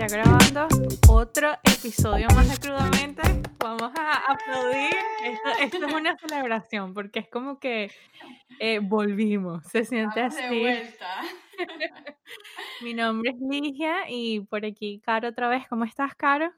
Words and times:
ya 0.00 0.06
grabando 0.06 0.66
otro 1.10 1.52
episodio 1.62 2.26
más 2.34 2.48
de 2.48 2.56
Crudamente. 2.56 3.20
Vamos 3.58 3.92
a 3.98 4.32
aplaudir. 4.32 4.96
Esto, 5.60 5.84
es 5.84 5.92
una 5.92 6.16
celebración 6.16 6.94
porque 6.94 7.18
es 7.18 7.28
como 7.28 7.58
que 7.58 7.90
eh, 8.60 8.78
volvimos. 8.78 9.62
Se 9.66 9.84
siente 9.84 10.22
Vamos 10.22 10.36
así. 10.38 10.42
de 10.42 10.60
vuelta. 10.60 11.20
Mi 12.80 12.94
nombre 12.94 13.32
es 13.32 13.36
Ligia 13.40 14.08
y 14.08 14.40
por 14.40 14.64
aquí 14.64 15.02
Caro 15.04 15.28
otra 15.28 15.50
vez. 15.50 15.68
¿Cómo 15.68 15.84
estás, 15.84 16.14
Caro? 16.14 16.50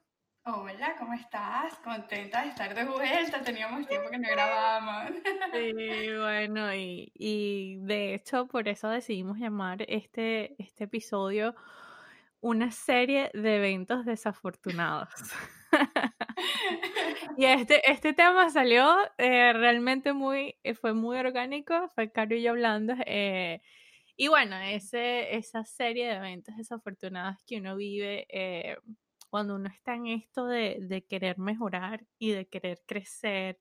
Hola, 0.45 0.95
¿cómo 0.97 1.13
estás? 1.15 1.75
Contenta 1.83 2.43
de 2.43 2.51
estar 2.51 2.73
de 2.73 2.85
vuelta. 2.85 3.41
Teníamos 3.43 3.89
tiempo 3.89 4.09
que 4.09 4.19
no 4.19 4.29
grabábamos. 4.31 5.21
Sí, 5.53 6.17
bueno, 6.17 6.73
y, 6.73 7.11
y 7.15 7.79
de 7.79 8.15
hecho 8.15 8.47
por 8.47 8.69
eso 8.69 8.89
decidimos 8.89 9.39
llamar 9.39 9.85
este, 9.89 10.55
este 10.63 10.85
episodio 10.85 11.57
una 12.43 12.71
serie 12.73 13.31
de 13.35 13.57
eventos 13.57 14.05
desafortunados. 14.05 15.11
y 17.37 17.45
este, 17.47 17.91
este 17.91 18.13
tema 18.13 18.51
salió 18.51 18.95
eh, 19.19 19.53
realmente 19.53 20.13
muy, 20.13 20.57
eh, 20.63 20.75
fue 20.75 20.93
muy 20.95 21.19
orgánico, 21.19 21.89
fue 21.95 22.13
Caro 22.13 22.37
y 22.37 22.43
yo 22.43 22.51
hablando. 22.51 22.95
eh, 23.07 23.63
y 24.17 24.29
bueno, 24.29 24.57
ese, 24.59 25.37
esa 25.37 25.65
serie 25.65 26.07
de 26.09 26.15
eventos 26.17 26.57
desafortunados 26.57 27.39
que 27.47 27.59
uno 27.59 27.77
vive 27.77 28.27
eh, 28.31 28.77
cuando 29.31 29.57
uno 29.57 29.69
está 29.71 29.95
en 29.95 30.07
esto 30.09 30.47
de, 30.47 30.79
de 30.83 31.05
querer 31.07 31.39
mejorar 31.39 32.07
y 32.19 32.33
de 32.33 32.47
querer 32.49 32.83
crecer 32.87 33.59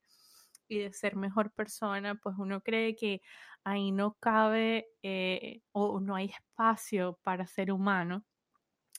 y 0.68 0.80
de 0.80 0.94
ser 0.94 1.16
mejor 1.16 1.52
persona, 1.54 2.16
pues 2.16 2.36
uno 2.40 2.62
cree 2.62 2.96
que 2.96 3.22
ahí 3.64 3.92
no 3.92 4.18
cabe 4.20 4.88
eh, 5.04 5.62
o 5.74 6.00
no 6.02 6.16
hay 6.16 6.28
espacio 6.28 7.20
para 7.24 7.48
ser 7.48 7.72
humano 7.72 8.26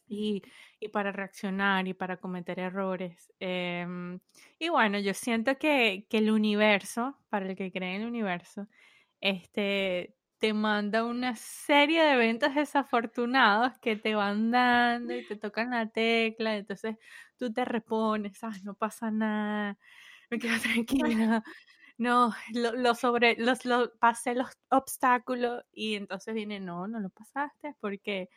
y, 0.07 0.43
y 0.81 0.89
para 0.89 1.13
reaccionar 1.13 1.87
y 1.89 1.95
para 1.95 2.19
cometer 2.19 2.59
errores. 2.61 3.33
Em, 3.41 4.21
y 4.59 4.69
bueno, 4.69 4.99
yo 4.99 5.15
siento 5.15 5.57
que, 5.59 6.07
que 6.11 6.19
el 6.19 6.31
universo, 6.31 7.19
para 7.29 7.47
el 7.49 7.57
que 7.57 7.73
cree 7.73 7.97
en 7.97 8.03
el 8.03 8.09
universo, 8.09 8.69
este, 9.21 10.15
te 10.39 10.53
manda 10.55 11.05
una 11.05 11.37
serie 11.37 12.03
de 12.03 12.13
eventos 12.15 12.55
desafortunados 12.55 13.79
que 13.79 13.97
te 13.97 14.15
van 14.15 14.51
dando 14.51 15.15
y 15.15 15.25
te 15.27 15.37
tocan 15.37 15.71
la 15.71 15.89
tecla, 15.91 16.57
entonces 16.57 16.97
tú 17.39 17.53
te 17.53 17.65
repones, 17.65 18.43
ah, 18.43 18.51
no 18.65 18.75
pasa 18.75 19.11
nada, 19.11 19.79
me 20.31 20.39
quedo 20.39 20.55
tranquila. 20.63 21.43
No, 21.99 22.35
lo, 22.55 22.73
lo 22.73 22.95
sobre, 22.95 23.37
los, 23.39 23.65
lo, 23.65 23.93
pasé 23.99 24.35
los 24.35 24.51
obstáculos 24.71 25.65
y 25.73 25.95
entonces 25.97 26.35
viene, 26.35 26.59
no, 26.61 26.89
no 26.89 26.99
lo 27.01 27.11
pasaste 27.11 27.77
porque 27.81 28.29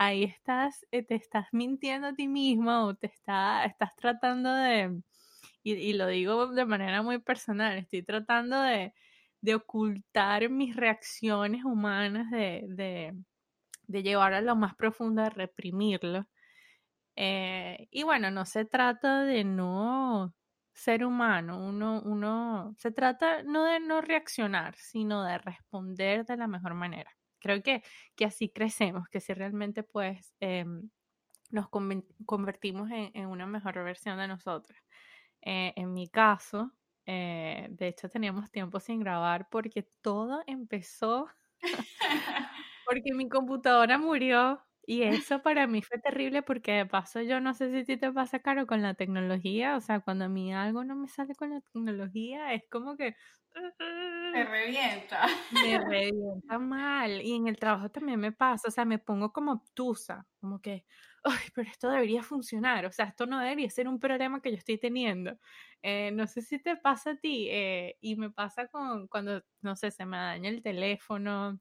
ahí 0.00 0.24
estás, 0.24 0.86
eh, 0.92 1.04
te 1.04 1.14
estás 1.16 1.46
mintiendo 1.52 2.08
a 2.08 2.14
ti 2.14 2.26
misma 2.28 2.86
o 2.86 2.94
te 2.96 3.08
está, 3.08 3.64
estás 3.66 3.94
tratando 3.96 4.54
de, 4.54 5.02
y, 5.64 5.74
y 5.74 5.92
lo 5.94 6.06
digo 6.08 6.48
de 6.48 6.64
manera 6.66 7.02
muy 7.02 7.18
personal, 7.20 7.78
estoy 7.78 8.02
tratando 8.04 8.60
de, 8.62 8.94
de 9.42 9.54
ocultar 9.56 10.50
mis 10.50 10.76
reacciones 10.76 11.64
humanas, 11.64 12.30
de, 12.30 12.64
de, 12.68 13.14
de 13.88 14.02
llevar 14.02 14.34
a 14.34 14.40
lo 14.42 14.56
más 14.56 14.74
profundo, 14.76 15.22
de 15.22 15.30
reprimirlo. 15.30 16.26
Eh, 17.16 17.88
y 17.90 18.02
bueno, 18.04 18.30
no 18.30 18.46
se 18.46 18.64
trata 18.64 19.24
de 19.24 19.44
no 19.44 20.34
ser 20.74 21.04
humano, 21.04 21.64
uno, 21.66 22.02
uno, 22.04 22.74
se 22.78 22.92
trata 22.92 23.42
no 23.42 23.64
de 23.64 23.80
no 23.80 24.00
reaccionar, 24.00 24.76
sino 24.76 25.24
de 25.24 25.38
responder 25.38 26.24
de 26.26 26.36
la 26.38 26.46
mejor 26.48 26.74
manera. 26.74 27.12
Creo 27.40 27.62
que, 27.62 27.82
que 28.16 28.24
así 28.26 28.50
crecemos, 28.50 29.08
que 29.08 29.20
si 29.20 29.34
realmente 29.34 29.82
pues 29.82 30.34
eh, 30.40 30.64
nos 31.50 31.68
convertimos 32.26 32.90
en, 32.90 33.10
en 33.14 33.26
una 33.26 33.46
mejor 33.46 33.74
versión 33.84 34.18
de 34.18 34.28
nosotros. 34.28 34.78
Eh, 35.42 35.72
en 35.76 35.92
mi 35.92 36.08
caso, 36.08 36.72
eh, 37.06 37.68
de 37.70 37.88
hecho 37.88 38.08
teníamos 38.08 38.50
tiempo 38.50 38.80
sin 38.80 39.00
grabar 39.00 39.48
porque 39.50 39.84
todo 40.02 40.42
empezó 40.46 41.28
porque 42.86 43.12
mi 43.14 43.28
computadora 43.28 43.98
murió 43.98 44.62
y 44.86 45.02
eso 45.02 45.42
para 45.42 45.66
mí 45.66 45.82
fue 45.82 45.98
terrible 45.98 46.42
porque 46.42 46.72
de 46.72 46.86
paso 46.86 47.20
yo 47.22 47.40
no 47.40 47.54
sé 47.54 47.70
si 47.70 47.78
a 47.80 47.84
ti 47.84 47.96
te 47.96 48.12
pasa, 48.12 48.40
Caro, 48.40 48.66
con 48.66 48.82
la 48.82 48.94
tecnología, 48.94 49.76
o 49.76 49.80
sea, 49.80 50.00
cuando 50.00 50.24
a 50.26 50.28
mí 50.28 50.52
algo 50.54 50.84
no 50.84 50.96
me 50.96 51.08
sale 51.08 51.34
con 51.34 51.50
la 51.50 51.60
tecnología 51.60 52.52
es 52.54 52.62
como 52.70 52.96
que 52.96 53.14
Te 54.32 54.44
revienta. 54.44 55.26
me 55.48 55.78
revienta 55.78 56.58
mal 56.60 57.22
y 57.22 57.34
en 57.34 57.48
el 57.48 57.56
trabajo 57.58 57.90
también 57.90 58.20
me 58.20 58.30
pasa, 58.32 58.68
o 58.68 58.70
sea, 58.70 58.84
me 58.84 58.98
pongo 59.00 59.32
como 59.32 59.52
obtusa, 59.52 60.28
como 60.40 60.60
que, 60.60 60.86
ay, 61.24 61.38
pero 61.54 61.68
esto 61.68 61.90
debería 61.90 62.22
funcionar, 62.22 62.86
o 62.86 62.92
sea, 62.92 63.06
esto 63.06 63.26
no 63.26 63.40
debería 63.40 63.68
ser 63.70 63.88
un 63.88 63.98
problema 63.98 64.40
que 64.40 64.50
yo 64.52 64.56
estoy 64.58 64.78
teniendo. 64.78 65.38
Eh, 65.82 66.12
no 66.12 66.26
sé 66.28 66.42
si 66.42 66.60
te 66.62 66.76
pasa 66.76 67.12
a 67.12 67.16
ti 67.16 67.48
eh, 67.50 67.96
y 68.00 68.14
me 68.16 68.30
pasa 68.30 68.68
con 68.68 69.08
cuando, 69.08 69.42
no 69.60 69.74
sé, 69.76 69.90
se 69.90 70.06
me 70.06 70.18
daña 70.18 70.50
el 70.50 70.62
teléfono, 70.62 71.60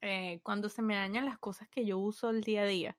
eh, 0.00 0.40
cuando 0.42 0.68
se 0.68 0.82
me 0.82 0.96
dañan 0.96 1.26
las 1.26 1.38
cosas 1.38 1.68
que 1.68 1.84
yo 1.84 1.98
uso 1.98 2.30
el 2.30 2.42
día 2.42 2.62
a 2.62 2.66
día. 2.66 2.96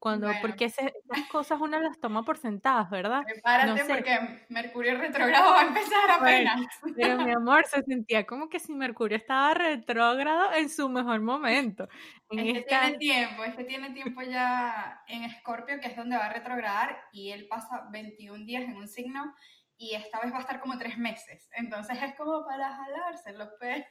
Cuando, 0.00 0.28
Bueno, 0.28 0.40
porque 0.42 0.66
esas 0.66 0.92
cosas 1.32 1.60
uno 1.60 1.80
las 1.80 1.98
toma 1.98 2.24
por 2.24 2.38
sentadas, 2.38 2.88
¿verdad? 2.88 3.22
No 3.22 3.24
prepárate 3.24 3.84
sé, 3.84 3.94
porque 3.94 4.44
Mercurio 4.48 4.96
retrógrado 4.96 5.50
va 5.50 5.62
a 5.62 5.66
empezar 5.66 6.20
bueno, 6.20 6.50
apenas. 6.52 6.70
pero 6.96 7.16
mi 7.18 7.32
amor, 7.32 7.66
se 7.66 7.82
sentía 7.82 8.24
como 8.24 8.48
que 8.48 8.60
si 8.60 8.74
Mercurio 8.74 9.16
estaba 9.16 9.54
retrógrado 9.54 10.52
en 10.52 10.68
su 10.70 10.88
mejor 10.88 11.20
momento. 11.20 11.88
En 12.30 12.46
Este 12.46 12.60
esta, 12.60 12.82
tiene 12.82 12.98
tiempo, 12.98 13.42
este 13.42 13.64
tiene 13.64 13.90
tiempo 13.90 14.22
ya 14.22 15.02
en 15.08 15.24
Escorpio, 15.24 15.80
que 15.80 15.88
es 15.88 15.96
donde 15.96 16.16
va 16.16 16.26
a 16.26 16.32
retrogradar, 16.32 16.96
y 17.10 17.30
él 17.32 17.48
pasa 17.48 17.88
21 17.90 18.44
días 18.44 18.62
en 18.62 18.76
un 18.76 18.86
signo, 18.86 19.34
y 19.78 19.94
esta 19.94 20.20
vez 20.20 20.32
va 20.32 20.38
a 20.38 20.40
estar 20.40 20.60
como 20.60 20.76
tres 20.78 20.98
meses. 20.98 21.48
Entonces 21.52 21.98
es 22.02 22.14
como 22.16 22.44
para 22.44 22.74
jalarse 22.74 23.32
los 23.32 23.48
pelos. 23.60 23.86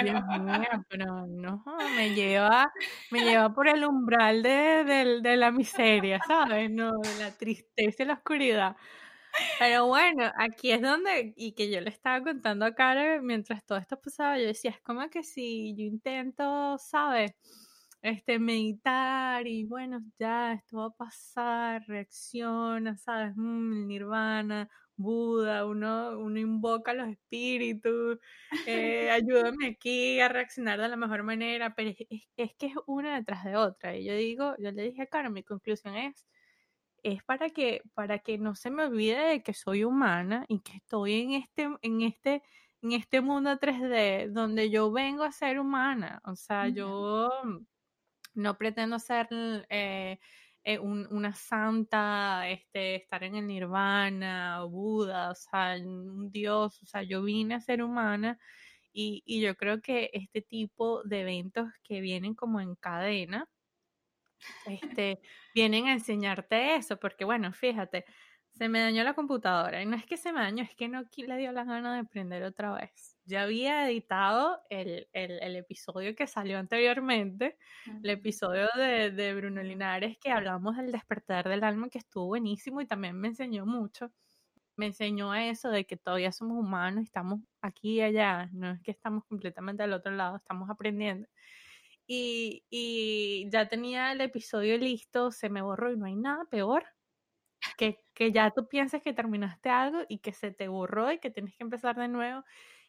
Dios 0.00 0.20
mío, 0.40 0.68
pero 0.88 1.26
no, 1.26 1.62
me 1.90 2.12
lleva, 2.14 2.72
me 3.10 3.22
lleva 3.22 3.52
por 3.54 3.68
el 3.68 3.84
umbral 3.84 4.42
de, 4.42 4.84
del- 4.84 5.22
de 5.22 5.36
la 5.36 5.50
miseria, 5.52 6.20
¿sabes? 6.22 6.70
No, 6.70 6.90
de 7.02 7.14
la 7.14 7.36
tristeza 7.36 8.02
y 8.02 8.06
la 8.06 8.14
oscuridad. 8.14 8.76
Pero 9.58 9.86
bueno, 9.86 10.30
aquí 10.38 10.72
es 10.72 10.82
donde, 10.82 11.34
y 11.36 11.52
que 11.54 11.70
yo 11.70 11.80
le 11.80 11.90
estaba 11.90 12.22
contando 12.24 12.66
a 12.66 12.74
Karen 12.74 13.24
mientras 13.24 13.64
todo 13.64 13.78
esto 13.78 14.00
pasaba, 14.00 14.38
yo 14.38 14.46
decía, 14.46 14.72
es 14.72 14.80
como 14.80 15.08
que 15.10 15.22
si 15.22 15.74
yo 15.76 15.84
intento, 15.84 16.76
¿sabes? 16.78 17.32
Este, 18.02 18.38
meditar 18.40 19.46
y 19.46 19.64
bueno, 19.64 20.00
ya, 20.18 20.54
esto 20.54 20.78
va 20.78 20.86
a 20.86 20.90
pasar, 20.90 21.84
reacciona, 21.86 22.96
¿sabes? 22.96 23.34
Mm, 23.36 23.86
nirvana, 23.86 24.68
Buda, 24.96 25.64
uno, 25.64 26.18
uno 26.18 26.38
invoca 26.38 26.92
a 26.92 26.94
los 26.94 27.08
espíritus, 27.08 28.18
eh, 28.66 29.10
ayúdame 29.10 29.68
aquí 29.68 30.20
a 30.20 30.28
reaccionar 30.28 30.80
de 30.80 30.88
la 30.88 30.96
mejor 30.96 31.22
manera, 31.22 31.74
pero 31.74 31.90
es, 32.36 32.54
que 32.54 32.66
es 32.66 32.74
una 32.86 33.16
detrás 33.16 33.44
de 33.44 33.56
otra. 33.56 33.96
Y 33.96 34.04
yo 34.04 34.14
digo, 34.14 34.54
yo 34.58 34.70
le 34.70 34.82
dije 34.84 35.02
a 35.02 35.06
Karen, 35.06 35.32
mi 35.32 35.42
conclusión 35.42 35.96
es, 35.96 36.26
es 37.02 37.22
para 37.24 37.50
que, 37.50 37.82
para 37.94 38.18
que 38.20 38.38
no 38.38 38.54
se 38.54 38.70
me 38.70 38.84
olvide 38.84 39.18
de 39.28 39.42
que 39.42 39.54
soy 39.54 39.84
humana 39.84 40.44
y 40.48 40.60
que 40.60 40.76
estoy 40.76 41.22
en 41.22 41.32
este, 41.32 41.68
en 41.82 42.02
este, 42.02 42.42
en 42.82 42.92
este 42.92 43.20
mundo 43.20 43.58
3D 43.58 44.30
donde 44.30 44.70
yo 44.70 44.92
vengo 44.92 45.24
a 45.24 45.32
ser 45.32 45.58
humana. 45.58 46.20
O 46.24 46.36
sea, 46.36 46.68
yo 46.68 47.30
no 48.34 48.56
pretendo 48.56 48.98
ser 48.98 49.28
eh, 49.68 50.18
eh, 50.64 50.78
un- 50.78 51.06
una 51.12 51.32
santa, 51.34 52.48
este, 52.48 52.96
estar 52.96 53.24
en 53.24 53.36
el 53.36 53.46
nirvana, 53.46 54.64
Buda, 54.64 55.30
o 55.32 55.34
sea, 55.34 55.76
un 55.84 56.30
dios. 56.30 56.82
O 56.82 56.86
sea, 56.86 57.02
yo 57.02 57.22
vine 57.22 57.54
a 57.56 57.60
ser 57.60 57.82
humana 57.82 58.38
y, 58.92 59.22
y 59.26 59.40
yo 59.42 59.56
creo 59.56 59.80
que 59.82 60.10
este 60.14 60.42
tipo 60.42 61.02
de 61.04 61.22
eventos 61.22 61.68
que 61.84 62.00
vienen 62.00 62.34
como 62.34 62.60
en 62.60 62.74
cadena, 62.76 63.48
este, 64.66 65.20
vienen 65.54 65.86
a 65.86 65.92
enseñarte 65.92 66.76
eso, 66.76 66.98
porque 66.98 67.24
bueno, 67.24 67.52
fíjate, 67.52 68.04
se 68.62 68.68
me 68.68 68.80
dañó 68.80 69.02
la 69.04 69.14
computadora 69.14 69.82
y 69.82 69.86
no 69.86 69.96
es 69.96 70.06
que 70.06 70.16
se 70.16 70.32
me 70.32 70.40
dañó, 70.40 70.62
es 70.62 70.74
que 70.76 70.88
no 70.88 71.02
le 71.16 71.36
dio 71.36 71.50
la 71.52 71.64
gana 71.64 71.96
de 71.96 72.04
prender 72.04 72.44
otra 72.44 72.72
vez. 72.74 73.18
Ya 73.24 73.42
había 73.42 73.88
editado 73.88 74.60
el, 74.70 75.08
el- 75.12 75.42
el 75.42 75.56
episodio 75.56 76.14
que 76.14 76.26
salió 76.28 76.58
anteriormente, 76.58 77.58
el 78.02 78.10
episodio 78.10 78.68
de, 78.76 79.10
de 79.10 79.34
Bruno 79.34 79.62
Linares 79.62 80.16
que 80.18 80.30
hablamos 80.30 80.76
del 80.76 80.92
despertar 80.92 81.48
del 81.48 81.64
alma, 81.64 81.88
que 81.90 81.98
estuvo 81.98 82.26
buenísimo 82.26 82.80
y 82.80 82.86
también 82.86 83.16
me 83.20 83.28
enseñó 83.28 83.66
mucho. 83.66 84.12
Me 84.76 84.86
enseñó 84.86 85.34
eso 85.34 85.70
de 85.70 85.86
que 85.86 85.96
todavía 85.98 86.32
somos 86.32 86.58
humanos, 86.58 87.04
estamos 87.04 87.40
aquí 87.62 87.96
y 87.98 88.02
allá, 88.02 88.48
no 88.52 88.72
es 88.72 88.82
que 88.82 88.90
estamos 88.92 89.24
completamente 89.26 89.82
al 89.82 89.92
otro 89.92 90.12
lado, 90.12 90.36
estamos 90.36 90.70
aprendiendo 90.70 91.28
y, 92.06 92.64
y 92.70 93.48
ya 93.50 93.68
tenía 93.68 94.12
el 94.12 94.20
episodio 94.20 94.78
listo, 94.78 95.30
se 95.30 95.48
me 95.50 95.62
borró 95.62 95.92
y 95.92 95.96
no 95.96 96.06
hay 96.06 96.16
nada 96.16 96.44
peor 96.46 96.84
que, 97.76 98.04
que 98.14 98.32
ya 98.32 98.50
tú 98.50 98.68
pienses 98.68 99.02
que 99.02 99.12
terminaste 99.12 99.68
algo 99.70 100.00
y 100.08 100.18
que 100.18 100.32
se 100.32 100.50
te 100.52 100.68
borró 100.68 101.12
y 101.12 101.18
que 101.18 101.30
tienes 101.30 101.56
que 101.56 101.64
empezar 101.64 101.96
de 101.96 102.08
nuevo. 102.08 102.44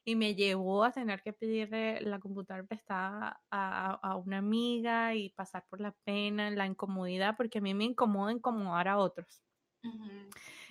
y 0.06 0.16
me 0.16 0.36
llevó 0.36 0.84
a 0.84 0.92
tener 0.92 1.22
que 1.24 1.34
pedirle 1.34 2.02
la 2.02 2.20
computadora 2.20 2.66
prestada 2.68 3.42
a, 3.52 3.94
a, 3.96 4.18
una 4.18 4.40
amiga 4.40 5.16
y 5.16 5.30
pasar 5.32 5.66
por 5.70 5.80
la 5.82 5.94
pena, 6.04 6.50
la 6.52 6.66
incomodidad, 6.68 7.36
porque 7.38 7.60
a 7.60 7.62
mí 7.62 7.74
me 7.74 7.86
incomoda 7.86 8.32
incomodar 8.34 8.88
a 8.90 8.98
otros. 9.00 9.42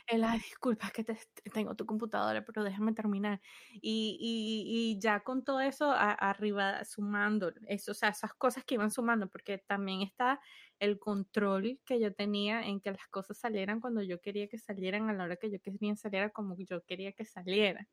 El, 0.07 0.25
ay, 0.25 0.39
disculpa, 0.41 0.91
que 0.91 1.05
te, 1.05 1.17
tengo 1.53 1.75
tu 1.77 1.87
computadora, 1.87 2.45
pero 2.45 2.65
déjame 2.65 2.93
terminar. 2.93 3.41
Y, 3.81 4.19
y, 4.21 4.97
y 4.97 5.01
ya 5.01 5.21
con 5.21 5.45
todo 5.45 5.61
eso 5.61 5.93
arriba, 5.93 6.85
sumando, 6.85 7.53
eso, 7.69 7.93
o 7.93 7.95
sea, 7.95 8.11
esas 8.11 8.35
cosas 8.35 8.65
que 8.65 8.75
iban 8.75 8.91
sumando, 8.91 9.29
porque 9.29 9.59
también 9.59 10.03
está 10.03 10.41
el 10.83 10.99
control 10.99 11.81
que 11.87 12.01
yo 12.01 12.13
tenía 12.13 12.67
en 12.67 12.81
que 12.81 12.91
las 12.91 13.07
cosas 13.09 13.39
salieran 13.39 13.81
cuando 13.81 14.03
yo 14.03 14.21
quería 14.21 14.49
que 14.49 14.59
salieran, 14.59 15.09
a 15.09 15.13
la 15.13 15.25
hora 15.25 15.37
que 15.37 15.51
yo 15.51 15.61
quería 15.61 15.97
saliera 15.97 16.31
como 16.31 16.57
yo 16.59 16.83
quería 16.83 17.13
que 17.13 17.25
salieran 17.25 17.87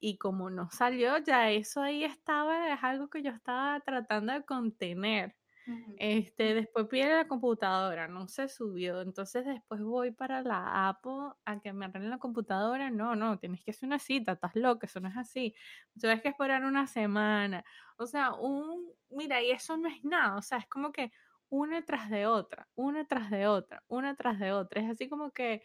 y 0.00 0.18
como 0.18 0.50
no 0.50 0.70
salió, 0.70 1.18
ya 1.18 1.50
eso 1.50 1.80
ahí 1.80 2.04
estaba, 2.04 2.72
es 2.72 2.82
algo 2.82 3.08
que 3.08 3.22
yo 3.22 3.30
estaba 3.30 3.80
tratando 3.80 4.32
de 4.32 4.44
contener. 4.44 5.34
Este, 5.96 6.52
después 6.52 6.86
pide 6.88 7.08
la 7.08 7.26
computadora, 7.26 8.06
no 8.06 8.28
se 8.28 8.48
subió. 8.48 9.00
Entonces 9.00 9.46
después 9.46 9.80
voy 9.80 10.10
para 10.10 10.42
la 10.42 10.88
Apple 10.88 11.32
a 11.46 11.58
que 11.60 11.72
me 11.72 11.86
arreglen 11.86 12.10
la 12.10 12.18
computadora. 12.18 12.90
No, 12.90 13.16
no, 13.16 13.38
tienes 13.38 13.64
que 13.64 13.70
hacer 13.70 13.86
una 13.86 13.98
cita, 13.98 14.32
estás 14.32 14.54
loca, 14.56 14.86
eso 14.86 15.00
no 15.00 15.08
es 15.08 15.16
así. 15.16 15.54
Tienes 15.98 16.20
que 16.20 16.28
esperar 16.28 16.64
una 16.64 16.86
semana. 16.86 17.64
O 17.96 18.06
sea, 18.06 18.34
un, 18.34 18.86
mira, 19.08 19.42
y 19.42 19.52
eso 19.52 19.76
no 19.78 19.88
es 19.88 20.04
nada. 20.04 20.36
O 20.36 20.42
sea, 20.42 20.58
es 20.58 20.66
como 20.66 20.92
que 20.92 21.12
una 21.48 21.84
tras 21.84 22.10
de 22.10 22.26
otra, 22.26 22.68
una 22.74 23.04
tras 23.06 23.30
de 23.30 23.46
otra, 23.46 23.82
una 23.88 24.16
tras 24.16 24.38
de 24.38 24.52
otra. 24.52 24.80
Es 24.82 24.90
así 24.90 25.08
como 25.08 25.32
que, 25.32 25.62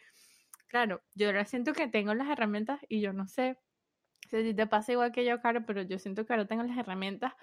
claro, 0.67 1.01
yo 1.15 1.27
ahora 1.27 1.45
siento 1.45 1.73
que 1.73 1.87
tengo 1.87 2.13
las 2.13 2.29
herramientas 2.29 2.79
y 2.87 3.01
yo 3.01 3.13
no 3.13 3.27
sé 3.27 3.57
si 4.29 4.53
te 4.53 4.67
pasa 4.67 4.91
igual 4.91 5.11
que 5.11 5.25
yo, 5.25 5.41
Caro, 5.41 5.65
pero 5.65 5.81
yo 5.81 5.97
siento 5.99 6.25
que 6.25 6.33
ahora 6.33 6.47
tengo 6.47 6.63
las 6.63 6.77
herramientas 6.77 7.33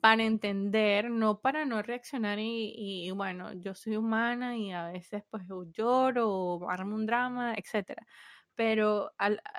para 0.00 0.22
entender, 0.22 1.10
no 1.10 1.40
para 1.40 1.64
no 1.64 1.82
reaccionar 1.82 2.38
y, 2.40 3.10
bueno, 3.12 3.52
yo 3.54 3.74
soy 3.74 3.96
humana 3.96 4.56
y 4.56 4.72
a 4.72 4.88
veces 4.88 5.24
pues 5.30 5.44
lloro 5.72 6.30
o 6.30 6.70
armo 6.70 6.94
un 6.94 7.06
drama, 7.06 7.54
etcétera. 7.56 8.06
Pero 8.54 9.12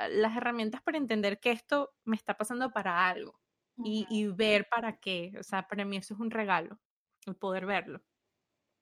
las 0.09 0.37
herramientas 0.37 0.81
para 0.81 0.97
entender 0.97 1.39
que 1.39 1.51
esto 1.51 1.93
me 2.05 2.15
está 2.15 2.37
pasando 2.37 2.71
para 2.71 3.07
algo 3.07 3.39
y, 3.83 4.27
ver 4.27 4.67
para 4.69 4.97
qué, 4.97 5.33
o 5.39 5.43
sea, 5.43 5.67
para 5.67 5.85
mí 5.85 5.97
eso 5.97 6.13
es 6.13 6.19
un 6.19 6.31
regalo, 6.31 6.79
el 7.25 7.35
poder 7.35 7.65
verlo. 7.65 8.01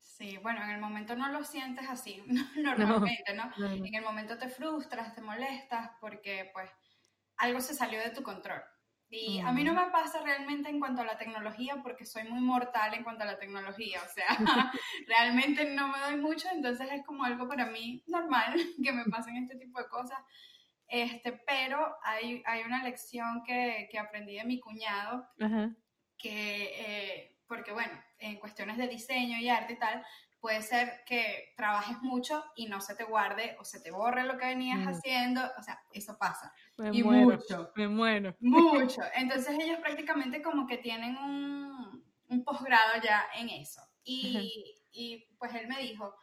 Sí, 0.08 0.38
bueno, 0.38 0.64
en 0.64 0.70
el 0.70 0.80
momento 0.80 1.16
no 1.16 1.30
lo 1.30 1.44
sientes 1.44 1.90
así, 1.90 2.24
normalmente, 2.56 3.34
¿no? 3.34 3.52
En 3.58 3.96
el 3.96 4.04
momento 4.04 4.38
te 4.38 4.50
frustras, 4.50 5.16
te 5.16 5.22
molestas 5.22 5.92
porque 6.00 6.52
pues 6.54 6.70
algo 7.38 7.60
se 7.60 7.74
salió 7.74 8.00
de 8.00 8.12
tu 8.12 8.22
control. 8.22 8.62
Y 9.10 9.40
a 9.40 9.52
mí 9.52 9.64
no 9.64 9.74
me 9.74 9.90
pasa 9.92 10.22
realmente 10.22 10.70
en 10.70 10.80
cuanto 10.80 11.02
a 11.02 11.06
la 11.06 11.18
tecnología 11.18 11.78
porque 11.82 12.06
soy 12.06 12.24
muy 12.26 12.40
mortal 12.40 12.94
en 12.94 13.04
cuanto 13.04 13.24
a 13.24 13.28
la 13.28 13.40
tecnología, 13.40 14.00
o 14.04 14.10
sea, 14.14 14.28
realmente 15.08 15.66
no 15.74 15.88
me 15.88 16.00
doy 16.00 16.18
mucho, 16.18 16.48
entonces 16.54 16.88
es 16.92 17.04
como 17.06 17.24
algo 17.24 17.48
para 17.48 17.66
mí 17.66 18.04
normal 18.08 18.56
que 18.84 18.92
me 18.94 19.06
pasen 19.06 19.38
este 19.38 19.58
tipo 19.58 19.80
de 19.80 19.90
cosas. 19.90 20.20
Este, 20.88 21.34
pero 21.48 21.98
hay, 22.04 22.44
hay 22.46 22.62
una 22.62 22.84
lección 22.84 23.42
que, 23.44 23.88
que 23.92 23.98
aprendí 23.98 24.36
de 24.36 24.46
mi 24.46 24.60
cuñado, 24.60 25.28
que, 26.18 26.64
eh, 26.80 27.35
porque 27.48 27.72
bueno, 27.72 27.94
en 28.20 28.38
cuestiones 28.38 28.78
de 28.78 28.88
diseño 28.88 29.38
y 29.38 29.50
arte 29.50 29.74
y 29.74 29.80
tal, 29.80 30.06
puede 30.40 30.62
ser 30.62 31.04
que 31.08 31.54
trabajes 31.58 32.00
mucho 32.02 32.44
y 32.56 32.68
no 32.68 32.80
se 32.80 32.96
te 32.96 33.04
guarde 33.04 33.56
o 33.60 33.64
se 33.66 33.80
te 33.80 33.90
borre 33.90 34.24
lo 34.24 34.38
que 34.38 34.46
venías 34.46 34.80
mm. 34.80 34.88
haciendo, 34.90 35.42
o 35.58 35.64
sea, 35.64 35.82
eso 35.92 36.18
pasa. 36.20 36.54
Me 36.78 36.90
y 36.96 37.04
mucho. 37.04 37.72
Me 37.76 37.88
muero. 37.88 38.36
Mucho. 38.40 39.02
Entonces 39.16 39.58
ellos 39.60 39.80
prácticamente 39.80 40.42
como 40.44 40.68
que 40.68 40.78
tienen 40.78 41.18
un, 41.18 42.04
un 42.30 42.44
posgrado 42.44 43.02
ya 43.04 43.26
en 43.36 43.50
eso. 43.50 43.82
Y, 44.04 44.76
y 44.92 45.26
pues 45.40 45.54
él 45.56 45.68
me 45.68 45.80
dijo, 45.80 46.16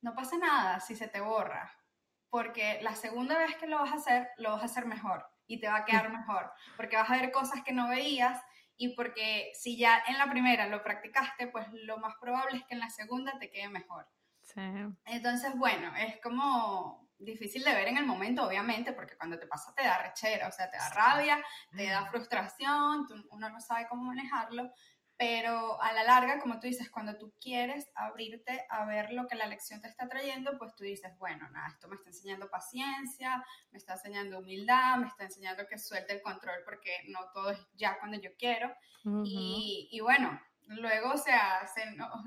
no 0.00 0.14
pasa 0.14 0.38
nada 0.38 0.80
si 0.80 0.96
se 0.96 1.08
te 1.08 1.20
borra, 1.20 1.70
porque 2.30 2.80
la 2.80 2.94
segunda 2.96 3.36
vez 3.36 3.56
que 3.56 3.66
lo 3.66 3.78
vas 3.78 3.92
a 3.92 3.96
hacer, 3.96 4.28
lo 4.38 4.52
vas 4.52 4.62
a 4.62 4.66
hacer 4.66 4.86
mejor 4.86 5.26
y 5.46 5.60
te 5.60 5.68
va 5.68 5.76
a 5.76 5.84
quedar 5.84 6.10
mejor, 6.10 6.50
porque 6.78 6.96
vas 6.96 7.10
a 7.10 7.16
ver 7.16 7.30
cosas 7.30 7.62
que 7.62 7.74
no 7.74 7.88
veías 7.88 8.40
y 8.82 8.88
porque 8.96 9.52
si 9.54 9.76
ya 9.76 10.02
en 10.08 10.18
la 10.18 10.28
primera 10.28 10.66
lo 10.66 10.82
practicaste, 10.82 11.46
pues 11.46 11.68
lo 11.72 11.98
más 11.98 12.16
probable 12.20 12.58
es 12.58 12.64
que 12.64 12.74
en 12.74 12.80
la 12.80 12.90
segunda 12.90 13.38
te 13.38 13.48
quede 13.48 13.68
mejor. 13.68 14.08
Sí. 14.40 14.60
Entonces, 15.04 15.56
bueno, 15.56 15.94
es 15.96 16.20
como 16.20 17.08
difícil 17.16 17.62
de 17.62 17.74
ver 17.74 17.86
en 17.86 17.98
el 17.98 18.06
momento, 18.06 18.44
obviamente, 18.44 18.92
porque 18.92 19.16
cuando 19.16 19.38
te 19.38 19.46
pasa 19.46 19.72
te 19.72 19.84
da 19.84 19.98
rechera, 19.98 20.48
o 20.48 20.50
sea, 20.50 20.68
te 20.68 20.78
da 20.78 20.88
rabia, 20.88 21.38
te 21.70 21.86
da 21.86 22.06
frustración, 22.06 23.06
uno 23.30 23.50
no 23.50 23.60
sabe 23.60 23.86
cómo 23.88 24.02
manejarlo, 24.02 24.72
pero 25.18 25.80
a 25.80 25.92
la 25.92 26.04
larga, 26.04 26.40
como 26.40 26.58
tú 26.58 26.66
dices, 26.66 26.90
cuando 26.90 27.16
tú 27.16 27.32
quieres 27.40 27.90
abrirte 27.94 28.64
a 28.68 28.84
ver 28.84 29.12
lo 29.12 29.26
que 29.26 29.36
la 29.36 29.46
lección 29.46 29.80
te 29.80 29.88
está 29.88 30.08
trayendo, 30.08 30.58
pues 30.58 30.74
tú 30.74 30.84
dices, 30.84 31.16
bueno, 31.18 31.48
nada, 31.50 31.68
esto 31.68 31.88
me 31.88 31.94
está 31.94 32.10
enseñando 32.10 32.50
paciencia, 32.50 33.44
me 33.70 33.78
está 33.78 33.94
enseñando 33.94 34.40
humildad, 34.40 34.96
me 34.98 35.06
está 35.06 35.24
enseñando 35.24 35.66
que 35.66 35.78
suelte 35.78 36.14
el 36.14 36.22
control 36.22 36.56
porque 36.64 36.90
no 37.08 37.20
todo 37.32 37.50
es 37.50 37.58
ya 37.74 37.98
cuando 37.98 38.20
yo 38.20 38.30
quiero. 38.38 38.72
y, 39.24 39.88
y, 39.90 40.00
bueno, 40.00 40.40
luego, 40.66 41.12
o 41.12 41.18
sea, 41.18 41.68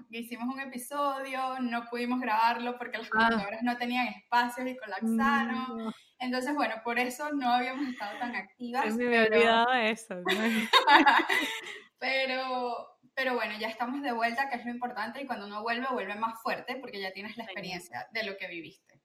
hicimos 0.09 0.53
un 0.53 0.59
episodio, 0.59 1.59
no 1.59 1.85
pudimos 1.89 2.19
grabarlo 2.19 2.77
porque 2.77 2.97
las 2.97 3.07
ah. 3.07 3.17
computadoras 3.17 3.63
no 3.63 3.77
tenían 3.77 4.07
espacios 4.07 4.67
y 4.67 4.77
colapsaron. 4.77 5.93
Entonces, 6.19 6.55
bueno, 6.55 6.75
por 6.83 6.97
eso 6.97 7.31
no 7.33 7.49
habíamos 7.49 7.87
estado 7.89 8.17
tan 8.19 8.35
activas. 8.35 8.95
me 8.95 9.05
había 9.05 9.23
olvidado 9.23 9.73
eso. 9.73 10.15
Pero, 12.05 12.99
pero 13.15 13.33
bueno, 13.33 13.57
ya 13.57 13.67
estamos 13.67 14.03
de 14.03 14.11
vuelta, 14.11 14.47
que 14.47 14.57
es 14.57 14.65
lo 14.65 14.69
importante, 14.69 15.21
y 15.21 15.25
cuando 15.25 15.47
uno 15.47 15.63
vuelve, 15.63 15.87
vuelve 15.91 16.13
más 16.13 16.39
fuerte 16.39 16.75
porque 16.75 17.01
ya 17.01 17.11
tienes 17.11 17.35
la 17.35 17.45
experiencia 17.45 18.07
de 18.11 18.23
lo 18.23 18.37
que 18.37 18.47
viviste. 18.47 19.01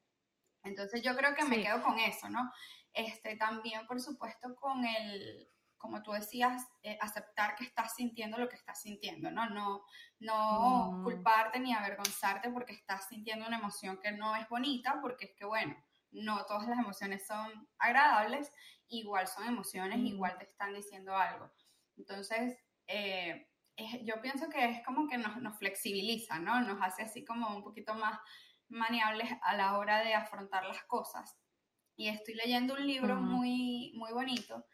Entonces 0.62 1.00
yo 1.00 1.17
creo 1.17 1.35
que 1.35 1.44
me 1.44 1.62
quedo 1.62 1.82
con 1.82 1.99
eso, 1.99 2.29
¿no? 2.29 2.52
Este, 2.93 3.37
también, 3.37 3.87
por 3.87 4.02
supuesto, 4.02 4.55
con 4.56 4.85
el, 4.85 5.49
como 5.79 6.02
tú 6.02 6.12
decías, 6.12 6.62
eh, 6.82 6.99
aceptar 7.00 7.56
que 7.56 7.64
estás 7.64 7.94
sintiendo 7.94 8.37
lo 8.37 8.50
que 8.50 8.56
estás 8.56 8.82
sintiendo, 8.82 9.31
¿no? 9.31 9.49
No, 9.49 9.82
no 10.19 10.93
mm. 10.93 11.05
culparte 11.05 11.58
ni 11.58 11.73
avergonzarte 11.73 12.50
porque 12.50 12.75
estás 12.75 13.08
sintiendo 13.08 13.47
una 13.47 13.56
emoción 13.56 13.99
que 13.99 14.12
no 14.12 14.37
es 14.37 14.47
bonita, 14.50 14.99
porque 15.00 15.25
es 15.25 15.32
que, 15.37 15.47
bueno, 15.47 15.75
no 16.11 16.44
todas 16.44 16.69
las 16.69 16.79
emociones 16.79 17.26
son 17.26 17.67
agradables, 17.79 18.52
igual 18.88 19.26
son 19.26 19.47
emociones, 19.47 19.99
mm. 19.99 20.06
igual 20.06 20.37
te 20.37 20.44
están 20.44 20.75
diciendo 20.75 21.17
algo. 21.17 21.50
Entonces, 21.97 22.58
eh, 22.91 23.47
yo 24.05 24.21
pienso 24.21 24.49
que 24.49 24.65
es 24.65 24.85
como 24.85 25.09
que 25.09 25.17
nos, 25.17 25.37
nos, 25.39 25.59
flexibiliza, 25.59 26.38
¿no? 26.38 26.61
Nos 26.61 26.83
hace 26.83 27.03
así 27.03 27.25
como 27.25 27.55
un 27.55 27.62
poquito 27.62 27.95
más 27.95 28.19
maniables 28.69 29.31
a 29.43 29.57
la 29.57 29.79
hora 29.79 30.03
de 30.03 30.14
afrontar 30.14 30.64
las 30.64 30.83
cosas. 30.85 31.38
Y 31.97 32.09
estoy 32.09 32.35
leyendo 32.35 32.75
un 32.75 32.87
libro 32.87 33.17
muy, 33.17 33.93
muy 33.97 34.12
bonito 34.12 34.64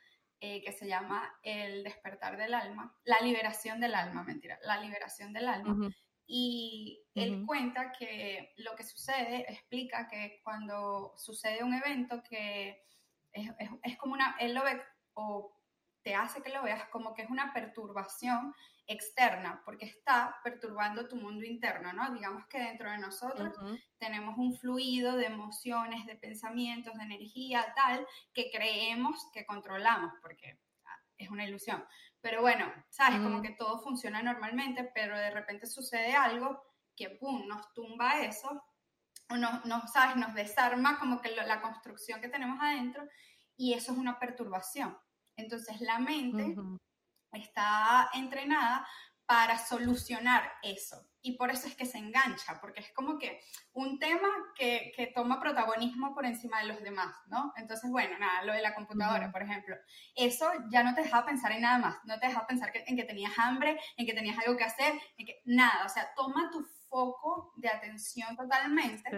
eh, 0.41 0.63
que 0.63 0.73
se 0.73 0.87
llama 0.87 1.39
El 1.43 1.83
despertar 1.83 2.37
del 2.37 2.55
alma, 2.55 2.97
la 3.05 3.21
liberación 3.21 3.81
del 3.81 3.95
alma, 3.95 4.23
mentira, 4.23 4.59
la 4.63 4.81
liberación 4.81 5.33
del 5.33 5.49
alma. 5.49 5.91
Y 6.29 7.05
él 7.15 7.45
cuenta 7.47 7.93
que 7.93 8.53
lo 8.57 8.75
que 8.75 8.83
sucede, 8.83 9.51
explica 9.51 10.09
que 10.09 10.41
cuando 10.43 11.15
sucede 11.17 11.63
un 11.63 11.75
evento 11.75 12.23
que 12.29 12.83
es, 13.33 13.49
es, 13.59 13.71
es 13.83 13.97
como 13.97 14.15
una, 14.15 14.37
él 14.41 14.55
lo 14.55 14.65
ve 14.65 14.83
o 15.15 15.56
te 16.07 16.15
hace 16.15 16.41
que 16.41 16.51
lo 16.51 16.63
veas 16.63 16.89
como 16.91 17.15
que 17.15 17.23
es 17.23 17.31
una 17.31 17.53
perturbación 17.53 18.55
externa, 18.87 19.61
porque 19.65 19.87
está 19.87 20.37
perturbando 20.45 21.09
tu 21.09 21.17
mundo 21.17 21.45
interno, 21.45 21.93
¿no? 21.93 22.15
Digamos 22.15 22.47
que 22.47 22.61
dentro 22.61 22.89
de 22.89 22.99
nosotros 22.99 23.53
tenemos 23.99 24.39
un 24.39 24.57
fluido 24.57 25.17
de 25.17 25.27
emociones, 25.27 26.07
de 26.07 26.15
pensamientos, 26.15 26.95
de 26.95 27.03
energía, 27.03 27.75
tal, 27.75 28.07
que 28.33 28.53
creemos 28.53 29.29
que 29.35 29.45
controlamos, 29.45 30.13
porque 30.23 30.61
ah, 30.85 30.97
es 31.19 31.29
una 31.29 31.45
ilusión. 31.45 31.85
Pero 32.21 32.41
bueno, 32.41 32.73
sabes, 32.89 33.19
como 33.19 33.43
que 33.43 33.57
todo 33.59 33.81
funciona 33.81 34.23
normalmente, 34.23 34.89
pero 34.95 35.19
de 35.19 35.33
repente 35.33 35.67
sucede 35.67 36.15
algo 36.15 36.63
que, 36.95 37.11
¡pum!, 37.11 37.49
nos 37.49 37.75
tumba 37.75 38.21
eso, 38.21 38.65
o 39.29 39.37
nos, 39.37 39.93
sabes, 39.93 40.15
nos 40.15 40.35
desarma 40.35 41.01
como 41.01 41.21
que 41.21 41.35
la 41.35 41.61
construcción 41.61 42.21
que 42.21 42.29
tenemos 42.29 42.61
adentro, 42.63 43.09
y 43.57 43.75
eso 43.75 43.91
es 43.91 43.99
una 43.99 44.21
perturbación. 44.21 44.97
Entonces 45.37 45.81
la 45.81 45.99
mente 45.99 46.55
está 47.33 48.11
entrenada 48.15 48.87
para 49.27 49.59
solucionar 49.59 50.53
eso. 50.63 51.05
Y 51.21 51.37
por 51.37 51.51
eso 51.51 51.67
es 51.67 51.75
que 51.75 51.85
se 51.85 51.99
engancha, 51.99 52.61
porque 52.61 52.79
es 52.79 52.93
como 52.93 53.19
que 53.19 53.41
un 53.73 53.99
tema 53.99 54.29
que, 54.55 54.93
que, 54.97 55.09
toma 55.09 55.41
protagonismo 55.41 56.15
por 56.15 56.25
encima 56.25 56.61
de 56.61 56.69
los 56.69 56.81
demás, 56.81 57.13
¿no? 57.27 57.53
Entonces, 57.57 57.91
bueno, 57.91 58.17
nada, 58.21 58.45
lo 58.45 58.53
de 58.53 58.63
la 58.63 58.75
computadora, 58.77 59.33
por 59.33 59.43
ejemplo, 59.43 59.75
eso 60.15 60.49
ya 60.71 60.85
no 60.85 60.95
te 60.95 61.03
deja 61.03 61.27
pensar 61.27 61.51
en 61.51 61.63
nada 61.63 61.79
más, 61.79 61.97
no 62.05 62.21
te 62.21 62.29
deja 62.29 62.47
pensar 62.47 62.71
en 62.73 62.97
que 62.97 63.03
tenías 63.03 63.37
hambre, 63.37 63.81
en 63.97 64.07
que 64.07 64.15
tenías 64.15 64.39
algo 64.39 64.57
que 64.57 64.65
hacer, 64.65 64.95
en 65.17 65.27
que 65.27 65.43
nada, 65.45 65.85
o 65.85 65.89
sea, 65.89 66.09
toma 66.15 66.49
tu 66.53 66.63
foco 66.89 67.53
de 67.57 67.69
atención 67.69 68.37
totalmente, 68.37 69.11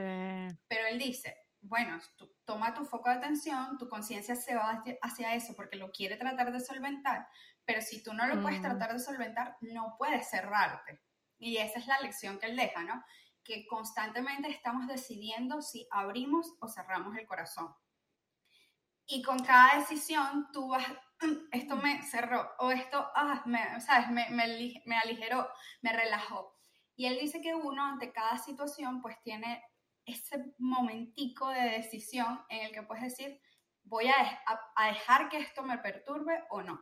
pero 0.67 0.87
él 0.89 0.99
dice, 0.99 1.37
bueno, 1.61 1.99
toma 2.45 2.75
tu 2.75 2.85
foco 2.85 3.09
de 3.09 3.17
atención, 3.17 3.79
tu 3.79 3.89
conciencia 3.89 4.37
se 4.37 4.55
va 4.55 4.83
hacia 5.03 5.35
eso 5.35 5.55
porque 5.57 5.77
lo 5.77 5.91
quiere 5.91 6.17
tratar 6.17 6.53
de 6.53 6.61
solventar, 6.61 7.29
pero 7.65 7.81
si 7.83 8.03
tú 8.03 8.13
no 8.15 8.27
lo 8.27 8.41
puedes 8.41 8.61
mm. 8.61 8.63
tratar 8.63 8.93
de 8.93 8.99
solventar, 8.99 9.57
no 9.61 9.97
puedes 9.99 10.29
cerrarte. 10.29 11.01
Y 11.39 11.59
esa 11.59 11.79
es 11.79 11.87
la 11.87 12.01
lección 12.01 12.39
que 12.39 12.47
él 12.47 12.57
deja, 12.57 12.83
¿no? 12.85 13.05
Que 13.45 13.67
constantemente 13.67 14.49
estamos 14.49 14.87
decidiendo 14.87 15.63
si 15.63 15.87
abrimos 15.91 16.55
o 16.61 16.69
cerramos 16.69 17.17
el 17.17 17.27
corazón. 17.27 17.75
Y 19.07 19.23
con 19.23 19.39
cada 19.45 19.79
decisión 19.79 20.49
tú 20.53 20.69
vas, 20.69 20.85
esto 21.53 21.77
me 21.77 22.03
cerró, 22.03 22.51
o 22.59 22.71
esto, 22.71 23.09
ah, 23.15 23.43
me, 23.47 23.81
¿sabes? 23.81 24.11
Me, 24.11 24.29
me, 24.31 24.83
me 24.85 24.99
aligeró, 24.99 25.49
me 25.83 25.93
relajó. 25.93 26.57
Y 26.95 27.07
él 27.07 27.19
dice 27.21 27.41
que 27.41 27.55
uno 27.55 27.85
ante 27.85 28.13
cada 28.13 28.39
situación 28.39 29.01
pues 29.01 29.21
tiene 29.23 29.63
ese 30.09 30.55
momentico 30.59 31.49
de 31.51 31.71
decisión 31.71 32.41
en 32.49 32.67
el 32.67 32.73
que 32.73 32.83
puedes 32.83 33.05
decir, 33.05 33.41
voy 33.85 34.07
a, 34.07 34.41
a, 34.77 34.87
dejar 34.89 35.29
que 35.29 35.39
esto 35.39 35.63
me 35.63 35.79
perturbe 35.79 36.45
o 36.51 36.63
no. 36.63 36.81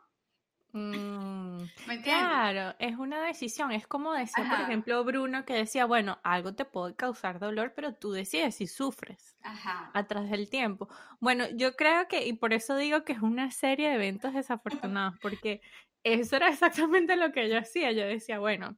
Mm, 0.73 1.63
claro, 2.05 2.75
es 2.79 2.97
una 2.97 3.23
decisión. 3.23 3.73
Es 3.73 3.87
como 3.87 4.13
decía, 4.13 4.49
por 4.49 4.61
ejemplo, 4.61 5.03
Bruno, 5.05 5.45
que 5.45 5.55
decía, 5.55 5.87
bueno, 5.87 6.19
algo 6.23 6.55
te 6.55 6.65
puede 6.65 6.95
causar 6.95 7.39
dolor, 7.39 7.73
pero 7.75 7.95
tú 7.95 8.13
decides 8.13 8.57
si 8.57 8.67
sufres 8.67 9.37
Ajá. 9.43 9.91
atrás 9.95 10.29
del 10.31 10.51
tiempo. 10.51 10.89
Bueno, 11.21 11.45
yo 11.55 11.77
creo 11.77 12.09
que, 12.09 12.27
y 12.27 12.35
por 12.35 12.53
eso 12.53 12.77
digo 12.77 13.05
que 13.05 13.13
es 13.13 13.23
una 13.23 13.51
serie 13.51 13.89
de 13.89 13.95
eventos 13.95 14.35
desafortunados, 14.35 15.15
porque 15.23 15.63
eso 16.03 16.37
era 16.37 16.49
exactamente 16.49 17.17
lo 17.17 17.33
que 17.33 17.49
yo 17.49 17.59
hacía. 17.59 17.93
Yo 17.93 18.05
decía, 18.05 18.39
bueno, 18.39 18.77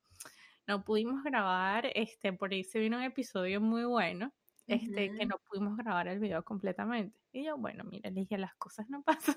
no 0.69 0.85
pudimos 0.85 1.25
grabar, 1.25 1.91
este, 1.95 2.33
por 2.33 2.53
ahí 2.53 2.63
se 2.63 2.79
vino 2.79 2.99
un 2.99 3.03
episodio 3.03 3.61
muy 3.61 3.85
bueno, 3.85 4.33
este, 4.69 5.13
que 5.15 5.27
no 5.27 5.39
pudimos 5.49 5.77
grabar 5.77 6.09
el 6.09 6.19
video 6.21 6.45
completamente. 6.45 7.19
Y 7.33 7.45
yo, 7.45 7.57
bueno, 7.59 7.85
mira, 7.85 8.11
le 8.11 8.21
dije, 8.21 8.39
las 8.39 8.55
cosas 8.57 8.89
no 8.91 9.03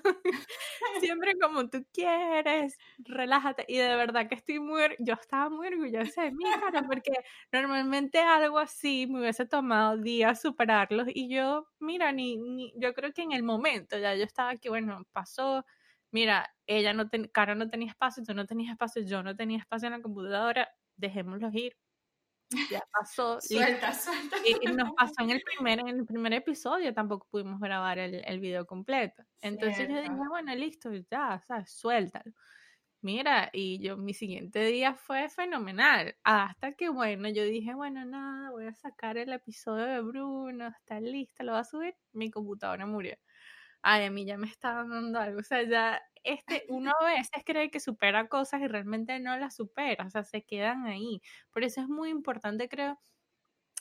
siempre 1.00 1.34
como 1.40 1.68
tú 1.68 1.84
quieres, 1.92 2.78
relájate. 2.98 3.64
Y 3.68 3.78
de 3.78 3.96
verdad 3.96 4.28
que 4.28 4.34
estoy 4.34 4.60
muy, 4.60 4.82
yo 4.98 5.14
estaba 5.14 5.50
muy 5.50 5.68
orgullosa 5.68 6.22
de 6.24 6.32
mí, 6.32 6.44
cara, 6.60 6.82
porque 6.86 7.12
normalmente 7.50 8.18
algo 8.20 8.58
así 8.58 9.06
me 9.08 9.20
hubiese 9.20 9.46
tomado 9.46 9.96
días 9.98 10.40
superarlos. 10.40 11.08
Y 11.14 11.28
yo, 11.34 11.66
mira, 11.80 12.12
ni, 12.12 12.36
ni 12.36 12.72
yo 12.76 12.94
creo 12.94 13.12
que 13.12 13.22
en 13.22 13.32
el 13.32 13.42
momento 13.42 13.98
ya 13.98 14.14
yo 14.14 14.24
estaba 14.24 14.50
aquí, 14.50 14.68
bueno, 14.68 15.06
pasó, 15.12 15.64
mira, 16.10 16.54
ella 16.66 16.92
no, 16.92 17.08
ten, 17.08 17.28
Cara 17.28 17.54
no 17.54 17.68
tenía 17.70 17.88
espacio, 17.88 18.22
tú 18.24 18.34
no 18.34 18.46
tenías 18.46 18.72
espacio, 18.72 19.02
yo 19.02 19.22
no 19.22 19.34
tenía 19.36 19.58
espacio 19.58 19.86
en 19.88 19.94
la 19.94 20.02
computadora, 20.02 20.68
dejémoslos 20.96 21.54
ir. 21.54 21.76
Ya 22.70 22.82
pasó. 22.92 23.40
suelta, 23.40 23.92
suelta. 23.92 24.36
Y, 24.44 24.66
nos 24.72 24.92
pasó 24.94 25.14
en 25.20 25.30
el 25.30 25.42
primer, 25.42 25.80
en 25.80 25.88
el 25.88 26.06
primer 26.06 26.32
episodio, 26.32 26.92
tampoco 26.94 27.26
pudimos 27.30 27.60
grabar 27.60 27.98
el, 27.98 28.22
el 28.24 28.40
video 28.40 28.66
completo. 28.66 29.22
Entonces 29.40 29.88
yo 29.88 30.00
dije, 30.00 30.28
bueno, 30.28 30.54
listo, 30.54 30.90
ya, 31.10 31.42
sabes, 31.46 31.72
suéltalo. 31.72 32.32
Mira, 33.02 33.50
y 33.52 33.80
yo 33.80 33.96
mi 33.96 34.14
siguiente 34.14 34.64
día 34.64 34.94
fue 34.94 35.28
fenomenal. 35.28 36.14
Hasta 36.22 36.74
que, 36.74 36.88
bueno, 36.88 37.28
yo 37.28 37.42
dije, 37.44 37.74
bueno, 37.74 38.04
nada, 38.04 38.50
voy 38.52 38.66
a 38.66 38.74
sacar 38.74 39.18
el 39.18 39.32
episodio 39.32 39.86
de 39.86 40.00
Bruno, 40.00 40.68
está 40.68 41.00
listo, 41.00 41.42
lo 41.42 41.52
voy 41.52 41.60
a 41.62 41.64
subir. 41.64 41.96
Mi 42.12 42.30
computadora 42.30 42.86
murió. 42.86 43.16
Ay, 43.82 44.04
a 44.06 44.10
mí 44.10 44.24
ya 44.24 44.38
me 44.38 44.46
estaba 44.46 44.84
dando 44.84 45.18
algo. 45.18 45.40
O 45.40 45.42
sea, 45.42 45.62
ya 45.64 46.02
este, 46.24 46.64
uno 46.68 46.92
a 47.00 47.04
veces 47.04 47.42
cree 47.44 47.70
que 47.70 47.80
supera 47.80 48.28
cosas 48.28 48.60
y 48.62 48.68
realmente 48.68 49.18
no 49.20 49.36
las 49.36 49.56
supera, 49.56 50.06
o 50.06 50.10
sea, 50.10 50.24
se 50.24 50.44
quedan 50.44 50.86
ahí. 50.86 51.20
Por 51.52 51.64
eso 51.64 51.80
es 51.80 51.88
muy 51.88 52.10
importante, 52.10 52.68
creo, 52.68 53.00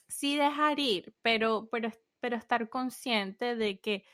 sí 0.08 0.38
dejar 0.38 0.79
ir, 0.79 1.15
pero, 1.22 1.70
pero, 1.72 1.89
pero 2.20 2.38
estar 2.38 2.70
consciente 2.70 3.55
de 3.55 3.79
que 3.81 4.05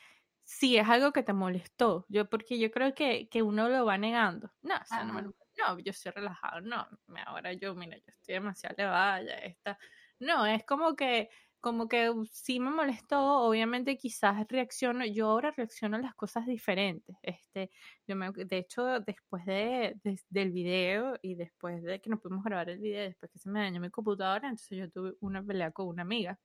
si 0.44 0.78
es 0.78 0.88
algo 0.90 1.12
que 1.14 1.24
te 1.24 1.34
molestó, 1.34 2.06
yo, 2.10 2.30
porque 2.30 2.60
yo 2.60 2.72
creo 2.72 2.94
que, 2.96 3.30
que 3.30 3.44
uno 3.44 3.70
lo 3.70 3.86
va 3.86 3.98
negando. 3.98 4.54
No, 4.62 4.76
o 4.78 4.86
sea, 4.86 5.04
no, 5.04 5.22
no, 5.58 5.80
yo 5.80 5.92
estoy 5.92 6.12
relajado, 6.14 6.62
no, 6.62 6.88
ahora 7.26 7.54
yo, 7.54 7.76
mira, 7.76 7.98
yo 7.98 8.04
estoy 8.14 8.36
demasiado 8.36 8.76
elevada, 8.78 9.22
ya 9.24 9.34
está. 9.40 9.80
No, 10.20 10.46
es 10.46 10.64
como 10.66 10.96
que 10.96 11.30
como 11.62 11.88
que 11.88 12.12
sí 12.32 12.60
me 12.60 12.70
molestó, 12.72 13.40
obviamente 13.42 13.98
quizás 13.98 14.48
reacciono, 14.48 15.06
yo 15.06 15.28
ahora 15.30 15.52
reacciono 15.52 15.98
a 15.98 16.02
las 16.02 16.16
cosas 16.16 16.46
diferentes. 16.46 17.16
Este, 17.22 17.72
yo 18.08 18.16
me, 18.16 18.32
de 18.32 18.58
hecho, 18.58 19.00
después 19.02 19.46
de, 19.46 19.96
del 20.30 20.52
video 20.52 21.18
y 21.22 21.36
después 21.36 21.84
de 21.84 22.00
que 22.02 22.10
no 22.10 22.20
pudimos 22.20 22.44
grabar 22.44 22.70
el 22.70 22.80
video, 22.80 23.04
después 23.04 23.32
que 23.32 23.40
se 23.40 23.50
me 23.50 23.62
dañó 23.62 23.82
mi 23.82 23.90
computadora, 23.90 24.48
entonces 24.50 24.78
yo 24.78 24.90
tuve 24.92 25.14
una 25.20 25.44
pelea 25.44 25.72
con 25.72 25.88
una 25.88 26.04
amiga, 26.04 26.40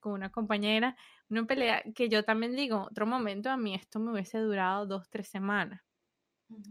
con 0.00 0.12
una 0.12 0.30
compañera, 0.30 0.96
una 1.28 1.44
pelea 1.46 1.82
que 1.94 2.08
yo 2.08 2.24
también 2.24 2.56
digo, 2.56 2.88
otro 2.90 3.06
momento 3.06 3.50
a 3.50 3.56
mí 3.56 3.74
esto 3.74 4.00
me 4.00 4.12
hubiese 4.12 4.38
durado 4.38 4.86
dos, 4.86 5.08
tres 5.10 5.28
semanas. 5.28 5.82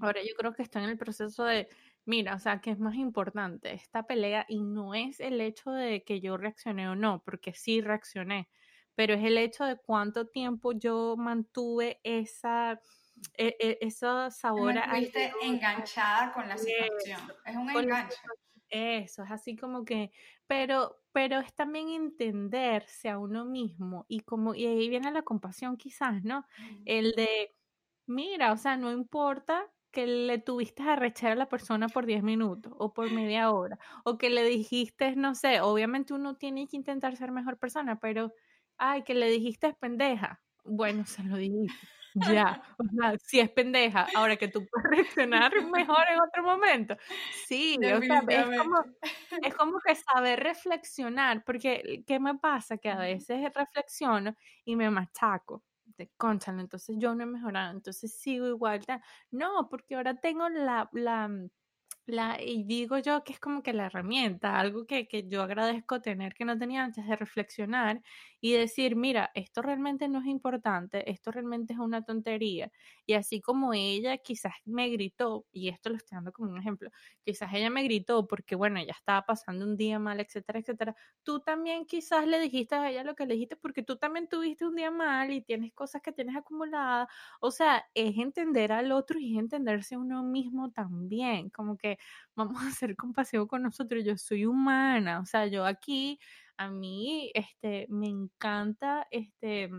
Ahora 0.01 0.21
yo 0.23 0.33
creo 0.35 0.53
que 0.53 0.63
estoy 0.63 0.83
en 0.83 0.89
el 0.89 0.97
proceso 0.97 1.43
de 1.45 1.69
Mira, 2.07 2.35
o 2.35 2.39
sea, 2.39 2.61
que 2.61 2.71
es 2.71 2.79
más 2.79 2.95
importante 2.95 3.73
esta 3.73 4.03
pelea 4.03 4.45
y 4.47 4.63
no 4.63 4.95
es 4.95 5.19
el 5.19 5.41
hecho 5.41 5.71
de 5.71 6.05
que 6.05 6.21
yo 6.21 6.37
reaccioné 6.37 6.87
o 6.87 6.95
no, 6.95 7.21
porque 7.25 7.53
sí 7.53 7.81
reaccioné, 7.81 8.47
pero 8.95 9.13
es 9.13 9.25
el 9.25 9.37
hecho 9.37 9.65
de 9.65 9.75
cuánto 9.75 10.25
tiempo 10.25 10.71
yo 10.71 11.15
mantuve 11.17 11.99
esa, 12.03 12.79
e, 13.33 13.57
e, 13.59 13.77
esa 13.81 14.31
sabor. 14.31 14.75
Enganchada 15.41 16.31
con 16.31 16.47
la 16.47 16.57
situación. 16.57 17.19
es 17.45 17.55
un 17.57 17.69
enganche. 17.71 18.17
Eso, 18.69 19.23
es 19.23 19.31
así 19.31 19.57
como 19.57 19.83
que, 19.83 20.11
pero, 20.47 21.01
pero 21.11 21.41
es 21.41 21.53
también 21.55 21.89
entenderse 21.89 23.09
a 23.09 23.19
uno 23.19 23.43
mismo 23.43 24.05
y 24.07 24.21
como, 24.21 24.55
y 24.55 24.65
ahí 24.65 24.87
viene 24.87 25.11
la 25.11 25.23
compasión 25.23 25.75
quizás, 25.75 26.23
¿no? 26.23 26.45
El 26.85 27.11
de, 27.17 27.53
mira, 28.05 28.53
o 28.53 28.57
sea, 28.57 28.77
no 28.77 28.93
importa 28.93 29.69
que 29.97 30.05
le 30.05 30.37
tuviste 30.37 30.83
a 30.83 30.95
rechar 30.95 31.31
a 31.31 31.35
la 31.35 31.49
persona 31.49 31.87
por 31.89 32.05
10 32.05 32.21
minutos 32.21 32.71
o 32.77 32.93
por 32.93 33.09
media 33.11 33.49
hora, 33.49 33.79
o 34.03 34.19
que 34.19 34.29
le 34.29 34.43
dijiste, 34.43 35.15
no 35.15 35.33
sé, 35.33 35.59
obviamente 35.59 36.13
uno 36.13 36.35
tiene 36.35 36.67
que 36.67 36.77
intentar 36.77 37.17
ser 37.17 37.31
mejor 37.31 37.57
persona, 37.57 37.99
pero, 37.99 38.31
ay, 38.77 39.01
que 39.01 39.15
le 39.15 39.27
dijiste 39.27 39.65
es 39.65 39.75
pendeja. 39.75 40.39
Bueno, 40.63 41.03
se 41.07 41.23
lo 41.23 41.35
dijiste. 41.37 41.87
Ya, 42.13 42.61
o 42.77 42.83
sea, 42.95 43.17
si 43.23 43.39
es 43.39 43.49
pendeja, 43.49 44.07
ahora 44.13 44.37
que 44.37 44.47
tú 44.47 44.67
puedes 44.67 44.87
reaccionar 44.87 45.51
mejor 45.65 46.05
en 46.11 46.19
otro 46.21 46.43
momento. 46.43 46.95
Sí, 47.47 47.79
o 47.83 47.99
sea, 47.99 48.23
es, 48.27 48.57
como, 48.59 48.75
es 49.43 49.55
como 49.55 49.79
que 49.79 49.95
saber 49.95 50.43
reflexionar, 50.43 51.43
porque 51.43 52.03
¿qué 52.05 52.19
me 52.19 52.35
pasa? 52.37 52.77
Que 52.77 52.89
a 52.89 52.99
veces 52.99 53.51
reflexiono 53.55 54.35
y 54.63 54.75
me 54.75 54.91
machaco 54.91 55.63
de 55.97 56.09
conchalo, 56.17 56.61
entonces 56.61 56.95
yo 56.99 57.15
no 57.15 57.23
he 57.23 57.25
mejorado, 57.25 57.71
entonces 57.71 58.13
sigo 58.13 58.47
igual. 58.47 58.81
No, 59.31 59.67
porque 59.69 59.95
ahora 59.95 60.15
tengo 60.19 60.49
la, 60.49 60.89
la, 60.93 61.29
la, 62.07 62.41
y 62.41 62.63
digo 62.63 62.97
yo 62.99 63.23
que 63.23 63.33
es 63.33 63.39
como 63.39 63.61
que 63.63 63.73
la 63.73 63.87
herramienta, 63.87 64.59
algo 64.59 64.85
que, 64.85 65.07
que 65.07 65.27
yo 65.27 65.43
agradezco 65.43 66.01
tener 66.01 66.33
que 66.33 66.45
no 66.45 66.57
tenía 66.57 66.83
antes 66.83 67.05
de 67.07 67.15
reflexionar 67.15 68.01
y 68.41 68.53
decir, 68.53 68.95
mira, 68.95 69.31
esto 69.35 69.61
realmente 69.61 70.07
no 70.07 70.19
es 70.19 70.25
importante, 70.27 71.09
esto 71.11 71.31
realmente 71.31 71.73
es 71.73 71.79
una 71.79 72.03
tontería. 72.03 72.71
Y 73.05 73.13
así 73.13 73.41
como 73.41 73.73
ella 73.73 74.17
quizás 74.17 74.53
me 74.65 74.89
gritó, 74.89 75.45
y 75.51 75.69
esto 75.69 75.89
lo 75.89 75.95
estoy 75.97 76.15
dando 76.17 76.31
como 76.31 76.51
un 76.51 76.59
ejemplo, 76.59 76.89
quizás 77.25 77.53
ella 77.53 77.69
me 77.69 77.83
gritó 77.83 78.27
porque, 78.27 78.55
bueno, 78.55 78.79
ella 78.79 78.93
estaba 78.97 79.25
pasando 79.25 79.65
un 79.65 79.75
día 79.77 79.99
mal, 79.99 80.19
etcétera, 80.19 80.59
etcétera. 80.59 80.95
Tú 81.23 81.39
también 81.41 81.85
quizás 81.85 82.27
le 82.27 82.39
dijiste 82.39 82.75
a 82.75 82.89
ella 82.89 83.03
lo 83.03 83.15
que 83.15 83.25
le 83.25 83.33
dijiste 83.35 83.55
porque 83.57 83.83
tú 83.83 83.97
también 83.97 84.27
tuviste 84.27 84.65
un 84.65 84.75
día 84.75 84.91
mal 84.91 85.31
y 85.31 85.41
tienes 85.41 85.73
cosas 85.73 86.01
que 86.01 86.11
tienes 86.11 86.35
acumuladas. 86.35 87.07
O 87.41 87.51
sea, 87.51 87.85
es 87.93 88.17
entender 88.17 88.71
al 88.71 88.91
otro 88.91 89.19
y 89.19 89.33
es 89.35 89.39
entenderse 89.39 89.97
uno 89.97 90.23
mismo 90.23 90.71
también. 90.71 91.49
Como 91.49 91.77
que 91.77 91.96
vamos 92.35 92.63
a 92.63 92.71
ser 92.71 92.95
compasivos 92.95 93.47
con 93.47 93.63
nosotros. 93.63 94.03
Yo 94.05 94.17
soy 94.17 94.45
humana, 94.45 95.19
o 95.19 95.25
sea, 95.25 95.47
yo 95.47 95.65
aquí 95.65 96.19
a 96.57 96.69
mí 96.69 97.31
este, 97.33 97.87
me 97.89 98.07
encanta 98.07 99.07
este, 99.11 99.69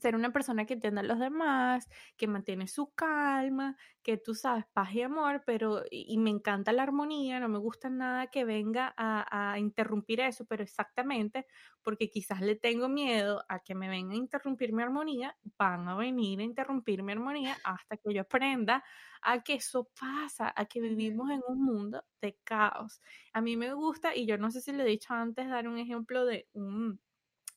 ser 0.00 0.16
una 0.16 0.32
persona 0.32 0.64
que 0.64 0.74
entienda 0.74 1.02
a 1.02 1.04
los 1.04 1.18
demás, 1.18 1.88
que 2.16 2.26
mantiene 2.26 2.66
su 2.66 2.92
calma, 2.94 3.76
que 4.02 4.16
tú 4.16 4.34
sabes, 4.34 4.64
paz 4.72 4.94
y 4.94 5.02
amor, 5.02 5.42
pero 5.44 5.82
y, 5.90 6.16
me 6.18 6.30
encanta 6.30 6.72
la 6.72 6.82
armonía, 6.82 7.38
no 7.40 7.48
me 7.48 7.58
gusta 7.58 7.90
nada 7.90 8.28
que 8.28 8.44
venga 8.44 8.94
a, 8.96 9.52
a, 9.52 9.58
interrumpir 9.58 10.20
eso, 10.20 10.44
pero 10.46 10.62
exactamente 10.62 11.46
porque 11.82 12.10
quizás 12.10 12.40
le 12.40 12.56
tengo 12.56 12.88
miedo 12.88 13.44
a 13.48 13.60
que 13.60 13.74
me 13.74 13.88
venga 13.88 14.14
a 14.14 14.16
interrumpir 14.16 14.72
mi 14.72 14.82
armonía, 14.82 15.36
van 15.58 15.88
a 15.88 15.96
venir 15.96 16.40
a 16.40 16.44
interrumpir 16.44 17.02
mi 17.02 17.12
armonía 17.12 17.56
hasta 17.64 17.96
que 17.96 18.14
yo 18.14 18.22
aprenda 18.22 18.82
a 19.22 19.42
que 19.42 19.54
eso 19.54 19.88
pasa, 19.98 20.52
a 20.56 20.64
que 20.66 20.80
vivimos 20.80 21.30
en 21.30 21.42
un 21.46 21.62
mundo 21.62 22.04
de 22.20 22.38
caos. 22.44 23.00
A 23.32 23.40
mí 23.40 23.56
me 23.56 23.72
gusta, 23.74 24.14
y 24.14 24.26
yo 24.26 24.38
no 24.38 24.50
sé 24.50 24.60
si 24.60 24.72
le 24.72 24.82
he 24.82 24.86
dicho 24.86 25.12
antes, 25.14 25.48
dar 25.48 25.68
un 25.68 25.78
ejemplo 25.78 26.24
de 26.24 26.48
un 26.52 27.00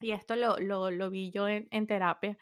y 0.03 0.11
esto 0.11 0.35
lo, 0.35 0.59
lo, 0.59 0.91
lo 0.91 1.09
vi 1.09 1.31
yo 1.31 1.47
en, 1.47 1.67
en, 1.71 1.87
terapia, 1.87 2.37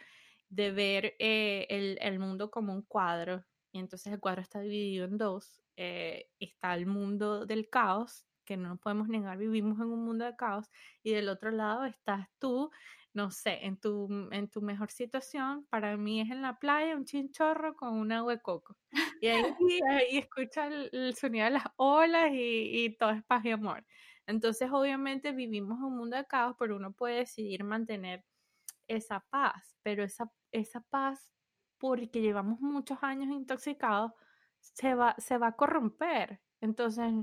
de 0.50 0.72
ver 0.72 1.16
eh, 1.20 1.68
el, 1.70 1.98
el, 2.02 2.20
mundo 2.20 2.50
como 2.50 2.74
un 2.74 2.82
cuadro. 2.82 3.46
Y 3.72 3.80
entonces 3.80 4.12
el 4.12 4.20
cuadro 4.20 4.42
está 4.42 4.60
dividido 4.60 5.06
en 5.06 5.18
dos. 5.18 5.62
Eh, 5.78 6.28
está 6.40 6.74
el 6.74 6.88
mundo 6.88 7.46
del 7.46 7.70
caos, 7.70 8.26
que 8.46 8.58
no 8.58 8.70
nos 8.70 8.80
podemos 8.80 9.08
negar, 9.08 9.38
vivimos 9.38 9.80
en 9.80 9.86
un 9.86 10.04
mundo 10.04 10.26
de 10.26 10.36
caos. 10.36 10.70
Y 11.04 11.12
del 11.14 11.30
otro 11.30 11.52
lado 11.52 11.86
estás 11.86 12.28
tú, 12.40 12.72
no 13.14 13.30
sé, 13.30 13.66
en 13.66 13.78
tu, 13.78 14.10
en 14.32 14.50
tu 14.50 14.62
mejor 14.62 14.90
situación, 14.90 15.66
para 15.70 15.96
mí 15.98 16.22
es 16.22 16.32
en 16.32 16.42
la 16.42 16.58
playa, 16.58 16.96
un 16.96 17.06
chinchorro 17.06 17.76
con 17.76 17.94
un 17.94 18.12
agua 18.12 18.36
de 18.36 18.42
coco. 18.42 18.76
Y 19.22 19.28
ahí, 19.28 19.46
el, 20.92 21.16
sonido 21.16 21.46
de 21.46 21.52
las 21.52 21.66
olas 21.76 22.32
y, 22.32 22.86
y 22.86 22.98
todo 22.98 23.12
es 23.12 23.24
paz 23.24 23.46
y 23.46 23.52
amor. 23.52 23.86
Entonces, 24.32 24.70
obviamente 24.72 25.34
vivimos 25.34 25.80
un 25.82 25.98
mundo 25.98 26.18
de 26.18 26.26
caos, 26.26 26.56
pero 26.60 26.76
uno 26.78 26.94
puede 26.94 27.18
decidir 27.20 27.64
mantener 27.64 28.26
esa 28.88 29.22
paz, 29.30 29.78
pero 29.84 30.04
esa, 30.04 30.32
esa 30.52 30.82
paz, 30.82 31.34
porque 31.80 32.22
llevamos 32.22 32.60
muchos 32.62 33.00
años 33.04 33.30
intoxicados, 33.32 34.14
se 34.60 34.96
va, 34.96 35.16
se 35.20 35.38
va 35.38 35.48
a 35.50 35.56
corromper. 35.58 36.42
Entonces, 36.62 37.14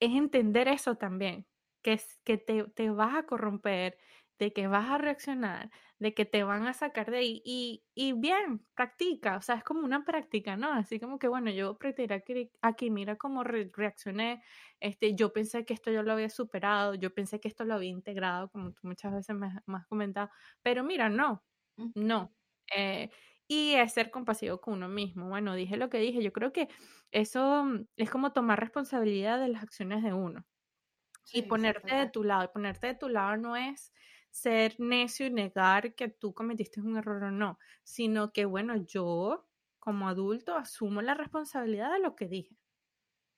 es 0.00 0.10
entender 0.14 0.68
eso 0.68 0.96
también, 0.96 1.46
que, 1.82 1.94
es, 1.94 2.18
que 2.24 2.38
te, 2.38 2.64
te 2.64 2.90
vas 2.90 3.16
a 3.16 3.24
corromper, 3.26 3.98
de 4.38 4.52
que 4.52 4.68
vas 4.68 4.90
a 4.90 4.98
reaccionar, 4.98 5.70
de 5.98 6.14
que 6.14 6.24
te 6.24 6.44
van 6.44 6.66
a 6.66 6.72
sacar 6.72 7.10
de 7.10 7.18
ahí 7.18 7.42
y, 7.44 7.82
y, 7.94 8.12
bien, 8.12 8.64
practica, 8.74 9.36
o 9.36 9.40
sea, 9.40 9.56
es 9.56 9.64
como 9.64 9.80
una 9.80 10.04
práctica, 10.04 10.56
¿no? 10.56 10.72
Así 10.72 11.00
como 11.00 11.18
que, 11.18 11.26
bueno, 11.26 11.50
yo 11.50 11.76
practicar 11.76 12.18
aquí, 12.18 12.50
aquí 12.62 12.90
mira 12.90 13.16
cómo 13.16 13.42
reaccioné, 13.42 14.42
este, 14.80 15.14
yo 15.14 15.32
pensé 15.32 15.64
que 15.64 15.74
esto 15.74 15.90
yo 15.90 16.02
lo 16.02 16.12
había 16.12 16.30
superado, 16.30 16.94
yo 16.94 17.12
pensé 17.12 17.40
que 17.40 17.48
esto 17.48 17.64
lo 17.64 17.74
había 17.74 17.90
integrado, 17.90 18.48
como 18.50 18.72
tú 18.72 18.80
muchas 18.82 19.12
veces 19.12 19.34
me, 19.34 19.48
has 19.48 19.86
comentado, 19.86 20.30
pero 20.62 20.84
mira, 20.84 21.08
no, 21.08 21.42
no. 21.94 22.32
Eh, 22.76 23.10
y 23.48 23.72
es 23.74 23.94
ser 23.94 24.10
compasivo 24.10 24.60
con 24.60 24.74
uno 24.74 24.88
mismo. 24.88 25.28
Bueno, 25.28 25.54
dije 25.54 25.78
lo 25.78 25.88
que 25.88 25.98
dije, 25.98 26.22
yo 26.22 26.32
creo 26.32 26.52
que 26.52 26.68
eso 27.10 27.64
mm, 27.64 27.86
es 27.96 28.10
como 28.10 28.32
tomar 28.32 28.60
responsabilidad 28.60 29.40
de 29.40 29.48
las 29.48 29.62
acciones 29.62 30.02
de 30.02 30.12
uno. 30.12 30.44
y 31.32 31.42
ponerte 31.42 31.94
de 31.94 32.08
tu 32.08 32.24
lado, 32.24 32.44
y 32.44 32.48
ponerte 32.48 32.86
de 32.86 32.94
tu 32.94 33.08
lado 33.08 33.36
no 33.36 33.56
es 33.56 33.92
ser 34.30 34.78
necio 34.78 35.26
y 35.26 35.30
negar 35.30 35.94
que 35.94 36.08
tú 36.08 36.34
cometiste 36.34 36.80
un 36.80 36.96
error 36.96 37.24
o 37.24 37.30
no, 37.30 37.58
sino 37.82 38.32
que, 38.32 38.44
bueno, 38.44 38.76
yo 38.76 39.48
como 39.78 40.08
adulto 40.08 40.56
asumo 40.56 41.02
la 41.02 41.14
responsabilidad 41.14 41.92
de 41.92 42.00
lo 42.00 42.14
que 42.14 42.28
dije 42.28 42.56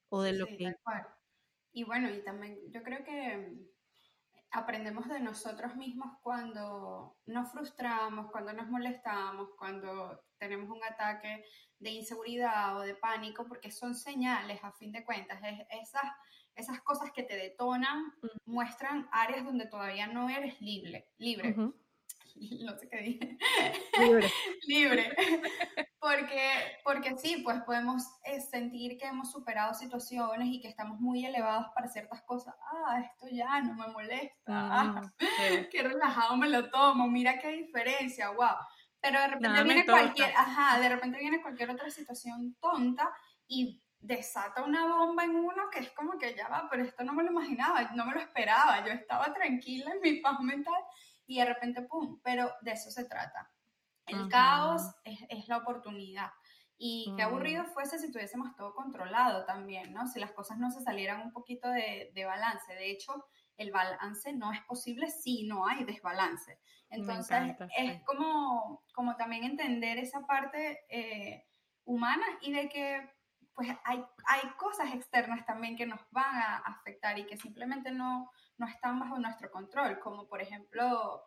o 0.08 0.22
de 0.22 0.32
lo 0.32 0.46
que... 0.46 0.74
Y 1.72 1.84
bueno, 1.84 2.10
y 2.10 2.22
también 2.24 2.58
yo 2.72 2.82
creo 2.82 3.04
que 3.04 3.70
aprendemos 4.50 5.08
de 5.08 5.20
nosotros 5.20 5.76
mismos 5.76 6.18
cuando 6.22 7.16
nos 7.26 7.52
frustramos, 7.52 8.30
cuando 8.32 8.52
nos 8.52 8.68
molestamos, 8.68 9.50
cuando 9.56 10.24
tenemos 10.38 10.68
un 10.68 10.82
ataque 10.82 11.44
de 11.78 11.90
inseguridad 11.90 12.76
o 12.76 12.80
de 12.80 12.94
pánico, 12.94 13.46
porque 13.46 13.70
son 13.70 13.94
señales, 13.94 14.62
a 14.64 14.72
fin 14.72 14.90
de 14.90 15.04
cuentas, 15.04 15.40
esas, 15.70 16.04
esas 16.60 16.80
cosas 16.82 17.10
que 17.12 17.22
te 17.22 17.36
detonan 17.36 18.12
muestran 18.44 19.08
áreas 19.12 19.44
donde 19.44 19.66
todavía 19.66 20.06
no 20.06 20.28
eres 20.28 20.60
libre. 20.60 21.08
libre. 21.18 21.54
No 22.40 22.74
sé 22.78 22.88
qué 22.88 22.96
dije. 22.98 23.38
Libre. 23.98 24.32
libre. 24.66 25.16
Porque, 25.98 26.50
porque 26.84 27.18
sí, 27.18 27.42
pues 27.44 27.60
podemos 27.62 28.02
eh, 28.24 28.40
sentir 28.40 28.96
que 28.96 29.06
hemos 29.06 29.30
superado 29.30 29.74
situaciones 29.74 30.48
y 30.48 30.60
que 30.60 30.68
estamos 30.68 30.98
muy 31.00 31.26
elevados 31.26 31.66
para 31.74 31.88
ciertas 31.88 32.22
cosas. 32.22 32.54
Ah, 32.72 33.00
esto 33.04 33.26
ya 33.30 33.60
no 33.60 33.74
me 33.74 33.88
molesta. 33.88 34.32
Ah, 34.46 35.12
qué 35.70 35.82
relajado 35.82 36.36
me 36.38 36.48
lo 36.48 36.70
tomo. 36.70 37.08
Mira 37.08 37.38
qué 37.38 37.48
diferencia. 37.48 38.30
Wow. 38.30 38.56
Pero 39.00 39.20
de 39.20 39.28
repente 39.28 39.62
viene 39.62 39.86
cualquier, 39.86 40.32
ajá, 40.34 40.78
de 40.78 40.88
repente 40.88 41.18
viene 41.18 41.42
cualquier 41.42 41.70
otra 41.70 41.90
situación 41.90 42.56
tonta 42.60 43.10
y 43.46 43.82
desata 44.00 44.64
una 44.64 44.86
bomba 44.86 45.24
en 45.24 45.36
uno 45.36 45.70
que 45.70 45.80
es 45.80 45.90
como 45.92 46.18
que 46.18 46.34
ya 46.34 46.48
va, 46.48 46.68
pero 46.70 46.84
esto 46.84 47.04
no 47.04 47.12
me 47.12 47.22
lo 47.22 47.30
imaginaba, 47.30 47.82
no 47.94 48.06
me 48.06 48.14
lo 48.14 48.20
esperaba. 48.20 48.84
Yo 48.84 48.92
estaba 48.92 49.32
tranquila 49.32 49.92
en 49.92 50.00
mi 50.00 50.20
paz 50.20 50.40
mental 50.40 50.82
y 51.26 51.38
de 51.38 51.44
repente, 51.44 51.82
¡pum! 51.82 52.20
Pero 52.22 52.50
de 52.62 52.72
eso 52.72 52.90
se 52.90 53.04
trata 53.04 53.50
el 54.10 54.28
caos 54.28 54.82
es, 55.04 55.48
la 55.48 55.58
oportunidad. 55.58 56.30
Y 56.76 57.12
qué 57.16 57.22
aburrido 57.22 57.64
mm. 57.64 57.66
fuese 57.66 57.98
si 57.98 58.10
tuviésemos 58.10 58.54
todo 58.56 58.74
controlado 58.74 59.44
también, 59.44 59.92
¿no? 59.92 60.06
Si 60.06 60.18
las 60.18 60.32
cosas 60.32 60.58
no 60.58 60.70
se 60.70 60.80
salieran 60.80 61.20
un 61.20 61.32
poquito 61.32 61.68
de, 61.68 62.24
balance. 62.24 62.74
De 62.74 62.90
hecho, 62.90 63.26
el 63.58 63.70
balance 63.70 64.32
no 64.32 64.50
es 64.52 64.62
posible 64.62 65.08
si 65.10 65.46
no 65.46 65.66
hay 65.66 65.84
desbalance. 65.84 66.58
Entonces, 66.88 67.54
es 67.76 68.02
como, 68.04 68.82
como 68.94 69.16
también 69.16 69.44
entender 69.44 69.98
esa 69.98 70.26
parte 70.26 70.80
eh, 70.88 71.46
humana 71.84 72.24
y 72.40 72.52
de 72.52 72.68
que 72.68 73.10
pues 73.60 73.76
hay, 73.84 74.02
hay 74.26 74.48
cosas 74.56 74.94
externas 74.94 75.44
también 75.44 75.76
que 75.76 75.84
nos 75.84 76.00
van 76.12 76.34
a 76.34 76.56
afectar 76.60 77.18
y 77.18 77.26
que 77.26 77.36
simplemente 77.36 77.90
no, 77.92 78.30
no 78.56 78.66
están 78.66 78.98
bajo 78.98 79.18
nuestro 79.18 79.50
control, 79.50 80.00
como 80.00 80.26
por 80.28 80.40
ejemplo, 80.40 81.22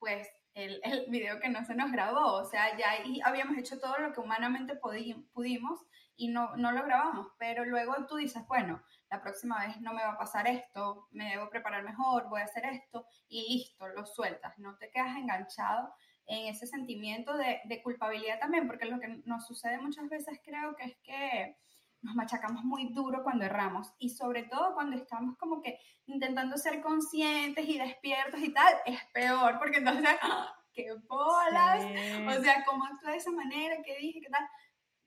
pues 0.00 0.28
el, 0.54 0.80
el, 0.82 1.08
video 1.08 1.38
que 1.38 1.48
no 1.48 1.64
se 1.64 1.76
nos 1.76 1.92
grabó. 1.92 2.32
O 2.32 2.44
sea, 2.44 2.76
ya 2.76 2.90
ahí 2.90 3.20
habíamos 3.24 3.56
hecho 3.58 3.78
todo 3.78 3.96
lo 3.98 4.12
que 4.12 4.18
humanamente 4.18 4.74
pudimos 4.74 5.86
y 6.16 6.26
no, 6.26 6.56
no 6.56 6.72
lo 6.72 6.82
grabamos. 6.82 7.28
Pero 7.38 7.64
luego 7.64 7.94
tú 8.08 8.16
dices, 8.16 8.44
bueno, 8.48 8.82
la 9.08 9.22
próxima 9.22 9.64
vez 9.64 9.80
no 9.80 9.92
me 9.92 10.02
va 10.02 10.14
a 10.14 10.18
pasar 10.18 10.48
esto, 10.48 11.06
me 11.12 11.30
debo 11.30 11.48
preparar 11.48 11.84
mejor, 11.84 12.28
voy 12.28 12.40
a 12.40 12.46
hacer 12.46 12.64
esto 12.66 13.06
y 13.28 13.54
listo, 13.54 13.86
lo 13.86 14.04
sueltas. 14.04 14.58
No 14.58 14.76
te 14.78 14.90
quedas 14.90 15.16
enganchado 15.16 15.94
en 16.28 16.46
ese 16.46 16.66
sentimiento 16.66 17.36
de, 17.36 17.60
de 17.64 17.82
culpabilidad 17.82 18.38
también, 18.38 18.66
porque 18.66 18.84
lo 18.84 19.00
que 19.00 19.22
nos 19.24 19.46
sucede 19.46 19.78
muchas 19.78 20.08
veces 20.08 20.38
creo 20.44 20.76
que 20.76 20.84
es 20.84 20.96
que 21.02 21.56
nos 22.02 22.14
machacamos 22.14 22.64
muy 22.64 22.92
duro 22.92 23.22
cuando 23.24 23.44
erramos 23.44 23.92
y 23.98 24.10
sobre 24.10 24.44
todo 24.44 24.74
cuando 24.74 24.96
estamos 24.96 25.36
como 25.36 25.60
que 25.60 25.80
intentando 26.06 26.56
ser 26.56 26.80
conscientes 26.80 27.68
y 27.68 27.78
despiertos 27.78 28.40
y 28.40 28.52
tal, 28.52 28.72
es 28.86 29.00
peor 29.12 29.58
porque 29.58 29.78
entonces, 29.78 30.08
¡ah! 30.22 30.54
¡qué 30.72 30.94
bolas! 31.08 31.84
O 31.84 32.42
sea, 32.42 32.64
¿cómo 32.64 32.84
actué 32.84 33.12
de 33.12 33.16
esa 33.16 33.32
manera? 33.32 33.82
¿Qué 33.84 33.96
dije? 33.96 34.20
¿Qué 34.20 34.30
tal? 34.30 34.46